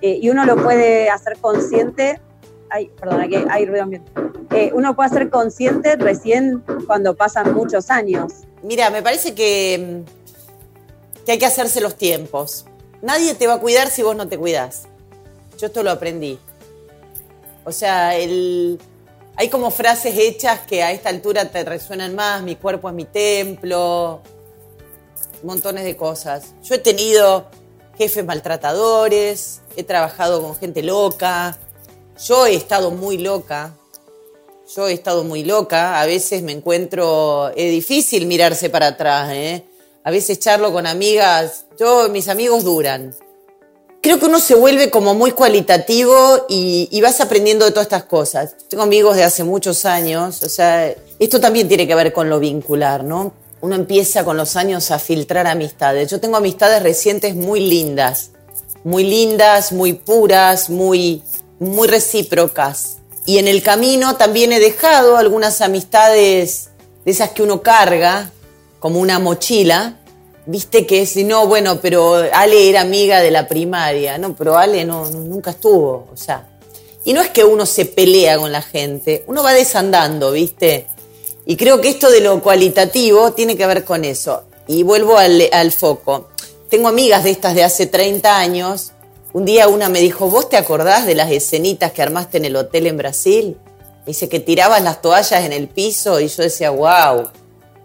eh, 0.03 0.19
y 0.21 0.29
uno 0.29 0.45
lo 0.45 0.63
puede 0.63 1.09
hacer 1.09 1.39
consciente. 1.41 2.21
Ay, 2.69 2.91
perdón, 3.01 3.23
aquí 3.23 3.37
hay 3.49 3.65
ruido 3.65 3.85
ambiente. 3.85 4.13
Eh, 4.51 4.71
uno 4.75 4.95
puede 4.95 5.09
hacer 5.09 5.31
consciente 5.31 5.97
recién 5.97 6.63
cuando 6.87 7.17
pasan 7.17 7.55
muchos 7.55 7.91
años. 7.91 8.33
Mira, 8.63 8.91
me 8.91 9.03
parece 9.03 9.35
que, 9.35 10.03
que 11.25 11.33
hay 11.33 11.39
que 11.39 11.47
hacerse 11.47 11.81
los 11.81 11.97
tiempos. 11.97 12.67
Nadie 13.03 13.35
te 13.35 13.47
va 13.47 13.55
a 13.55 13.61
cuidar 13.61 13.91
si 13.91 14.03
vos 14.03 14.17
no 14.17 14.29
te 14.29 14.39
cuidás. 14.39 14.85
Yo 15.59 15.67
esto 15.67 15.83
lo 15.83 15.91
aprendí. 15.91 16.39
O 17.65 17.73
sea, 17.73 18.17
el, 18.17 18.81
hay 19.37 19.49
como 19.49 19.71
frases 19.71 20.17
hechas 20.19 20.61
que 20.61 20.83
a 20.83 20.93
esta 20.93 21.09
altura 21.09 21.51
te 21.51 21.65
resuenan 21.65 22.15
más, 22.15 22.43
mi 22.43 22.57
cuerpo 22.57 22.89
es 22.89 22.95
mi 22.95 23.05
templo, 23.05 24.21
montones 25.43 25.85
de 25.85 25.97
cosas. 25.97 26.55
Yo 26.63 26.77
he 26.77 26.79
tenido 26.79 27.47
jefes 27.99 28.25
maltratadores, 28.25 29.63
he 29.77 29.85
trabajado 29.85 30.43
con 30.43 30.57
gente 30.57 30.83
loca, 30.83 31.59
yo 32.25 32.47
he 32.47 32.55
estado 32.55 32.91
muy 32.91 33.19
loca, 33.19 33.75
yo 34.75 34.89
he 34.89 34.93
estado 34.93 35.25
muy 35.25 35.45
loca, 35.45 36.01
a 36.01 36.07
veces 36.07 36.43
me 36.43 36.53
encuentro, 36.53 37.51
es 37.57 37.71
difícil 37.71 38.27
mirarse 38.27 38.71
para 38.71 38.89
atrás, 38.89 39.31
¿eh? 39.33 39.65
A 40.05 40.11
veces 40.11 40.39
charlo 40.39 40.73
con 40.73 40.87
amigas, 40.87 41.67
yo, 41.79 42.09
mis 42.09 42.29
amigos 42.29 42.65
duran. 42.65 43.15
Creo 44.01 44.19
que 44.19 44.27
uno 44.27 44.41
se 44.41 44.57
vuelve 44.57 44.91
como 44.91 45.15
muy 45.15 45.31
cualitativo 45.33 46.47
y, 46.49 46.89
y 46.91 47.01
vas 47.01 47.21
aprendiendo 47.21 47.65
de 47.65 47.71
todas 47.71 47.87
estas 47.87 48.05
cosas. 48.05 48.57
Tengo 48.69 48.83
amigos 48.83 49.17
de 49.17 49.23
hace 49.23 49.45
muchos 49.45 49.85
años, 49.85 50.43
o 50.43 50.49
sea, 50.49 50.93
esto 51.19 51.41
también 51.41 51.69
tiene 51.69 51.87
que 51.87 51.95
ver 51.95 52.13
con 52.13 52.29
lo 52.29 52.41
vincular, 52.41 53.05
¿no? 53.05 53.33
uno 53.63 53.77
empieza 53.77 54.25
con 54.25 54.37
los 54.37 54.57
años 54.57 54.91
a 54.91 54.99
filtrar 54.99 55.47
amistades. 55.47 56.11
Yo 56.11 56.21
tengo 56.21 56.37
amistades 56.37 56.83
recientes 56.83 57.37
muy 57.37 57.61
lindas, 57.61 58.33
muy 58.83 59.05
lindas, 59.05 59.71
muy 59.71 59.93
puras, 59.93 60.69
muy, 60.69 61.23
muy 61.61 61.87
recíprocas. 61.87 62.99
Y 63.25 63.39
en 63.39 63.47
el 63.47 63.63
camino 63.63 64.17
también 64.17 64.53
he 64.53 64.59
dejado 64.59 65.17
algunas 65.17 65.61
amistades 65.61 66.71
de 67.05 67.13
esas 67.13 67.31
que 67.31 67.45
uno 67.45 67.63
carga 67.63 68.33
como 68.83 69.01
una 69.01 69.19
mochila. 69.21 69.97
Viste 70.45 70.87
que 70.87 71.03
es, 71.03 71.15
no, 71.17 71.47
bueno, 71.47 71.81
pero 71.81 72.17
Ale 72.33 72.69
era 72.69 72.81
amiga 72.81 73.21
de 73.21 73.31
la 73.31 73.47
primaria, 73.47 74.19
no, 74.19 74.35
pero 74.35 74.59
Ale 74.59 74.85
no, 74.85 75.09
nunca 75.09 75.53
estuvo, 75.53 76.09
o 76.13 76.17
sea. 76.17 76.49
Y 77.05 77.13
no 77.13 77.21
es 77.21 77.31
que 77.31 77.45
uno 77.45 77.65
se 77.65 77.87
pelea 77.87 78.39
con 78.39 78.51
la 78.51 78.61
gente, 78.61 79.25
uno 79.29 79.45
va 79.45 79.53
desandando, 79.53 80.33
¿viste? 80.33 80.89
Y 81.47 81.57
creo 81.57 81.81
que 81.81 81.91
esto 81.91 82.11
de 82.11 82.21
lo 82.21 82.43
cualitativo 82.43 83.33
tiene 83.33 83.57
que 83.57 83.67
ver 83.67 83.85
con 83.85 84.05
eso. 84.05 84.43
Y 84.67 84.83
vuelvo 84.83 85.17
al 85.17 85.73
foco. 85.73 86.29
Tengo 86.69 86.89
amigas 86.89 87.25
de 87.25 87.31
estas 87.31 87.55
de 87.55 87.65
hace 87.65 87.87
30 87.87 88.37
años. 88.37 88.93
Un 89.33 89.45
día 89.45 89.69
una 89.69 89.89
me 89.89 90.01
dijo, 90.01 90.29
¿vos 90.29 90.49
te 90.49 90.57
acordás 90.57 91.07
de 91.07 91.15
las 91.15 91.31
escenitas 91.31 91.93
que 91.93 92.03
armaste 92.03 92.39
en 92.39 92.45
el 92.47 92.57
hotel 92.57 92.87
en 92.89 92.97
Brasil? 92.97 93.57
dice 94.07 94.29
que 94.29 94.41
tirabas 94.41 94.83
las 94.83 95.01
toallas 95.01 95.45
en 95.45 95.53
el 95.53 95.69
piso 95.69 96.19
y 96.21 96.27
yo 96.29 96.43
decía, 96.43 96.71
wow, 96.71 97.29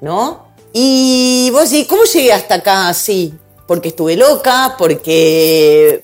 ¿no? 0.01 0.46
Y 0.74 1.49
vos 1.51 1.72
decís, 1.72 1.88
¿cómo 1.88 2.03
llegué 2.03 2.34
hasta 2.34 2.55
acá 2.55 2.89
así? 2.89 3.34
Porque 3.68 3.89
estuve 3.89 4.15
loca, 4.15 4.76
porque 4.78 6.03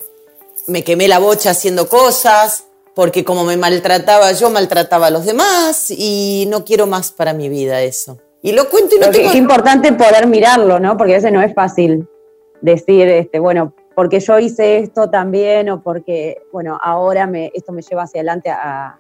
me 0.67 0.83
quemé 0.83 1.07
la 1.07 1.19
bocha 1.19 1.51
haciendo 1.51 1.87
cosas, 1.87 2.65
porque 2.95 3.23
como 3.23 3.43
me 3.43 3.57
maltrataba 3.57 4.31
yo, 4.31 4.49
maltrataba 4.49 5.07
a 5.07 5.11
los 5.11 5.25
demás 5.25 5.91
y 5.91 6.45
no 6.49 6.63
quiero 6.65 6.87
más 6.87 7.11
para 7.11 7.33
mi 7.33 7.49
vida 7.49 7.81
eso. 7.81 8.19
Y 8.41 8.51
lo 8.51 8.69
cuento 8.69 8.95
y 8.95 8.99
no 8.99 9.09
tengo... 9.09 9.29
Es 9.29 9.35
importante 9.35 9.93
poder 9.93 10.27
mirarlo, 10.27 10.79
¿no? 10.79 10.97
Porque 10.97 11.13
a 11.13 11.15
veces 11.17 11.31
no 11.31 11.41
es 11.41 11.53
fácil 11.53 12.07
decir, 12.61 13.07
este, 13.07 13.39
bueno, 13.39 13.73
porque 13.95 14.19
yo 14.19 14.39
hice 14.39 14.79
esto 14.79 15.09
también 15.09 15.69
o 15.69 15.81
porque, 15.81 16.41
bueno, 16.51 16.77
ahora 16.81 17.27
me, 17.27 17.51
esto 17.53 17.71
me 17.71 17.81
lleva 17.81 18.03
hacia 18.03 18.19
adelante 18.19 18.49
a, 18.49 18.99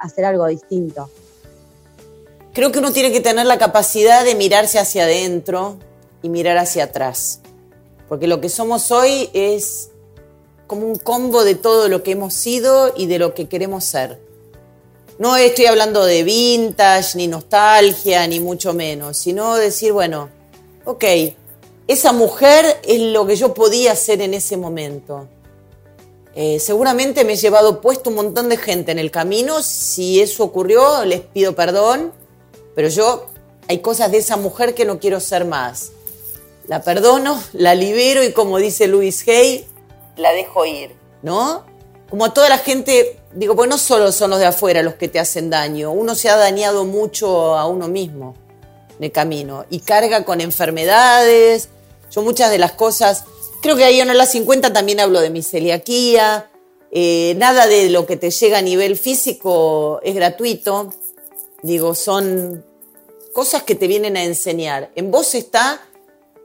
hacer 0.00 0.24
algo 0.24 0.46
distinto. 0.46 1.08
Creo 2.52 2.72
que 2.72 2.80
uno 2.80 2.92
tiene 2.92 3.12
que 3.12 3.20
tener 3.20 3.46
la 3.46 3.58
capacidad 3.58 4.24
de 4.24 4.34
mirarse 4.34 4.78
hacia 4.78 5.04
adentro 5.04 5.78
y 6.22 6.28
mirar 6.28 6.58
hacia 6.58 6.84
atrás. 6.84 7.40
Porque 8.08 8.26
lo 8.26 8.40
que 8.40 8.48
somos 8.48 8.90
hoy 8.90 9.30
es 9.32 9.90
como 10.66 10.86
un 10.86 10.96
combo 10.96 11.44
de 11.44 11.54
todo 11.54 11.88
lo 11.88 12.02
que 12.02 12.12
hemos 12.12 12.34
sido 12.34 12.92
y 12.96 13.06
de 13.06 13.18
lo 13.18 13.34
que 13.34 13.48
queremos 13.48 13.84
ser. 13.84 14.20
No 15.18 15.36
estoy 15.36 15.66
hablando 15.66 16.04
de 16.04 16.24
vintage, 16.24 17.16
ni 17.16 17.28
nostalgia, 17.28 18.26
ni 18.26 18.40
mucho 18.40 18.72
menos, 18.72 19.16
sino 19.16 19.54
decir, 19.54 19.92
bueno, 19.92 20.30
ok, 20.84 21.04
esa 21.86 22.12
mujer 22.12 22.80
es 22.84 23.00
lo 23.00 23.26
que 23.26 23.36
yo 23.36 23.52
podía 23.54 23.94
ser 23.94 24.22
en 24.22 24.34
ese 24.34 24.56
momento. 24.56 25.28
Eh, 26.34 26.58
seguramente 26.58 27.24
me 27.24 27.34
he 27.34 27.36
llevado 27.36 27.80
puesto 27.80 28.10
un 28.10 28.16
montón 28.16 28.48
de 28.48 28.56
gente 28.56 28.92
en 28.92 28.98
el 28.98 29.10
camino. 29.10 29.62
Si 29.62 30.20
eso 30.20 30.44
ocurrió, 30.44 31.04
les 31.04 31.20
pido 31.20 31.54
perdón. 31.54 32.12
Pero 32.74 32.88
yo, 32.88 33.26
hay 33.68 33.78
cosas 33.78 34.10
de 34.10 34.18
esa 34.18 34.36
mujer 34.36 34.74
que 34.74 34.84
no 34.84 34.98
quiero 34.98 35.20
ser 35.20 35.44
más. 35.44 35.92
La 36.66 36.82
perdono, 36.82 37.42
la 37.52 37.74
libero 37.74 38.22
y 38.22 38.32
como 38.32 38.58
dice 38.58 38.86
Luis 38.86 39.26
Hay, 39.26 39.66
la 40.16 40.32
dejo 40.32 40.64
ir, 40.64 40.94
¿no? 41.22 41.64
Como 42.08 42.32
toda 42.32 42.48
la 42.48 42.58
gente, 42.58 43.18
digo, 43.32 43.56
pues 43.56 43.68
no 43.68 43.78
solo 43.78 44.12
son 44.12 44.30
los 44.30 44.38
de 44.38 44.46
afuera 44.46 44.82
los 44.82 44.94
que 44.94 45.08
te 45.08 45.18
hacen 45.18 45.50
daño. 45.50 45.92
Uno 45.92 46.14
se 46.14 46.28
ha 46.28 46.36
dañado 46.36 46.84
mucho 46.84 47.56
a 47.56 47.66
uno 47.66 47.88
mismo 47.88 48.34
en 48.98 49.04
el 49.04 49.12
camino 49.12 49.64
y 49.70 49.80
carga 49.80 50.24
con 50.24 50.40
enfermedades. 50.40 51.68
Yo 52.10 52.22
muchas 52.22 52.50
de 52.50 52.58
las 52.58 52.72
cosas 52.72 53.24
Creo 53.60 53.76
que 53.76 53.84
ahí 53.84 54.00
en 54.00 54.16
las 54.16 54.32
50 54.32 54.72
también 54.72 55.00
hablo 55.00 55.20
de 55.20 55.30
mi 55.30 55.42
celiaquía. 55.42 56.50
Eh, 56.90 57.34
nada 57.36 57.66
de 57.66 57.90
lo 57.90 58.06
que 58.06 58.16
te 58.16 58.30
llega 58.30 58.58
a 58.58 58.62
nivel 58.62 58.96
físico 58.96 60.00
es 60.02 60.14
gratuito. 60.14 60.94
Digo, 61.62 61.94
son 61.94 62.64
cosas 63.32 63.62
que 63.62 63.74
te 63.74 63.86
vienen 63.86 64.16
a 64.16 64.24
enseñar. 64.24 64.90
En 64.94 65.10
vos 65.10 65.34
está 65.34 65.80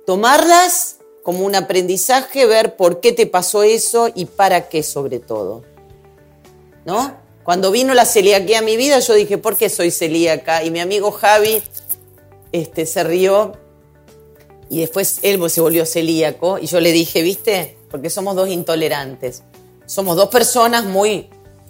tomarlas 0.05 0.97
como 1.23 1.45
un 1.45 1.55
aprendizaje, 1.55 2.45
ver 2.45 2.75
por 2.75 2.99
qué 2.99 3.11
te 3.11 3.25
pasó 3.25 3.63
eso 3.63 4.09
y 4.13 4.25
para 4.25 4.69
qué 4.69 4.83
sobre 4.83 5.19
todo. 5.19 5.63
¿No? 6.85 7.17
Cuando 7.43 7.71
vino 7.71 7.93
la 7.93 8.05
celiaquía 8.05 8.59
a 8.59 8.61
mi 8.61 8.77
vida, 8.77 8.99
yo 8.99 9.13
dije, 9.13 9.37
¿por 9.37 9.57
qué 9.57 9.69
soy 9.69 9.91
celíaca? 9.91 10.63
Y 10.63 10.71
mi 10.71 10.79
amigo 10.79 11.11
Javi 11.11 11.63
este, 12.51 12.85
se 12.85 13.03
rió 13.03 13.53
y 14.69 14.81
después 14.81 15.19
él 15.21 15.49
se 15.49 15.61
volvió 15.61 15.85
celíaco 15.85 16.57
y 16.59 16.67
yo 16.67 16.79
le 16.79 16.91
dije, 16.91 17.21
viste, 17.21 17.77
porque 17.89 18.09
somos 18.09 18.35
dos 18.35 18.49
intolerantes. 18.49 19.43
Somos 19.85 20.15
dos 20.15 20.29
personas 20.29 20.85
muy 20.85 21.29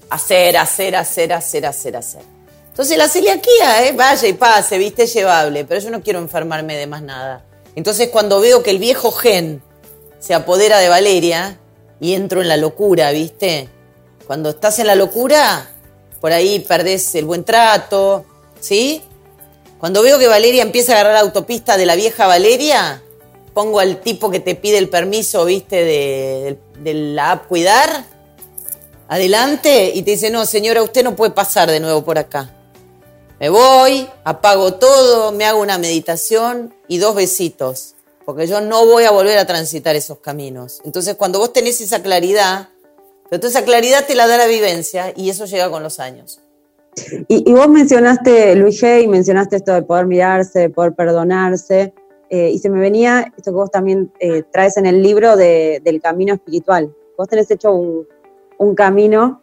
hacer, 0.09 0.57
hacer, 0.57 0.95
hacer, 0.95 1.33
hacer, 1.33 1.65
hacer, 1.65 1.97
hacer. 1.97 2.34
Entonces 2.76 2.97
la 2.97 3.07
celiaquía, 3.07 3.88
¿eh? 3.88 3.93
vaya 3.93 4.28
y 4.28 4.34
pase, 4.34 4.78
viste, 4.78 5.07
llevable, 5.07 5.63
pero 5.63 5.80
yo 5.80 5.89
no 5.91 6.03
quiero 6.03 6.19
enfermarme 6.19 6.76
de 6.76 6.88
más 6.88 7.01
nada. 7.01 7.45
Entonces 7.73 8.09
cuando 8.09 8.41
veo 8.41 8.63
que 8.63 8.71
el 8.71 8.80
viejo 8.80 9.13
gen 9.13 9.63
se 10.19 10.34
apodera 10.34 10.80
de 10.80 10.89
Valeria 10.89 11.57
y 12.01 12.15
entro 12.15 12.41
en 12.41 12.49
la 12.49 12.57
locura, 12.57 13.11
viste, 13.11 13.69
cuando 14.28 14.49
estás 14.49 14.78
en 14.80 14.88
la 14.88 14.95
locura, 14.95 15.69
por 16.19 16.34
ahí 16.34 16.59
perdés 16.59 17.15
el 17.15 17.23
buen 17.23 17.45
trato, 17.45 18.26
¿sí? 18.59 19.01
Cuando 19.80 20.01
veo 20.01 20.19
que 20.19 20.28
Valeria 20.28 20.61
empieza 20.61 20.91
a 20.91 20.95
agarrar 20.95 21.13
la 21.13 21.21
autopista 21.21 21.78
de 21.78 21.86
la 21.86 21.95
vieja 21.95 22.28
Valeria, 22.28 23.01
pongo 23.53 23.80
al 23.80 24.01
tipo 24.01 24.30
que 24.30 24.41
te 24.41 24.53
pide 24.55 24.80
el 24.80 24.89
permiso, 24.89 25.45
viste, 25.45 26.57
de, 26.84 26.93
la 26.93 27.32
app 27.32 27.47
Cuidar, 27.47 28.03
adelante, 29.07 29.93
y 29.95 30.01
te 30.01 30.11
dice, 30.11 30.30
no, 30.30 30.45
señora, 30.45 30.84
usted 30.84 31.05
no 31.05 31.15
puede 31.15 31.32
pasar 31.32 31.71
de 31.71 31.80
nuevo 31.80 32.03
por 32.03 32.17
acá. 32.17 32.51
Me 33.39 33.49
voy, 33.49 34.07
apago 34.23 34.75
todo, 34.75 35.33
me 35.33 35.43
hago 35.43 35.61
una 35.61 35.77
meditación 35.77 36.73
y 36.88 36.99
dos 36.99 37.15
besitos, 37.15 37.95
porque 38.23 38.47
yo 38.47 38.61
no 38.61 38.86
voy 38.86 39.03
a 39.03 39.11
volver 39.11 39.38
a 39.38 39.45
transitar 39.45 39.95
esos 39.95 40.19
caminos. 40.19 40.79
Entonces, 40.86 41.15
cuando 41.15 41.39
vos 41.39 41.51
tenés 41.51 41.81
esa 41.81 42.01
claridad, 42.01 42.69
pero 43.29 43.45
esa 43.45 43.65
claridad 43.65 44.05
te 44.05 44.15
la 44.15 44.27
da 44.27 44.38
la 44.38 44.47
vivencia 44.47 45.11
y 45.17 45.29
eso 45.29 45.45
llega 45.45 45.69
con 45.69 45.83
los 45.83 45.99
años. 45.99 46.39
Y, 47.27 47.51
vos 47.51 47.67
mencionaste, 47.67 48.55
Luis 48.55 48.81
G, 48.81 49.05
mencionaste 49.09 49.57
esto 49.57 49.73
de 49.73 49.81
poder 49.81 50.05
mirarse, 50.05 50.59
de 50.59 50.69
poder 50.69 50.93
perdonarse, 50.93 51.93
eh, 52.29 52.51
y 52.51 52.59
se 52.59 52.69
me 52.69 52.79
venía 52.79 53.33
esto 53.38 53.51
que 53.51 53.55
vos 53.55 53.69
también 53.69 54.13
eh, 54.19 54.43
traes 54.49 54.77
en 54.77 54.86
el 54.86 55.03
libro 55.03 55.36
del 55.36 56.01
camino 56.01 56.36
espiritual. 56.36 56.95
Vos 57.17 57.27
tenés 57.27 57.51
hecho 57.51 57.73
un, 57.73 58.75
camino, 58.75 59.41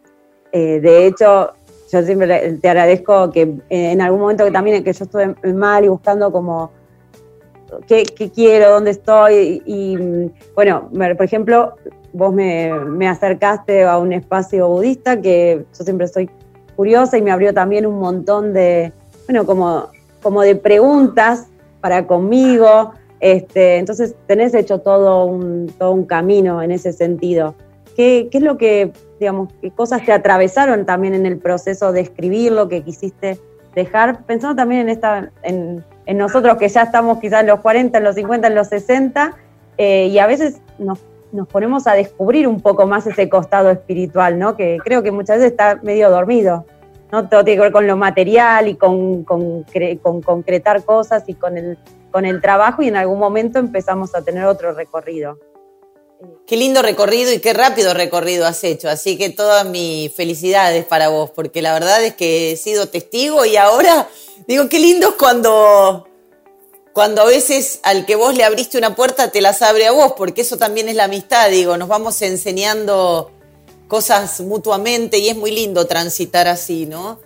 eh, 0.51 0.79
de 0.81 1.05
hecho, 1.05 1.53
yo 1.93 2.05
siempre 2.05 2.53
te 2.53 2.69
agradezco 2.69 3.31
que 3.31 3.55
en 3.69 4.01
algún 4.01 4.19
momento 4.19 4.45
que 4.45 4.51
también 4.51 4.83
que 4.83 4.93
yo 4.93 5.05
estuve 5.05 5.53
mal 5.53 5.85
y 5.85 5.87
buscando 5.87 6.31
como 6.31 6.71
qué, 7.87 8.03
quiero, 8.33 8.71
dónde 8.71 8.91
estoy, 8.91 9.61
y, 9.65 9.97
bueno, 10.55 10.89
por 10.91 11.23
ejemplo, 11.23 11.75
vos 12.11 12.33
me, 12.33 12.73
me 12.73 13.07
acercaste 13.07 13.83
a 13.83 13.97
un 13.97 14.13
espacio 14.13 14.67
budista 14.67 15.21
que 15.21 15.65
yo 15.77 15.83
siempre 15.83 16.07
soy 16.07 16.29
curiosa 16.75 17.17
y 17.17 17.21
me 17.21 17.31
abrió 17.31 17.53
también 17.53 17.85
un 17.85 17.99
montón 17.99 18.53
de, 18.53 18.91
bueno, 19.27 19.45
como, 19.45 19.89
como 20.21 20.41
de 20.41 20.55
preguntas 20.55 21.47
para 21.81 22.07
conmigo. 22.07 22.93
Este, 23.19 23.77
entonces 23.77 24.15
tenés 24.27 24.53
hecho 24.53 24.79
todo 24.79 25.25
un, 25.25 25.67
todo 25.77 25.91
un 25.91 26.05
camino 26.05 26.61
en 26.61 26.71
ese 26.71 26.91
sentido. 26.91 27.55
¿Qué, 27.95 28.27
¿Qué, 28.31 28.37
es 28.39 28.43
lo 28.43 28.57
que, 28.57 28.91
digamos, 29.19 29.49
qué 29.61 29.71
cosas 29.71 30.03
te 30.05 30.11
atravesaron 30.11 30.85
también 30.85 31.13
en 31.13 31.25
el 31.25 31.37
proceso 31.37 31.91
de 31.91 32.01
escribir 32.01 32.51
lo 32.51 32.67
que 32.69 32.83
quisiste 32.83 33.39
dejar? 33.75 34.25
Pensando 34.25 34.55
también 34.55 34.81
en, 34.81 34.89
esta, 34.89 35.31
en, 35.43 35.83
nosotros 36.07 36.57
que 36.57 36.69
ya 36.69 36.83
estamos 36.83 37.19
quizás 37.19 37.41
en 37.41 37.47
los 37.47 37.59
40, 37.59 37.97
en 37.97 38.03
los 38.03 38.15
50, 38.15 38.47
en 38.47 38.55
los 38.55 38.67
60, 38.67 39.35
eh, 39.77 40.07
y 40.07 40.19
a 40.19 40.27
veces 40.27 40.61
nos 40.77 40.99
nos 41.33 41.47
ponemos 41.47 41.87
a 41.87 41.93
descubrir 41.93 42.47
un 42.47 42.61
poco 42.61 42.85
más 42.85 43.05
ese 43.07 43.27
costado 43.27 43.71
espiritual, 43.71 44.37
¿no? 44.37 44.55
Que 44.55 44.77
creo 44.83 45.01
que 45.01 45.11
muchas 45.11 45.37
veces 45.37 45.51
está 45.51 45.79
medio 45.81 46.09
dormido, 46.11 46.65
¿no? 47.11 47.27
Todo 47.27 47.43
tiene 47.43 47.57
que 47.57 47.63
ver 47.63 47.71
con 47.71 47.87
lo 47.87 47.97
material 47.97 48.67
y 48.67 48.75
con, 48.75 49.23
con, 49.23 49.63
concretar 50.21 50.83
cosas 50.85 51.23
y 51.27 51.33
con 51.33 51.57
el, 51.57 51.77
con 52.11 52.25
el 52.25 52.39
trabajo 52.39 52.83
y 52.83 52.87
en 52.87 52.95
algún 52.95 53.17
momento 53.17 53.57
empezamos 53.57 54.13
a 54.13 54.21
tener 54.21 54.45
otro 54.45 54.73
recorrido. 54.73 55.39
Qué 56.45 56.57
lindo 56.57 56.81
recorrido 56.81 57.31
y 57.31 57.39
qué 57.39 57.53
rápido 57.53 57.93
recorrido 57.93 58.45
has 58.45 58.63
hecho. 58.63 58.89
Así 58.89 59.17
que 59.17 59.29
todas 59.29 59.65
mis 59.65 60.13
felicidades 60.13 60.85
para 60.85 61.09
vos, 61.09 61.31
porque 61.31 61.61
la 61.61 61.73
verdad 61.73 62.03
es 62.03 62.15
que 62.15 62.51
he 62.51 62.57
sido 62.57 62.87
testigo 62.89 63.45
y 63.45 63.57
ahora 63.57 64.09
digo, 64.47 64.69
qué 64.69 64.79
lindo 64.79 65.09
es 65.09 65.15
cuando 65.15 66.07
cuando 66.93 67.23
a 67.23 67.25
veces 67.25 67.79
al 67.83 68.05
que 68.05 68.15
vos 68.15 68.35
le 68.35 68.43
abriste 68.43 68.77
una 68.77 68.95
puerta 68.95 69.31
te 69.31 69.41
las 69.41 69.61
abre 69.63 69.87
a 69.87 69.91
vos, 69.91 70.13
porque 70.15 70.41
eso 70.41 70.57
también 70.57 70.87
es 70.89 70.95
la 70.95 71.05
amistad, 71.05 71.49
digo, 71.49 71.75
nos 71.75 71.87
vamos 71.87 72.21
enseñando 72.21 73.31
cosas 73.87 74.39
mutuamente 74.41 75.17
y 75.17 75.27
es 75.29 75.35
muy 75.35 75.51
lindo 75.51 75.87
transitar 75.87 76.47
así, 76.47 76.85
¿no? 76.85 77.19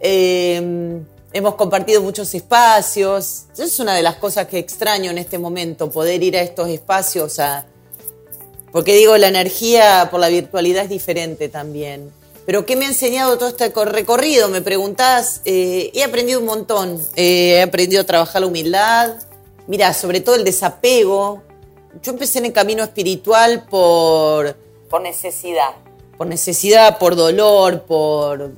Em, 0.00 1.04
hemos 1.32 1.54
compartido 1.54 2.02
muchos 2.02 2.34
espacios, 2.34 3.44
es 3.56 3.80
una 3.80 3.94
de 3.94 4.02
las 4.02 4.16
cosas 4.16 4.46
que 4.46 4.58
extraño 4.58 5.10
en 5.10 5.18
este 5.18 5.38
momento, 5.38 5.90
poder 5.90 6.22
ir 6.22 6.36
a 6.36 6.42
estos 6.42 6.68
espacios, 6.68 7.38
porque 8.74 8.96
digo, 8.96 9.16
la 9.18 9.28
energía 9.28 10.08
por 10.10 10.18
la 10.18 10.26
virtualidad 10.26 10.82
es 10.82 10.88
diferente 10.88 11.48
también. 11.48 12.10
Pero 12.44 12.66
¿qué 12.66 12.74
me 12.74 12.86
ha 12.86 12.88
enseñado 12.88 13.38
todo 13.38 13.48
este 13.48 13.68
recorrido? 13.68 14.48
Me 14.48 14.62
preguntás, 14.62 15.42
eh, 15.44 15.92
he 15.94 16.02
aprendido 16.02 16.40
un 16.40 16.46
montón. 16.46 17.00
Eh, 17.14 17.58
he 17.58 17.62
aprendido 17.62 18.02
a 18.02 18.04
trabajar 18.04 18.40
la 18.40 18.48
humildad. 18.48 19.14
Mira, 19.68 19.94
sobre 19.94 20.20
todo 20.20 20.34
el 20.34 20.42
desapego. 20.42 21.44
Yo 22.02 22.10
empecé 22.10 22.40
en 22.40 22.46
el 22.46 22.52
camino 22.52 22.82
espiritual 22.82 23.64
por, 23.70 24.56
por 24.90 25.02
necesidad. 25.02 25.70
por 26.18 26.26
necesidad, 26.26 26.98
por 26.98 27.14
dolor, 27.14 27.82
por, 27.82 28.50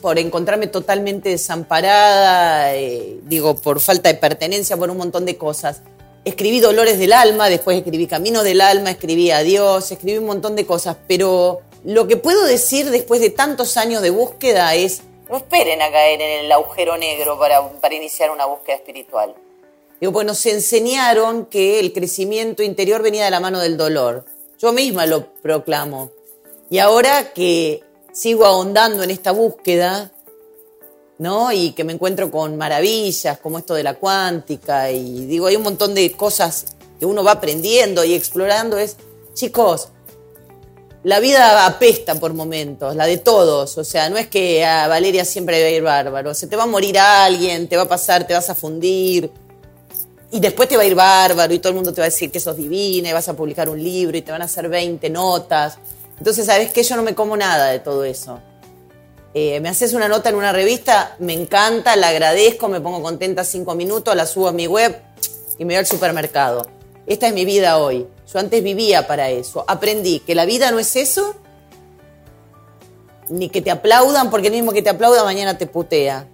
por 0.00 0.20
encontrarme 0.20 0.68
totalmente 0.68 1.30
desamparada, 1.30 2.76
eh, 2.76 3.18
digo, 3.24 3.56
por 3.56 3.80
falta 3.80 4.08
de 4.08 4.14
pertenencia, 4.14 4.76
por 4.76 4.88
un 4.88 4.98
montón 4.98 5.24
de 5.24 5.36
cosas. 5.36 5.80
Escribí 6.24 6.60
Dolores 6.60 6.98
del 6.98 7.12
Alma, 7.12 7.50
después 7.50 7.76
escribí 7.76 8.06
Camino 8.06 8.42
del 8.42 8.62
Alma, 8.62 8.90
escribí 8.90 9.30
Adiós, 9.30 9.92
escribí 9.92 10.16
un 10.16 10.24
montón 10.24 10.56
de 10.56 10.64
cosas, 10.64 10.96
pero 11.06 11.60
lo 11.84 12.08
que 12.08 12.16
puedo 12.16 12.46
decir 12.46 12.90
después 12.90 13.20
de 13.20 13.28
tantos 13.28 13.76
años 13.76 14.00
de 14.00 14.08
búsqueda 14.08 14.74
es, 14.74 15.02
no 15.28 15.36
esperen 15.36 15.82
a 15.82 15.90
caer 15.90 16.22
en 16.22 16.46
el 16.46 16.52
agujero 16.52 16.96
negro 16.96 17.38
para, 17.38 17.68
para 17.72 17.94
iniciar 17.94 18.30
una 18.30 18.46
búsqueda 18.46 18.76
espiritual. 18.76 19.34
Digo, 20.00 20.12
pues 20.12 20.26
nos 20.26 20.44
enseñaron 20.46 21.44
que 21.46 21.78
el 21.78 21.92
crecimiento 21.92 22.62
interior 22.62 23.02
venía 23.02 23.26
de 23.26 23.30
la 23.30 23.40
mano 23.40 23.60
del 23.60 23.76
dolor. 23.76 24.24
Yo 24.58 24.72
misma 24.72 25.04
lo 25.04 25.26
proclamo. 25.26 26.10
Y 26.70 26.78
ahora 26.78 27.34
que 27.34 27.82
sigo 28.12 28.46
ahondando 28.46 29.02
en 29.02 29.10
esta 29.10 29.32
búsqueda, 29.32 30.10
¿no? 31.18 31.52
Y 31.52 31.72
que 31.72 31.84
me 31.84 31.92
encuentro 31.92 32.30
con 32.30 32.56
maravillas 32.56 33.38
como 33.38 33.58
esto 33.58 33.74
de 33.74 33.82
la 33.82 33.94
cuántica 33.94 34.90
y 34.90 35.26
digo, 35.26 35.46
hay 35.46 35.56
un 35.56 35.62
montón 35.62 35.94
de 35.94 36.12
cosas 36.12 36.76
que 36.98 37.06
uno 37.06 37.24
va 37.24 37.32
aprendiendo 37.32 38.04
y 38.04 38.14
explorando, 38.14 38.78
es, 38.78 38.96
chicos, 39.34 39.88
la 41.02 41.20
vida 41.20 41.66
apesta 41.66 42.14
por 42.14 42.32
momentos, 42.32 42.96
la 42.96 43.06
de 43.06 43.18
todos, 43.18 43.76
o 43.76 43.84
sea, 43.84 44.08
no 44.08 44.16
es 44.16 44.28
que 44.28 44.64
a 44.64 44.88
Valeria 44.88 45.24
siempre 45.24 45.60
va 45.60 45.68
a 45.68 45.70
ir 45.70 45.82
bárbaro, 45.82 46.34
se 46.34 46.46
te 46.46 46.56
va 46.56 46.62
a 46.62 46.66
morir 46.66 46.98
alguien, 46.98 47.68
te 47.68 47.76
va 47.76 47.82
a 47.82 47.88
pasar, 47.88 48.26
te 48.26 48.32
vas 48.32 48.48
a 48.48 48.54
fundir, 48.54 49.30
y 50.34 50.40
después 50.40 50.68
te 50.68 50.76
va 50.76 50.82
a 50.82 50.86
ir 50.86 50.96
bárbaro 50.96 51.54
y 51.54 51.60
todo 51.60 51.68
el 51.68 51.76
mundo 51.76 51.92
te 51.92 52.00
va 52.00 52.06
a 52.06 52.10
decir 52.10 52.28
que 52.28 52.40
sos 52.40 52.56
divina 52.56 53.08
y 53.08 53.12
vas 53.12 53.28
a 53.28 53.36
publicar 53.36 53.68
un 53.68 53.80
libro 53.80 54.16
y 54.16 54.22
te 54.22 54.32
van 54.32 54.42
a 54.42 54.46
hacer 54.46 54.68
20 54.68 55.08
notas. 55.08 55.78
Entonces, 56.18 56.46
¿sabes 56.46 56.72
qué? 56.72 56.82
Yo 56.82 56.96
no 56.96 57.04
me 57.04 57.14
como 57.14 57.36
nada 57.36 57.68
de 57.68 57.78
todo 57.78 58.02
eso. 58.02 58.40
Eh, 59.36 59.58
me 59.58 59.68
haces 59.68 59.94
una 59.94 60.06
nota 60.06 60.28
en 60.28 60.36
una 60.36 60.52
revista, 60.52 61.16
me 61.18 61.32
encanta, 61.32 61.96
la 61.96 62.08
agradezco, 62.08 62.68
me 62.68 62.80
pongo 62.80 63.02
contenta 63.02 63.42
cinco 63.42 63.74
minutos, 63.74 64.14
la 64.14 64.26
subo 64.26 64.46
a 64.46 64.52
mi 64.52 64.68
web 64.68 64.96
y 65.58 65.64
me 65.64 65.74
voy 65.74 65.78
al 65.78 65.86
supermercado. 65.86 66.68
Esta 67.04 67.26
es 67.26 67.34
mi 67.34 67.44
vida 67.44 67.78
hoy. 67.78 68.06
Yo 68.32 68.38
antes 68.38 68.62
vivía 68.62 69.08
para 69.08 69.30
eso. 69.30 69.64
Aprendí 69.66 70.20
que 70.20 70.36
la 70.36 70.44
vida 70.44 70.70
no 70.70 70.78
es 70.78 70.94
eso, 70.94 71.34
ni 73.28 73.48
que 73.48 73.60
te 73.60 73.72
aplaudan, 73.72 74.30
porque 74.30 74.48
el 74.48 74.54
mismo 74.54 74.72
que 74.72 74.82
te 74.82 74.90
aplauda 74.90 75.24
mañana 75.24 75.58
te 75.58 75.66
putea. 75.66 76.28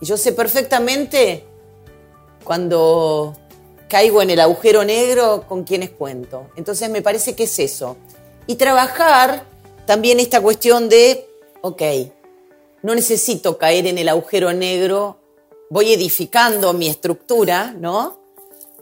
Y 0.00 0.06
yo 0.06 0.16
sé 0.16 0.32
perfectamente 0.32 1.44
cuando 2.42 3.36
caigo 3.86 4.22
en 4.22 4.30
el 4.30 4.40
agujero 4.40 4.82
negro 4.82 5.44
con 5.46 5.64
quienes 5.64 5.90
cuento. 5.90 6.48
Entonces 6.56 6.88
me 6.88 7.02
parece 7.02 7.34
que 7.34 7.44
es 7.44 7.58
eso. 7.58 7.98
Y 8.46 8.54
trabajar 8.54 9.44
también 9.84 10.20
esta 10.20 10.40
cuestión 10.40 10.88
de, 10.88 11.28
ok, 11.60 11.82
no 12.82 12.94
necesito 12.94 13.58
caer 13.58 13.86
en 13.86 13.98
el 13.98 14.08
agujero 14.08 14.52
negro, 14.52 15.18
voy 15.70 15.92
edificando 15.92 16.72
mi 16.72 16.88
estructura, 16.88 17.74
¿no? 17.78 18.20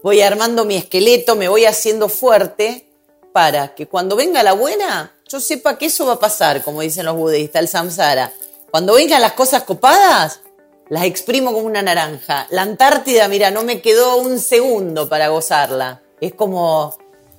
Voy 0.03 0.21
armando 0.21 0.65
mi 0.65 0.77
esqueleto, 0.77 1.37
me 1.37 1.49
voy 1.49 1.65
haciendo 1.65 2.09
fuerte 2.09 2.89
para 3.33 3.75
que 3.75 3.87
cuando 3.87 4.17
venga 4.17 4.43
la 4.43 4.53
buena, 4.53 5.15
yo 5.29 5.41
sepa 5.41 5.77
que 5.77 5.87
eso 5.87 6.07
va 6.07 6.15
a 6.15 6.19
pasar, 6.19 6.63
como 6.63 6.81
dicen 6.81 7.05
los 7.05 7.17
budistas, 7.17 7.63
el 7.63 7.69
samsara. 7.69 8.33
Cuando 8.71 8.95
vengan 8.95 9.21
las 9.21 9.33
cosas 9.33 9.65
copadas, 9.65 10.41
las 10.89 11.05
exprimo 11.05 11.53
como 11.53 11.67
una 11.67 11.83
naranja. 11.83 12.47
La 12.51 12.63
Antártida, 12.63 13.29
mira, 13.29 13.51
no 13.51 13.63
me 13.63 13.83
quedó 13.83 14.17
un 14.17 14.39
segundo 14.39 15.09
para 15.09 15.29
gozarla. 15.29 16.03
Es 16.21 16.35
como 16.35 16.97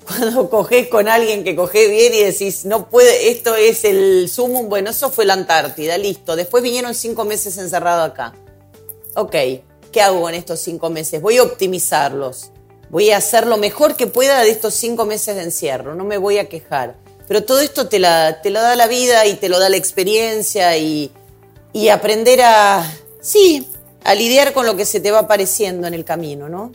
cuando 0.10 0.50
coges 0.50 0.88
con 0.88 1.08
alguien 1.08 1.44
que 1.44 1.56
coge 1.56 1.88
bien 1.88 2.14
y 2.14 2.24
decís, 2.24 2.66
no 2.66 2.90
puede, 2.90 3.30
esto 3.30 3.56
es 3.56 3.86
el 3.86 4.30
sumum, 4.30 4.68
bueno, 4.70 4.90
eso 4.90 5.12
fue 5.12 5.26
la 5.26 5.34
Antártida, 5.34 5.98
listo. 5.98 6.36
Después 6.36 6.64
vinieron 6.64 6.96
cinco 6.96 7.26
meses 7.26 7.58
encerrados 7.58 8.10
acá. 8.10 8.34
Ok, 9.16 9.36
¿qué 9.92 10.02
hago 10.02 10.22
con 10.22 10.34
estos 10.34 10.60
cinco 10.60 10.90
meses? 10.90 11.22
Voy 11.22 11.38
a 11.38 11.44
optimizarlos. 11.44 12.52
Voy 12.90 13.12
a 13.12 13.18
hacer 13.18 13.46
lo 13.46 13.58
mejor 13.58 13.96
que 13.96 14.08
pueda 14.08 14.42
de 14.42 14.50
estos 14.50 14.74
cinco 14.74 15.06
meses 15.06 15.36
de 15.36 15.44
encierro, 15.44 15.94
no 15.94 16.04
me 16.04 16.18
voy 16.18 16.40
a 16.40 16.50
quejar. 16.50 16.96
Pero 17.28 17.44
todo 17.44 17.60
esto 17.60 17.88
te, 17.88 18.00
la, 18.00 18.42
te 18.42 18.50
lo 18.50 18.60
da 18.60 18.76
la 18.76 18.88
vida 18.88 19.28
y 19.28 19.36
te 19.36 19.50
lo 19.50 19.60
da 19.60 19.70
la 19.70 19.78
experiencia 19.78 20.76
y, 20.78 21.12
y 21.72 21.90
aprender 21.90 22.42
a, 22.42 22.92
sí, 23.22 23.70
a 24.04 24.16
lidiar 24.16 24.54
con 24.54 24.66
lo 24.66 24.76
que 24.76 24.86
se 24.86 25.00
te 25.00 25.12
va 25.12 25.20
apareciendo 25.20 25.86
en 25.86 25.94
el 25.94 26.04
camino, 26.04 26.50
¿no? 26.50 26.72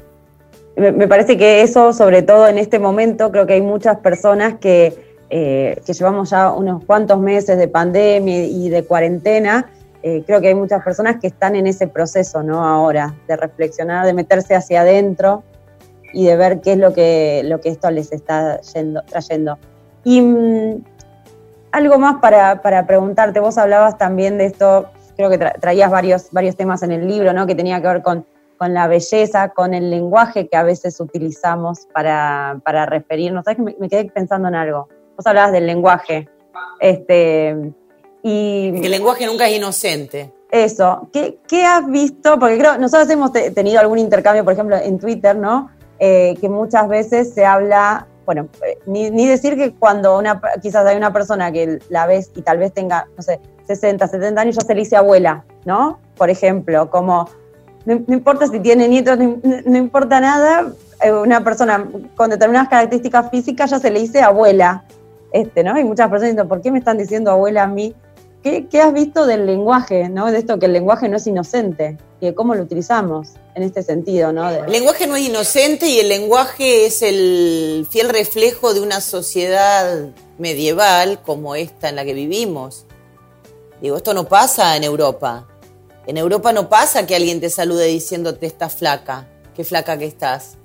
Me 0.76 1.06
parece 1.06 1.38
que 1.38 1.62
eso, 1.62 1.92
sobre 1.92 2.22
todo 2.22 2.48
en 2.48 2.58
este 2.58 2.80
momento, 2.80 3.30
creo 3.30 3.46
que 3.46 3.52
hay 3.52 3.62
muchas 3.62 3.98
personas 3.98 4.54
que, 4.58 5.14
eh, 5.30 5.80
llevamos 5.86 6.30
ya 6.30 6.50
unos 6.52 6.84
cuantos 6.84 7.20
meses 7.20 7.58
de 7.58 7.68
pandemia 7.68 8.44
y 8.44 8.68
de 8.68 8.84
cuarentena, 8.84 9.70
eh, 10.02 10.22
creo 10.26 10.40
que 10.40 10.48
hay 10.48 10.54
muchas 10.54 10.82
personas 10.82 11.16
que 11.20 11.28
están 11.28 11.54
en 11.54 11.66
ese 11.66 11.86
proceso, 11.86 12.42
¿no? 12.42 12.64
Ahora, 12.64 13.14
de 13.28 13.36
reflexionar, 13.36 14.04
de 14.04 14.14
meterse 14.14 14.54
hacia 14.54 14.80
adentro 14.80 15.44
y 16.12 16.26
de 16.26 16.36
ver 16.36 16.60
qué 16.60 16.72
es 16.72 16.78
lo 16.78 16.92
que, 16.92 17.42
lo 17.44 17.60
que 17.60 17.68
esto 17.68 17.90
les 17.90 18.12
está 18.12 18.60
yendo, 18.60 19.02
trayendo. 19.02 19.58
Y 20.02 20.20
mm, 20.20 20.84
algo 21.72 21.98
más 21.98 22.16
para, 22.20 22.62
para 22.62 22.86
preguntarte, 22.86 23.40
vos 23.40 23.58
hablabas 23.58 23.96
también 23.96 24.38
de 24.38 24.46
esto 24.46 24.88
creo 25.16 25.30
que 25.30 25.38
traías 25.38 25.90
varios, 25.90 26.30
varios 26.32 26.56
temas 26.56 26.82
en 26.82 26.92
el 26.92 27.06
libro, 27.06 27.32
¿no? 27.32 27.46
Que 27.46 27.54
tenía 27.54 27.80
que 27.80 27.86
ver 27.86 28.02
con, 28.02 28.26
con 28.64 28.72
la 28.72 28.88
belleza, 28.88 29.50
con 29.50 29.74
el 29.74 29.90
lenguaje 29.90 30.48
que 30.48 30.56
a 30.56 30.62
veces 30.62 30.98
utilizamos 30.98 31.80
para, 31.92 32.62
para 32.64 32.86
referirnos. 32.86 33.44
¿Sabes 33.44 33.58
que 33.58 33.76
me, 33.78 33.88
quedé 33.90 34.06
pensando 34.06 34.48
en 34.48 34.54
algo? 34.54 34.88
Vos 35.18 35.26
hablabas 35.26 35.52
del 35.52 35.66
lenguaje. 35.66 36.30
Este, 36.80 37.54
y, 38.22 38.68
el 38.68 38.90
lenguaje 38.90 39.26
nunca 39.26 39.46
es 39.46 39.58
inocente. 39.58 40.32
Eso. 40.50 41.10
¿Qué, 41.12 41.40
¿Qué, 41.46 41.62
has 41.62 41.86
visto? 41.90 42.38
Porque 42.38 42.56
creo, 42.56 42.78
nosotros 42.78 43.10
hemos 43.10 43.32
tenido 43.32 43.80
algún 43.80 43.98
intercambio, 43.98 44.44
por 44.44 44.54
ejemplo, 44.54 44.78
en 44.78 44.98
Twitter, 44.98 45.36
¿no? 45.36 45.70
Eh, 45.98 46.34
que 46.40 46.48
muchas 46.48 46.88
veces 46.88 47.34
se 47.34 47.44
habla 47.44 48.06
bueno, 48.24 48.48
eh, 48.66 48.78
ni, 48.86 49.10
ni, 49.10 49.26
decir 49.26 49.56
que 49.56 49.74
cuando 49.74 50.16
una, 50.16 50.40
quizás 50.62 50.86
hay 50.86 50.96
una 50.96 51.12
persona 51.12 51.52
que 51.52 51.80
la 51.90 52.06
ves 52.06 52.30
y 52.34 52.40
tal 52.40 52.56
vez 52.56 52.72
tenga, 52.72 53.06
no 53.14 53.22
sé, 53.22 53.40
60, 53.66 54.08
70 54.08 54.40
años, 54.40 54.56
ya 54.56 54.62
se 54.62 54.74
le 54.74 54.80
dice 54.80 54.96
abuela, 54.96 55.44
¿no? 55.66 55.98
Por 56.16 56.30
ejemplo, 56.30 56.88
como 56.88 57.28
no, 57.84 58.14
importa 58.14 58.46
si 58.46 58.60
tiene 58.60 58.88
nietos, 58.88 59.18
no, 59.18 59.76
importa 59.76 60.20
nada, 60.20 60.72
eh, 61.02 61.12
una 61.12 61.44
persona 61.44 61.86
con 62.16 62.30
determinadas 62.30 62.68
características 62.68 63.30
físicas 63.30 63.70
ya 63.70 63.78
se 63.78 63.90
le 63.90 64.00
dice 64.00 64.22
abuela, 64.22 64.84
este, 65.32 65.62
¿no? 65.62 65.78
Y 65.78 65.84
muchas 65.84 66.08
personas 66.08 66.32
dicen, 66.32 66.48
¿por 66.48 66.62
qué 66.62 66.70
me 66.70 66.78
están 66.78 66.96
diciendo 66.96 67.30
abuela 67.30 67.64
a 67.64 67.66
mí? 67.66 67.94
¿Qué, 68.42 68.66
¿Qué, 68.68 68.80
has 68.80 68.92
visto 68.92 69.26
del 69.26 69.46
lenguaje, 69.46 70.08
¿no? 70.08 70.30
De 70.30 70.38
esto 70.38 70.58
que 70.58 70.66
el 70.66 70.72
lenguaje 70.72 71.08
no 71.08 71.16
es 71.16 71.26
inocente 71.26 71.96
y 72.20 72.26
de 72.26 72.34
cómo 72.34 72.54
lo 72.54 72.62
utilizamos 72.62 73.30
en 73.54 73.62
este 73.62 73.82
sentido, 73.82 74.32
¿no? 74.32 74.48
El 74.48 74.70
lenguaje 74.70 75.06
no 75.06 75.16
es 75.16 75.28
inocente 75.28 75.86
y 75.86 75.98
el 75.98 76.08
lenguaje 76.08 76.86
es 76.86 77.02
el 77.02 77.86
fiel 77.88 78.10
reflejo 78.10 78.74
de 78.74 78.80
una 78.80 79.00
sociedad 79.00 80.08
medieval 80.38 81.20
como 81.22 81.54
esta 81.54 81.88
en 81.88 81.96
la 81.96 82.04
que 82.04 82.14
vivimos. 82.14 82.86
Digo, 83.80 83.96
esto 83.96 84.14
no 84.14 84.24
pasa 84.24 84.76
en 84.76 84.84
Europa. 84.84 85.46
En 86.06 86.16
Europa 86.18 86.52
no 86.52 86.68
pasa 86.68 87.06
que 87.06 87.16
alguien 87.16 87.40
te 87.40 87.50
salude 87.50 87.86
diciéndote 87.86 88.46
estás 88.46 88.74
flaca, 88.74 89.28
qué 89.54 89.64
flaca 89.64 89.98
que 89.98 90.06
estás. 90.06 90.56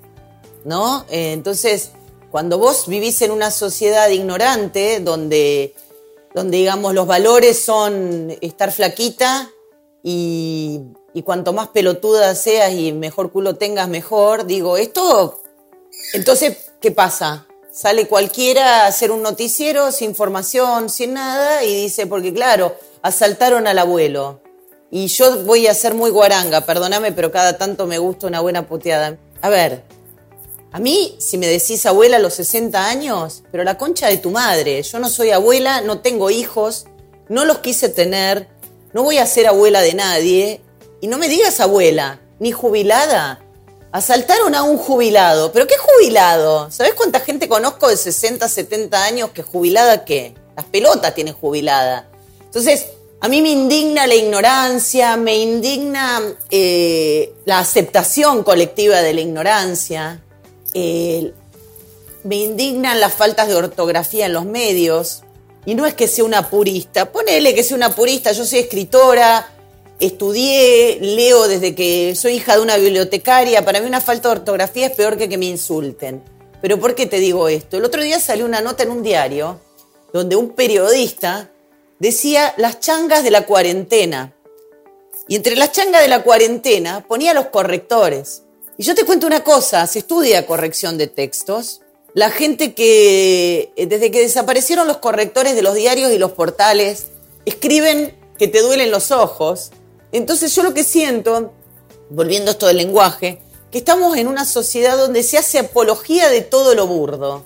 ¿No? 0.64 1.06
Eh, 1.08 1.32
entonces, 1.32 1.90
cuando 2.30 2.58
vos 2.58 2.86
vivís 2.86 3.22
en 3.22 3.30
una 3.30 3.50
sociedad 3.50 4.08
ignorante, 4.10 5.00
donde, 5.00 5.74
donde 6.34 6.58
digamos 6.58 6.92
los 6.94 7.06
valores 7.06 7.64
son 7.64 8.36
estar 8.42 8.70
flaquita 8.70 9.50
y, 10.02 10.82
y 11.14 11.22
cuanto 11.22 11.52
más 11.54 11.68
pelotuda 11.68 12.34
seas 12.34 12.72
y 12.72 12.92
mejor 12.92 13.32
culo 13.32 13.56
tengas, 13.56 13.88
mejor, 13.88 14.44
digo, 14.46 14.76
esto, 14.76 15.40
entonces, 16.12 16.70
¿qué 16.80 16.90
pasa? 16.90 17.46
Sale 17.72 18.06
cualquiera 18.06 18.82
a 18.82 18.86
hacer 18.86 19.10
un 19.10 19.22
noticiero 19.22 19.92
sin 19.92 20.14
formación, 20.14 20.90
sin 20.90 21.14
nada, 21.14 21.62
y 21.64 21.82
dice, 21.82 22.06
porque 22.06 22.32
claro, 22.34 22.76
asaltaron 23.02 23.66
al 23.66 23.78
abuelo. 23.78 24.40
Y 24.90 25.06
yo 25.06 25.44
voy 25.44 25.68
a 25.68 25.74
ser 25.74 25.94
muy 25.94 26.10
guaranga, 26.10 26.62
perdóname, 26.62 27.12
pero 27.12 27.30
cada 27.30 27.56
tanto 27.56 27.86
me 27.86 27.98
gusta 27.98 28.26
una 28.26 28.40
buena 28.40 28.66
puteada. 28.66 29.18
A 29.40 29.48
ver, 29.48 29.84
a 30.72 30.80
mí, 30.80 31.16
si 31.18 31.38
me 31.38 31.46
decís 31.46 31.86
abuela 31.86 32.16
a 32.16 32.20
los 32.20 32.34
60 32.34 32.86
años, 32.86 33.44
pero 33.52 33.62
la 33.62 33.78
concha 33.78 34.08
de 34.08 34.18
tu 34.18 34.30
madre, 34.30 34.82
yo 34.82 34.98
no 34.98 35.08
soy 35.08 35.30
abuela, 35.30 35.80
no 35.80 36.00
tengo 36.00 36.30
hijos, 36.30 36.86
no 37.28 37.44
los 37.44 37.58
quise 37.58 37.88
tener, 37.88 38.48
no 38.92 39.04
voy 39.04 39.18
a 39.18 39.26
ser 39.26 39.46
abuela 39.46 39.80
de 39.80 39.94
nadie, 39.94 40.60
y 41.00 41.06
no 41.06 41.18
me 41.18 41.28
digas 41.28 41.60
abuela, 41.60 42.20
ni 42.40 42.52
jubilada. 42.52 43.40
Asaltaron 43.92 44.54
a 44.54 44.62
un 44.62 44.76
jubilado. 44.76 45.50
¿Pero 45.52 45.66
qué 45.66 45.74
jubilado? 45.76 46.70
¿Sabes 46.70 46.94
cuánta 46.94 47.20
gente 47.20 47.48
conozco 47.48 47.88
de 47.88 47.96
60, 47.96 48.48
70 48.48 49.04
años 49.04 49.30
que 49.30 49.42
jubilada 49.42 50.04
qué? 50.04 50.34
Las 50.56 50.66
pelotas 50.66 51.14
tienen 51.14 51.34
jubilada. 51.34 52.08
Entonces, 52.44 52.86
a 53.20 53.28
mí 53.28 53.42
me 53.42 53.50
indigna 53.50 54.06
la 54.06 54.14
ignorancia, 54.14 55.16
me 55.16 55.36
indigna 55.36 56.22
eh, 56.50 57.32
la 57.44 57.58
aceptación 57.58 58.42
colectiva 58.42 59.02
de 59.02 59.12
la 59.12 59.20
ignorancia, 59.20 60.22
me 60.72 62.36
indignan 62.36 63.00
las 63.00 63.12
faltas 63.12 63.48
de 63.48 63.56
ortografía 63.56 64.26
en 64.26 64.32
los 64.32 64.44
medios, 64.46 65.22
Y 65.66 65.74
no 65.74 65.84
es 65.84 65.92
que 65.92 66.08
sea 66.08 66.24
una 66.24 66.48
purista, 66.48 67.12
ponele 67.12 67.54
que 67.54 67.62
sea 67.62 67.76
una 67.76 67.94
purista, 67.94 68.32
yo 68.32 68.46
soy 68.46 68.60
escritora, 68.60 69.52
estudié, 70.00 70.98
leo 71.00 71.46
desde 71.46 71.74
que 71.74 72.14
soy 72.16 72.36
hija 72.36 72.56
de 72.56 72.62
una 72.62 72.76
bibliotecaria, 72.76 73.64
para 73.64 73.80
mí 73.80 73.86
una 73.86 74.00
falta 74.00 74.28
de 74.28 74.40
ortografía 74.40 74.86
es 74.86 74.92
peor 74.92 75.18
que 75.18 75.28
que 75.28 75.36
me 75.36 75.44
insulten. 75.44 76.22
Pero 76.62 76.80
¿por 76.80 76.94
qué 76.94 77.06
te 77.06 77.18
digo 77.18 77.48
esto? 77.48 77.76
El 77.76 77.84
otro 77.84 78.02
día 78.02 78.18
salió 78.20 78.46
una 78.46 78.62
nota 78.62 78.82
en 78.82 78.90
un 78.90 79.02
diario 79.02 79.60
donde 80.12 80.36
un 80.36 80.50
periodista 80.50 81.50
decía 82.00 82.54
las 82.56 82.80
changas 82.80 83.22
de 83.22 83.30
la 83.30 83.46
cuarentena. 83.46 84.34
Y 85.28 85.36
entre 85.36 85.54
las 85.54 85.70
changas 85.70 86.02
de 86.02 86.08
la 86.08 86.24
cuarentena 86.24 87.06
ponía 87.06 87.34
los 87.34 87.46
correctores. 87.46 88.42
Y 88.76 88.82
yo 88.82 88.96
te 88.96 89.04
cuento 89.04 89.28
una 89.28 89.44
cosa, 89.44 89.86
se 89.86 90.00
estudia 90.00 90.46
corrección 90.46 90.98
de 90.98 91.06
textos. 91.06 91.82
La 92.14 92.30
gente 92.30 92.74
que, 92.74 93.72
eh, 93.76 93.86
desde 93.86 94.10
que 94.10 94.22
desaparecieron 94.22 94.88
los 94.88 94.96
correctores 94.96 95.54
de 95.54 95.62
los 95.62 95.74
diarios 95.74 96.10
y 96.10 96.18
los 96.18 96.32
portales, 96.32 97.08
escriben 97.44 98.18
que 98.36 98.48
te 98.48 98.62
duelen 98.62 98.90
los 98.90 99.12
ojos. 99.12 99.70
Entonces 100.10 100.52
yo 100.56 100.64
lo 100.64 100.74
que 100.74 100.82
siento, 100.82 101.52
volviendo 102.08 102.50
a 102.50 102.52
esto 102.52 102.66
del 102.66 102.78
lenguaje, 102.78 103.40
que 103.70 103.78
estamos 103.78 104.16
en 104.16 104.26
una 104.26 104.44
sociedad 104.44 104.96
donde 104.96 105.22
se 105.22 105.38
hace 105.38 105.60
apología 105.60 106.28
de 106.28 106.40
todo 106.40 106.74
lo 106.74 106.88
burdo, 106.88 107.44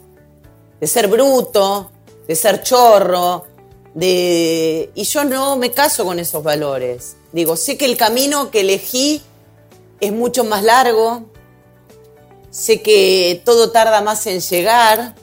de 0.81 0.87
ser 0.87 1.09
bruto, 1.09 1.91
de 2.27 2.35
ser 2.35 2.63
chorro, 2.63 3.45
de... 3.95 4.91
Y 4.95 5.05
yo 5.05 5.25
no 5.25 5.57
me 5.57 5.71
caso 5.71 6.05
con 6.05 6.19
esos 6.19 6.43
valores. 6.43 7.17
Digo, 7.33 7.57
sé 7.57 7.77
que 7.77 7.85
el 7.87 7.97
camino 7.97 8.51
que 8.51 8.61
elegí 8.61 9.23
es 10.01 10.13
mucho 10.13 10.45
más 10.45 10.63
largo, 10.63 11.25
sé 12.51 12.83
que 12.83 13.43
todo 13.45 13.71
tarda 13.71 14.03
más 14.03 14.27
en 14.27 14.41
llegar, 14.41 15.15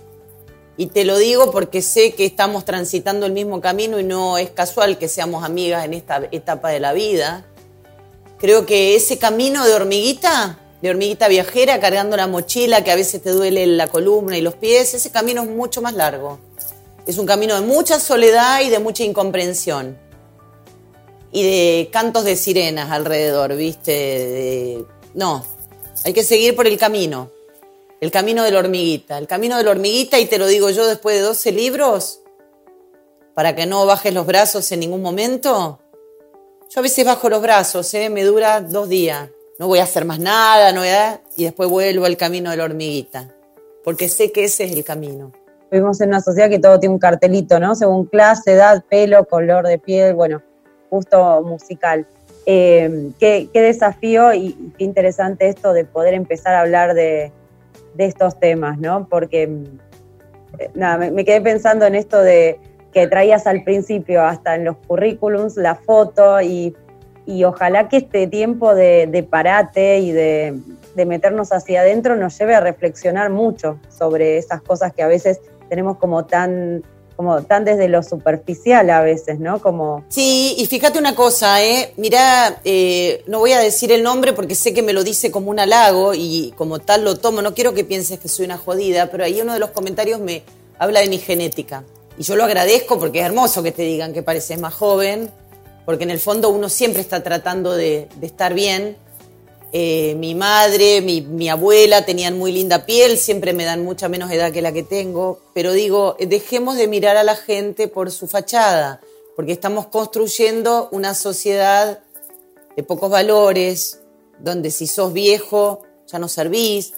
y 0.78 0.88
te 0.88 1.04
lo 1.04 1.18
digo 1.18 1.52
porque 1.52 1.82
sé 1.82 2.14
que 2.14 2.26
estamos 2.26 2.66
transitando 2.66 3.26
el 3.26 3.34
mismo 3.34 3.62
camino 3.62 4.00
y 4.00 4.04
no 4.04 4.38
es 4.38 4.50
casual 4.50 4.98
que 4.98 5.08
seamos 5.08 5.44
amigas 5.44 5.86
en 5.86 5.94
esta 5.94 6.28
etapa 6.32 6.70
de 6.70 6.80
la 6.80 6.94
vida. 6.94 7.46
Creo 8.40 8.66
que 8.66 8.96
ese 8.96 9.20
camino 9.20 9.66
de 9.66 9.74
hormiguita 9.74 10.58
de 10.82 10.90
hormiguita 10.90 11.28
viajera 11.28 11.80
cargando 11.80 12.18
la 12.18 12.28
mochila 12.28 12.84
que 12.84 12.92
a 12.92 12.96
veces 12.96 13.22
te 13.22 13.30
duele 13.30 13.68
la 13.68 13.88
columna 13.88 14.38
y 14.38 14.42
los 14.42 14.56
pies, 14.56 14.94
ese 14.94 15.12
camino 15.12 15.44
es 15.44 15.50
mucho 15.50 15.82
más 15.82 15.94
largo. 15.94 16.40
Es 17.06 17.18
un 17.18 17.26
camino 17.26 17.56
de 17.56 17.62
mucha 17.62 18.00
soledad 18.00 18.62
y 18.62 18.70
de 18.70 18.80
mucha 18.80 19.04
incomprensión. 19.04 19.98
Y 21.32 21.44
de 21.44 21.90
cantos 21.92 22.26
de 22.26 22.36
sirenas 22.36 22.92
alrededor, 22.92 23.56
¿viste? 23.56 24.86
No, 25.14 25.46
hay 26.04 26.14
que 26.14 26.24
seguir 26.24 26.56
por 26.56 26.68
el 26.68 26.78
camino. 26.78 27.32
El 28.00 28.12
camino 28.12 28.44
de 28.44 28.52
la 28.52 28.60
hormiguita. 28.60 29.18
El 29.18 29.28
camino 29.28 29.58
de 29.58 29.64
la 29.64 29.72
hormiguita, 29.72 30.20
y 30.20 30.26
te 30.26 30.38
lo 30.38 30.48
digo 30.48 30.70
yo 30.70 30.86
después 30.88 31.16
de 31.16 31.22
12 31.22 31.52
libros, 31.52 32.20
para 33.34 33.56
que 33.56 33.66
no 33.66 33.86
bajes 33.86 34.14
los 34.14 34.26
brazos 34.26 34.72
en 34.72 34.82
ningún 34.82 35.02
momento. 35.02 35.80
Yo 36.70 36.80
a 36.80 36.84
veces 36.84 37.06
bajo 37.06 37.30
los 37.30 37.42
brazos, 37.42 37.94
¿eh? 37.94 38.10
me 38.10 38.24
dura 38.24 38.62
dos 38.62 38.90
días 38.90 39.30
no 39.62 39.68
voy 39.68 39.78
a 39.78 39.84
hacer 39.84 40.06
más 40.06 40.18
nada, 40.18 40.72
no 40.72 40.82
y 41.38 41.44
después 41.44 41.70
vuelvo 41.70 42.06
al 42.06 42.18
camino 42.18 42.50
de 42.50 42.58
la 42.58 42.64
hormiguita, 42.64 43.32
porque 43.84 44.10
sé 44.10 44.32
que 44.32 44.46
ese 44.46 44.64
es 44.64 44.72
el 44.72 44.84
camino. 44.84 45.32
Vivimos 45.72 46.02
en 46.02 46.10
una 46.10 46.20
sociedad 46.20 46.50
que 46.50 46.60
todo 46.60 46.80
tiene 46.80 46.94
un 46.94 47.00
cartelito, 47.00 47.58
¿no? 47.60 47.76
Según 47.76 48.06
clase, 48.06 48.54
edad, 48.54 48.84
pelo, 48.90 49.24
color 49.26 49.66
de 49.66 49.80
piel, 49.80 50.14
bueno, 50.14 50.42
gusto 50.90 51.42
musical. 51.44 52.06
Eh, 52.46 53.12
qué, 53.20 53.50
desafío 53.54 54.34
y, 54.34 54.74
qué 54.78 54.84
interesante 54.84 55.48
esto 55.48 55.72
de 55.72 55.86
poder 55.86 56.14
empezar 56.14 56.56
a 56.56 56.62
hablar 56.62 56.94
de, 56.94 57.32
estos 57.98 58.38
temas, 58.38 58.80
¿no? 58.80 59.08
Porque, 59.10 59.44
eh, 60.60 60.70
nada, 60.74 61.10
me, 61.10 61.24
quedé 61.24 61.40
pensando 61.40 61.86
en 61.86 61.96
esto 61.96 62.22
de 62.22 62.60
que 62.92 63.08
traías 63.08 63.48
al 63.48 63.64
principio, 63.64 64.24
hasta 64.24 64.56
en 64.56 64.66
los 64.66 64.76
currículums, 64.88 65.56
la 65.56 65.76
foto 65.76 66.42
y 66.42 66.76
y 67.26 67.44
ojalá 67.44 67.88
que 67.88 67.98
este 67.98 68.28
tiempo 68.28 68.74
de, 68.74 69.28
parate 69.30 70.00
y 70.00 70.12
de, 70.12 70.60
meternos 71.06 71.52
hacia 71.52 71.82
adentro 71.82 72.16
nos 72.16 72.38
lleve 72.38 72.56
a 72.56 72.60
reflexionar 72.60 73.30
mucho 73.30 73.80
sobre 73.90 74.38
esas 74.38 74.62
cosas 74.62 74.94
que 74.94 75.04
a 75.04 75.08
veces 75.08 75.40
tenemos 75.72 75.98
como 76.00 76.26
tan 76.26 76.84
como 77.16 77.44
tan 77.44 77.64
desde 77.64 77.88
lo 77.88 78.04
superficial 78.04 78.90
a 78.90 79.02
veces, 79.02 79.40
¿no? 79.40 79.62
Como... 79.62 80.04
Sí, 80.10 80.56
y 80.58 80.66
fíjate 80.66 80.98
una 80.98 81.14
cosa, 81.14 81.64
¿eh? 81.64 81.94
Mirá, 81.96 82.60
eh, 82.66 83.24
no 83.28 83.40
voy 83.40 83.52
a 83.52 83.60
decir 83.60 83.92
el 83.92 84.02
nombre 84.02 84.34
porque 84.34 84.56
sé 84.56 84.74
que 84.74 84.82
me 84.82 84.92
lo 84.92 85.04
dice 85.04 85.30
como 85.30 85.52
un 85.52 85.60
halago 85.60 86.14
y 86.16 86.52
como 86.58 86.80
tal 86.80 87.06
lo 87.06 87.18
tomo, 87.18 87.44
no 87.44 87.54
quiero 87.54 87.76
que 87.76 87.84
pienses 87.84 88.20
que 88.20 88.28
soy 88.28 88.46
una 88.46 88.58
jodida, 88.58 89.12
pero 89.12 89.24
ahí 89.24 89.40
uno 89.40 89.54
de 89.54 89.60
los 89.60 89.70
comentarios 89.70 90.20
me 90.20 90.42
habla 90.80 91.00
de 91.02 91.10
mi 91.10 91.20
genética. 91.20 91.84
Y 92.18 92.24
yo 92.24 92.36
lo 92.36 92.44
agradezco 92.44 93.00
porque 93.00 93.20
es 93.20 93.26
hermoso 93.26 93.62
que 93.64 93.72
te 93.72 93.84
digan 93.84 94.14
que 94.14 94.24
pareces 94.24 94.60
más 94.60 94.74
joven, 94.74 95.30
porque 95.86 96.04
en 96.04 96.10
el 96.10 96.20
fondo 96.20 96.50
uno 96.50 96.70
siempre 96.70 97.02
está 97.02 97.22
tratando 97.22 97.76
de, 97.76 98.10
estar 98.22 98.56
bien. 98.56 98.98
Eh, 99.74 100.16
mi 100.16 100.36
madre, 100.36 101.02
mi, 101.02 101.50
abuela 101.50 102.06
tenían 102.06 102.38
muy 102.38 102.52
linda 102.52 102.86
piel, 102.86 103.18
siempre 103.18 103.54
me 103.54 103.64
dan 103.64 103.86
mucha 103.86 104.10
menos 104.10 104.30
edad 104.32 104.52
que 104.52 104.62
la 104.62 104.74
que 104.74 104.84
tengo, 104.84 105.40
pero 105.54 105.72
digo, 105.72 106.18
dejemos 106.20 106.76
de 106.76 106.88
mirar 106.88 107.16
a 107.16 107.24
la 107.24 107.38
gente 107.38 107.88
por 107.88 108.12
su 108.12 108.28
fachada, 108.28 109.00
porque 109.36 109.54
estamos 109.54 109.88
construyendo 109.88 110.90
una 110.92 111.14
sociedad 111.14 112.04
de 112.76 112.84
pocos 112.84 113.10
valores, 113.10 114.02
donde 114.40 114.72
si 114.72 114.88
sos 114.88 115.14
viejo 115.14 115.84
ya 116.12 116.20
no 116.20 116.28
servís. 116.28 116.94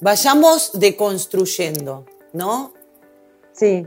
Vayamos 0.00 0.72
deconstruyendo, 0.74 2.04
¿no? 2.32 2.72
Sí, 3.52 3.86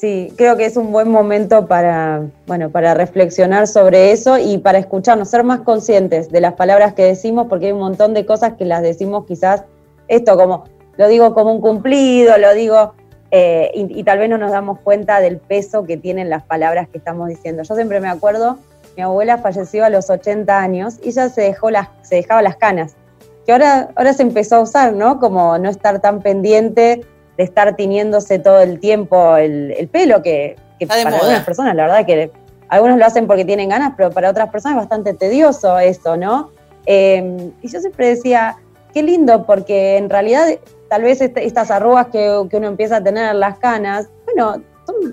Sí, 0.00 0.32
creo 0.34 0.56
que 0.56 0.64
es 0.64 0.78
un 0.78 0.92
buen 0.92 1.10
momento 1.10 1.66
para, 1.66 2.22
bueno, 2.46 2.70
para 2.70 2.94
reflexionar 2.94 3.66
sobre 3.66 4.12
eso 4.12 4.38
y 4.38 4.56
para 4.56 4.78
escucharnos, 4.78 5.28
ser 5.28 5.44
más 5.44 5.60
conscientes 5.60 6.30
de 6.30 6.40
las 6.40 6.54
palabras 6.54 6.94
que 6.94 7.04
decimos, 7.04 7.48
porque 7.50 7.66
hay 7.66 7.72
un 7.72 7.80
montón 7.80 8.14
de 8.14 8.24
cosas 8.24 8.54
que 8.54 8.64
las 8.64 8.80
decimos 8.80 9.26
quizás, 9.26 9.64
esto 10.08 10.38
como, 10.38 10.64
lo 10.96 11.06
digo 11.06 11.34
como 11.34 11.52
un 11.52 11.60
cumplido, 11.60 12.38
lo 12.38 12.54
digo, 12.54 12.94
eh, 13.30 13.72
y, 13.74 14.02
tal 14.02 14.20
vez 14.20 14.30
no 14.30 14.38
nos 14.38 14.52
damos 14.52 14.78
cuenta 14.80 15.20
del 15.20 15.36
peso 15.36 15.84
que 15.84 15.98
tienen 15.98 16.30
las 16.30 16.44
palabras 16.44 16.88
que 16.88 16.96
estamos 16.96 17.28
diciendo. 17.28 17.62
Yo 17.62 17.74
siempre 17.74 18.00
me 18.00 18.08
acuerdo, 18.08 18.56
mi 18.96 19.02
abuela 19.02 19.36
falleció 19.36 19.84
a 19.84 19.90
los 19.90 20.08
80 20.08 20.58
años 20.58 20.98
y 21.04 21.10
ya 21.10 21.28
se, 21.28 21.42
dejó 21.42 21.70
las, 21.70 21.88
se 22.00 22.14
dejaba 22.14 22.40
las 22.40 22.56
canas, 22.56 22.96
que 23.44 23.52
ahora, 23.52 23.90
ahora 23.96 24.14
se 24.14 24.22
empezó 24.22 24.56
a 24.56 24.60
usar, 24.60 24.94
¿no? 24.94 25.20
Como 25.20 25.58
no 25.58 25.68
estar 25.68 26.00
tan 26.00 26.22
pendiente 26.22 27.02
de 27.40 27.44
estar 27.44 27.74
tiñéndose 27.74 28.38
todo 28.38 28.60
el 28.60 28.78
tiempo 28.80 29.34
el, 29.36 29.88
pelo, 29.90 30.22
que, 30.22 30.56
para 30.86 31.00
algunas 31.08 31.42
personas, 31.42 31.74
la 31.74 31.84
verdad 31.84 32.04
que 32.04 32.30
algunos 32.68 32.98
lo 32.98 33.06
hacen 33.06 33.26
porque 33.26 33.46
tienen 33.46 33.70
ganas, 33.70 33.94
pero 33.96 34.10
para 34.10 34.28
otras 34.28 34.50
personas 34.50 34.76
es 34.76 34.82
bastante 34.82 35.14
tedioso 35.14 35.78
eso, 35.78 36.18
¿no? 36.18 36.50
Em, 36.84 37.50
y 37.62 37.68
yo 37.68 37.80
siempre 37.80 38.08
decía, 38.08 38.58
qué 38.92 39.02
lindo, 39.02 39.46
porque 39.46 39.96
en 39.96 40.10
realidad 40.10 40.48
tal 40.90 41.02
vez 41.02 41.22
este, 41.22 41.46
estas 41.46 41.70
arrugas 41.70 42.08
que, 42.08 42.28
uno 42.52 42.66
empieza 42.66 42.96
a 42.96 43.02
tener 43.02 43.30
en 43.30 43.40
las 43.40 43.58
canas, 43.58 44.10
bueno, 44.26 44.62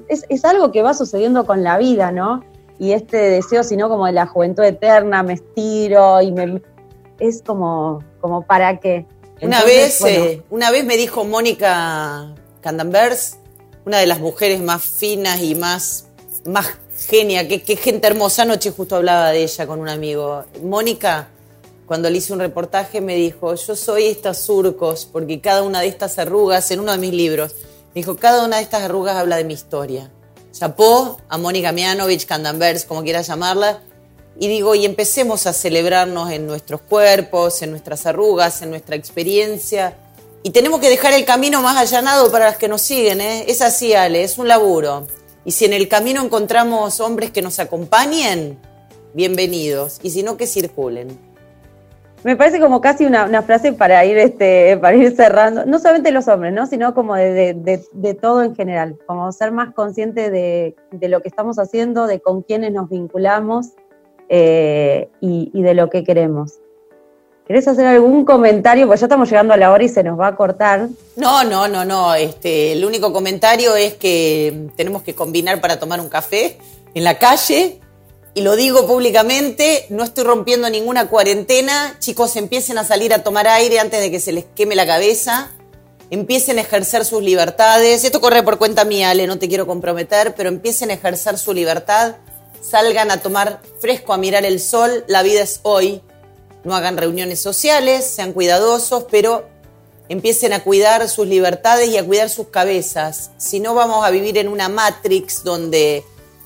es, 0.09 0.43
algo 0.43 0.73
que 0.73 0.82
va 0.82 0.93
sucediendo 0.93 1.45
con 1.45 1.63
la 1.63 1.78
vida, 1.78 2.11
¿no? 2.11 2.43
Y 2.78 2.91
este 2.91 3.15
deseo, 3.15 3.63
sino 3.63 3.88
como 3.88 4.05
de 4.05 4.11
la 4.11 4.25
juventud 4.25 4.65
eterna, 4.65 5.23
me 5.23 5.34
estiro 5.34 6.21
y 6.21 6.34
me... 6.34 6.61
Es 7.19 7.41
como, 7.41 8.03
como 8.19 8.41
para 8.41 8.82
qué 8.82 9.05
una, 9.42 9.64
vez, 9.64 10.02
eh, 10.02 10.42
una 10.50 10.72
vez 10.72 10.86
me 10.86 10.98
dijo 10.98 11.24
Mónica 11.24 12.34
Candambers, 12.62 13.38
una 13.86 14.00
de 14.00 14.08
las 14.08 14.20
mujeres 14.20 14.62
más 14.62 14.84
finas 14.84 15.42
y 15.42 15.56
más, 15.56 16.06
más 16.46 16.68
genia, 17.08 17.48
qué, 17.48 17.60
gente 17.76 18.08
hermosa. 18.08 18.44
Anoche 18.44 18.72
justo 18.72 18.96
hablaba 18.96 19.32
de 19.32 19.44
ella 19.44 19.68
con 19.68 19.80
un 19.80 19.90
amigo. 19.90 20.44
Mónica, 20.62 21.30
cuando 21.86 22.10
le 22.10 22.18
hice 22.18 22.34
un 22.34 22.40
reportaje, 22.40 23.00
me 23.00 23.16
dijo, 23.16 23.56
yo 23.56 23.76
soy 23.76 24.08
estos 24.08 24.40
surcos, 24.40 25.06
porque 25.06 25.40
cada 25.40 25.64
una 25.64 25.82
de 25.82 25.88
estas 25.88 26.20
arrugas, 26.20 26.70
en 26.72 26.80
uno 26.80 26.92
de 26.92 26.98
mis 26.98 27.14
libros, 27.14 27.56
me 27.94 28.02
dijo, 28.02 28.18
cada 28.18 28.44
una 28.46 28.58
de 28.58 28.64
estas 28.64 28.84
arrugas 28.84 29.16
habla 29.16 29.38
de 29.38 29.44
mi 29.44 29.54
historia. 29.54 30.12
Chapó 30.52 31.22
a 31.30 31.38
Mónica 31.38 31.72
Mianovich, 31.72 32.26
Candambers, 32.26 32.86
como 32.86 33.04
quieras 33.04 33.28
llamarla, 33.28 33.82
y 34.40 34.48
digo, 34.48 34.76
y 34.76 34.86
empecemos 34.86 35.48
a 35.48 35.54
celebrarnos 35.54 36.30
en 36.32 36.46
nuestros 36.46 36.82
cuerpos, 36.82 37.62
en 37.64 37.72
nuestras 37.72 38.06
arrugas, 38.06 38.62
en 38.62 38.70
nuestra 38.70 38.96
experiencia. 38.96 39.96
Y 40.44 40.52
tenemos 40.52 40.80
que 40.80 40.90
dejar 40.90 41.14
el 41.14 41.26
camino 41.26 41.62
más 41.62 41.76
allanado 41.78 42.32
para 42.32 42.46
las 42.46 42.58
que 42.58 42.68
nos 42.68 42.82
siguen, 42.82 43.20
¿eh? 43.20 43.46
Es 43.48 43.62
así, 43.62 43.96
Ale, 43.96 44.24
es 44.24 44.38
un 44.38 44.48
laburo. 44.48 45.08
Y 45.44 45.52
si 45.52 45.66
en 45.66 45.74
el 45.74 45.88
camino 45.88 46.24
encontramos 46.24 47.00
hombres 47.00 47.32
que 47.32 47.42
nos 47.42 47.58
acompañen, 47.58 48.60
bienvenidos. 49.14 50.00
Y 50.04 50.12
si 50.12 50.22
no, 50.22 50.38
que 50.38 50.46
circulen. 50.46 51.18
Me 52.24 52.36
parece 52.36 52.60
como 52.60 52.80
casi 52.80 53.06
una, 53.06 53.42
frase 53.42 53.74
para 53.74 54.04
ir, 54.06 54.18
este, 54.18 54.78
para 54.78 54.98
ir 54.98 55.16
cerrando, 55.16 55.66
no 55.66 55.80
solamente 55.80 56.12
los 56.12 56.28
hombres, 56.28 56.54
¿no? 56.54 56.68
sino 56.68 56.94
como 56.94 57.16
de, 57.16 57.54
de, 57.94 58.14
todo 58.16 58.44
en 58.44 58.56
general, 58.56 58.98
como 59.06 59.32
ser 59.32 59.52
más 59.52 59.74
consciente 59.74 60.30
de, 60.30 60.76
de, 60.92 61.10
lo 61.10 61.22
que 61.22 61.30
estamos 61.30 61.58
haciendo, 61.58 62.06
de 62.08 62.20
con 62.20 62.42
quiénes 62.42 62.74
nos 62.74 62.90
vinculamos 62.90 63.74
eh, 64.30 65.09
y, 65.21 65.61
de 65.61 65.73
lo 65.73 65.89
que 65.89 66.03
queremos. 66.03 66.53
¿Querés 67.45 67.67
hacer 67.67 67.86
algún 67.86 68.25
comentario? 68.25 68.88
Pues 68.88 68.99
ya 68.99 69.05
estamos 69.05 69.30
llegando 69.30 69.53
a 69.53 69.57
la 69.57 69.71
hora 69.71 69.84
y 69.84 69.88
se 69.88 70.03
nos 70.03 70.19
va 70.19 70.28
a 70.28 70.36
cortar. 70.36 70.89
No, 71.15 71.45
no, 71.45 71.67
no, 71.67 71.86
no. 71.86 72.13
Este, 72.13 72.73
el 72.73 72.84
único 72.84 73.13
comentario 73.13 73.75
es 73.78 73.93
que 73.93 74.67
tenemos 74.75 75.01
que 75.01 75.15
combinar 75.15 75.61
para 75.61 75.80
tomar 75.80 76.01
un 76.01 76.09
café 76.09 76.57
en 76.93 77.03
la 77.05 77.17
calle. 77.17 77.80
Y 78.34 78.41
lo 78.41 78.55
digo 78.55 78.86
públicamente, 78.86 79.86
no 79.89 80.03
estoy 80.03 80.25
rompiendo 80.25 80.69
ninguna 80.69 81.07
cuarentena. 81.07 81.95
Chicos, 81.99 82.36
empiecen 82.36 82.78
a 82.78 82.84
salir 82.84 83.13
a 83.13 83.23
tomar 83.23 83.47
aire 83.47 83.80
antes 83.80 83.99
de 83.99 84.11
que 84.11 84.19
se 84.19 84.34
les 84.34 84.43
queme 84.43 84.75
la 84.75 84.86
cabeza. 84.86 85.51
Empiecen 86.09 86.57
a 86.57 86.61
ejercer 86.61 87.03
sus 87.05 87.23
libertades. 87.23 88.03
Esto 88.03 88.21
corre 88.21 88.43
por 88.43 88.57
cuenta 88.57 88.84
mía, 88.86 89.09
Ale, 89.09 89.25
no 89.25 89.39
te 89.39 89.47
quiero 89.47 89.65
comprometer, 89.65 90.36
pero 90.36 90.49
empiecen 90.49 90.91
a 90.91 90.93
ejercer 90.93 91.38
su 91.38 91.53
libertad. 91.53 92.17
Salgan 92.62 93.12
a 93.12 93.22
tomar 93.22 93.62
fresco, 93.80 94.14
a 94.14 94.18
mirar 94.18 94.45
el 94.45 94.60
sol. 94.60 95.05
La 95.08 95.24
vida 95.24 95.41
es 95.41 95.60
hoy 95.64 96.01
no 96.68 96.76
hagan 96.76 96.97
reuniones 96.97 97.39
sociales, 97.39 98.05
sean 98.05 98.34
cuidadosos, 98.34 99.05
pero 99.10 99.47
empiecen 100.10 100.51
a 100.51 100.64
cuidar 100.64 101.08
sus 101.08 101.26
libertades 101.26 101.88
y 101.88 101.97
a 101.97 102.05
cuidar 102.05 102.30
sus 102.30 102.49
cabezas. 102.49 103.32
Si 103.38 103.62
no, 103.62 103.74
vamos 103.74 104.05
a 104.05 104.10
vivir 104.10 104.38
en 104.38 104.49
una 104.49 104.68
matrix 104.68 105.45
donde 105.45 106.03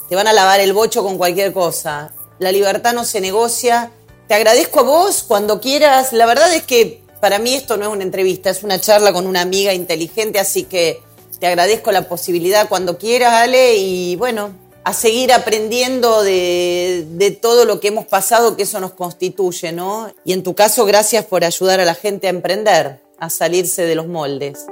te 0.09 0.15
van 0.15 0.27
a 0.27 0.33
lavar 0.33 0.59
el 0.59 0.73
bocho 0.73 1.01
con 1.01 1.17
cualquier 1.17 1.53
cosa. 1.53 2.13
La 2.37 2.51
libertad 2.51 2.93
no 2.93 3.03
se 3.03 3.19
negocia. 3.19 3.91
Te 4.27 4.35
agradezco 4.35 4.81
a 4.81 4.83
vos 4.83 5.23
cuando 5.23 5.59
quieras. 5.59 6.13
La 6.13 6.27
verdad 6.27 6.53
es 6.53 6.63
que 6.63 7.01
para 7.19 7.39
mí 7.39 7.55
esto 7.55 7.77
no 7.77 7.85
es 7.85 7.91
una 7.91 8.03
entrevista, 8.03 8.51
es 8.51 8.61
una 8.61 8.79
charla 8.79 9.13
con 9.13 9.25
una 9.25 9.41
amiga 9.41 9.73
inteligente, 9.73 10.39
así 10.39 10.65
que 10.65 11.01
te 11.39 11.47
agradezco 11.47 11.91
la 11.91 12.07
posibilidad 12.07 12.69
cuando 12.69 12.99
quieras, 12.99 13.33
Ale, 13.33 13.77
y 13.77 14.15
bueno, 14.17 14.51
a 14.83 14.93
seguir 14.93 15.31
aprendiendo 15.31 16.23
de, 16.23 17.37
todo 17.41 17.65
lo 17.65 17.79
que 17.79 17.89
hemos 17.89 18.05
pasado, 18.05 18.55
que 18.55 18.63
eso 18.63 18.79
nos 18.79 18.93
constituye, 18.93 19.71
¿no? 19.71 20.07
Y 20.23 20.33
en 20.33 20.43
tu 20.43 20.55
caso, 20.55 20.85
gracias 20.85 21.25
por 21.25 21.43
ayudar 21.43 21.79
a 21.79 21.85
la 21.85 21.93
gente 21.93 22.27
a 22.27 22.29
emprender, 22.31 22.99
a 23.19 23.29
salirse 23.29 23.83
de 23.83 23.95
los 23.95 24.07
moldes. 24.07 24.65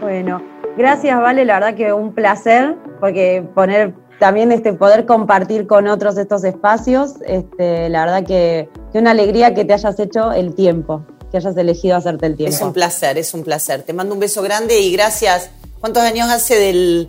Bueno, 0.00 0.42
gracias, 0.76 1.18
Vale, 1.20 1.44
la 1.44 1.54
verdad 1.54 1.74
que 1.74 1.92
un 1.92 2.14
placer, 2.14 2.74
porque 3.00 3.44
poner 3.54 3.94
también 4.18 4.52
este, 4.52 4.72
poder 4.72 5.04
compartir 5.04 5.66
con 5.66 5.88
otros 5.88 6.16
estos 6.16 6.44
espacios, 6.44 7.14
este, 7.26 7.88
la 7.90 8.04
verdad 8.04 8.26
que, 8.26 8.68
que 8.92 8.98
una 8.98 9.10
alegría 9.10 9.54
que 9.54 9.64
te 9.64 9.74
hayas 9.74 9.98
hecho 9.98 10.32
el 10.32 10.54
tiempo, 10.54 11.04
que 11.30 11.36
hayas 11.36 11.56
elegido 11.56 11.96
hacerte 11.96 12.26
el 12.26 12.36
tiempo. 12.36 12.54
Es 12.54 12.62
un 12.62 12.72
placer, 12.72 13.18
es 13.18 13.34
un 13.34 13.42
placer. 13.42 13.82
Te 13.82 13.92
mando 13.92 14.14
un 14.14 14.20
beso 14.20 14.40
grande 14.40 14.80
y 14.80 14.92
gracias 14.92 15.50
¿Cuántos 15.84 16.02
años 16.02 16.30
hace 16.30 17.08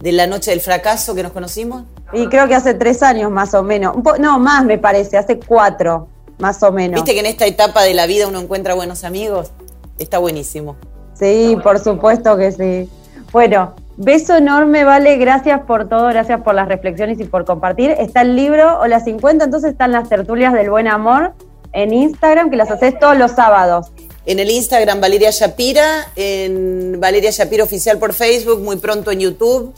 de 0.00 0.12
la 0.12 0.26
noche 0.26 0.50
del 0.50 0.62
fracaso 0.62 1.14
que 1.14 1.22
nos 1.22 1.32
conocimos? 1.32 1.82
Y 2.14 2.26
creo 2.28 2.48
que 2.48 2.54
hace 2.54 2.72
tres 2.72 3.02
años 3.02 3.30
más 3.30 3.52
o 3.52 3.62
menos. 3.62 3.96
no, 4.18 4.38
más 4.38 4.64
me 4.64 4.78
parece, 4.78 5.18
hace 5.18 5.38
cuatro, 5.38 6.08
más 6.38 6.62
o 6.62 6.72
menos. 6.72 7.02
¿Viste 7.02 7.12
que 7.12 7.20
en 7.20 7.26
esta 7.26 7.44
etapa 7.44 7.82
de 7.82 7.92
la 7.92 8.06
vida 8.06 8.26
uno 8.26 8.40
encuentra 8.40 8.72
buenos 8.72 9.04
amigos? 9.04 9.52
Está 9.98 10.16
buenísimo. 10.16 10.76
Sí, 11.12 11.58
por 11.62 11.78
supuesto 11.78 12.34
que 12.38 12.50
sí. 12.50 12.90
Bueno, 13.30 13.74
beso 13.98 14.34
enorme, 14.36 14.84
Vale, 14.84 15.18
gracias 15.18 15.60
por 15.66 15.90
todo, 15.90 16.06
gracias 16.06 16.40
por 16.40 16.54
las 16.54 16.66
reflexiones 16.66 17.20
y 17.20 17.24
por 17.24 17.44
compartir. 17.44 17.90
Está 17.90 18.22
el 18.22 18.36
libro 18.36 18.80
Hola 18.80 19.00
50, 19.00 19.44
entonces 19.44 19.72
están 19.72 19.92
las 19.92 20.08
tertulias 20.08 20.54
del 20.54 20.70
buen 20.70 20.88
amor 20.88 21.34
en 21.72 21.92
Instagram, 21.92 22.48
que 22.48 22.56
las 22.56 22.70
haces 22.70 22.98
todos 22.98 23.18
los 23.18 23.32
sábados 23.32 23.92
en 24.26 24.38
el 24.38 24.50
Instagram 24.50 25.00
Valeria 25.00 25.30
Shapira, 25.30 26.12
en 26.16 27.00
Valeria 27.00 27.30
Shapira 27.30 27.64
Oficial 27.64 27.98
por 27.98 28.12
Facebook, 28.14 28.60
muy 28.60 28.76
pronto 28.76 29.10
en 29.10 29.20
YouTube. 29.20 29.74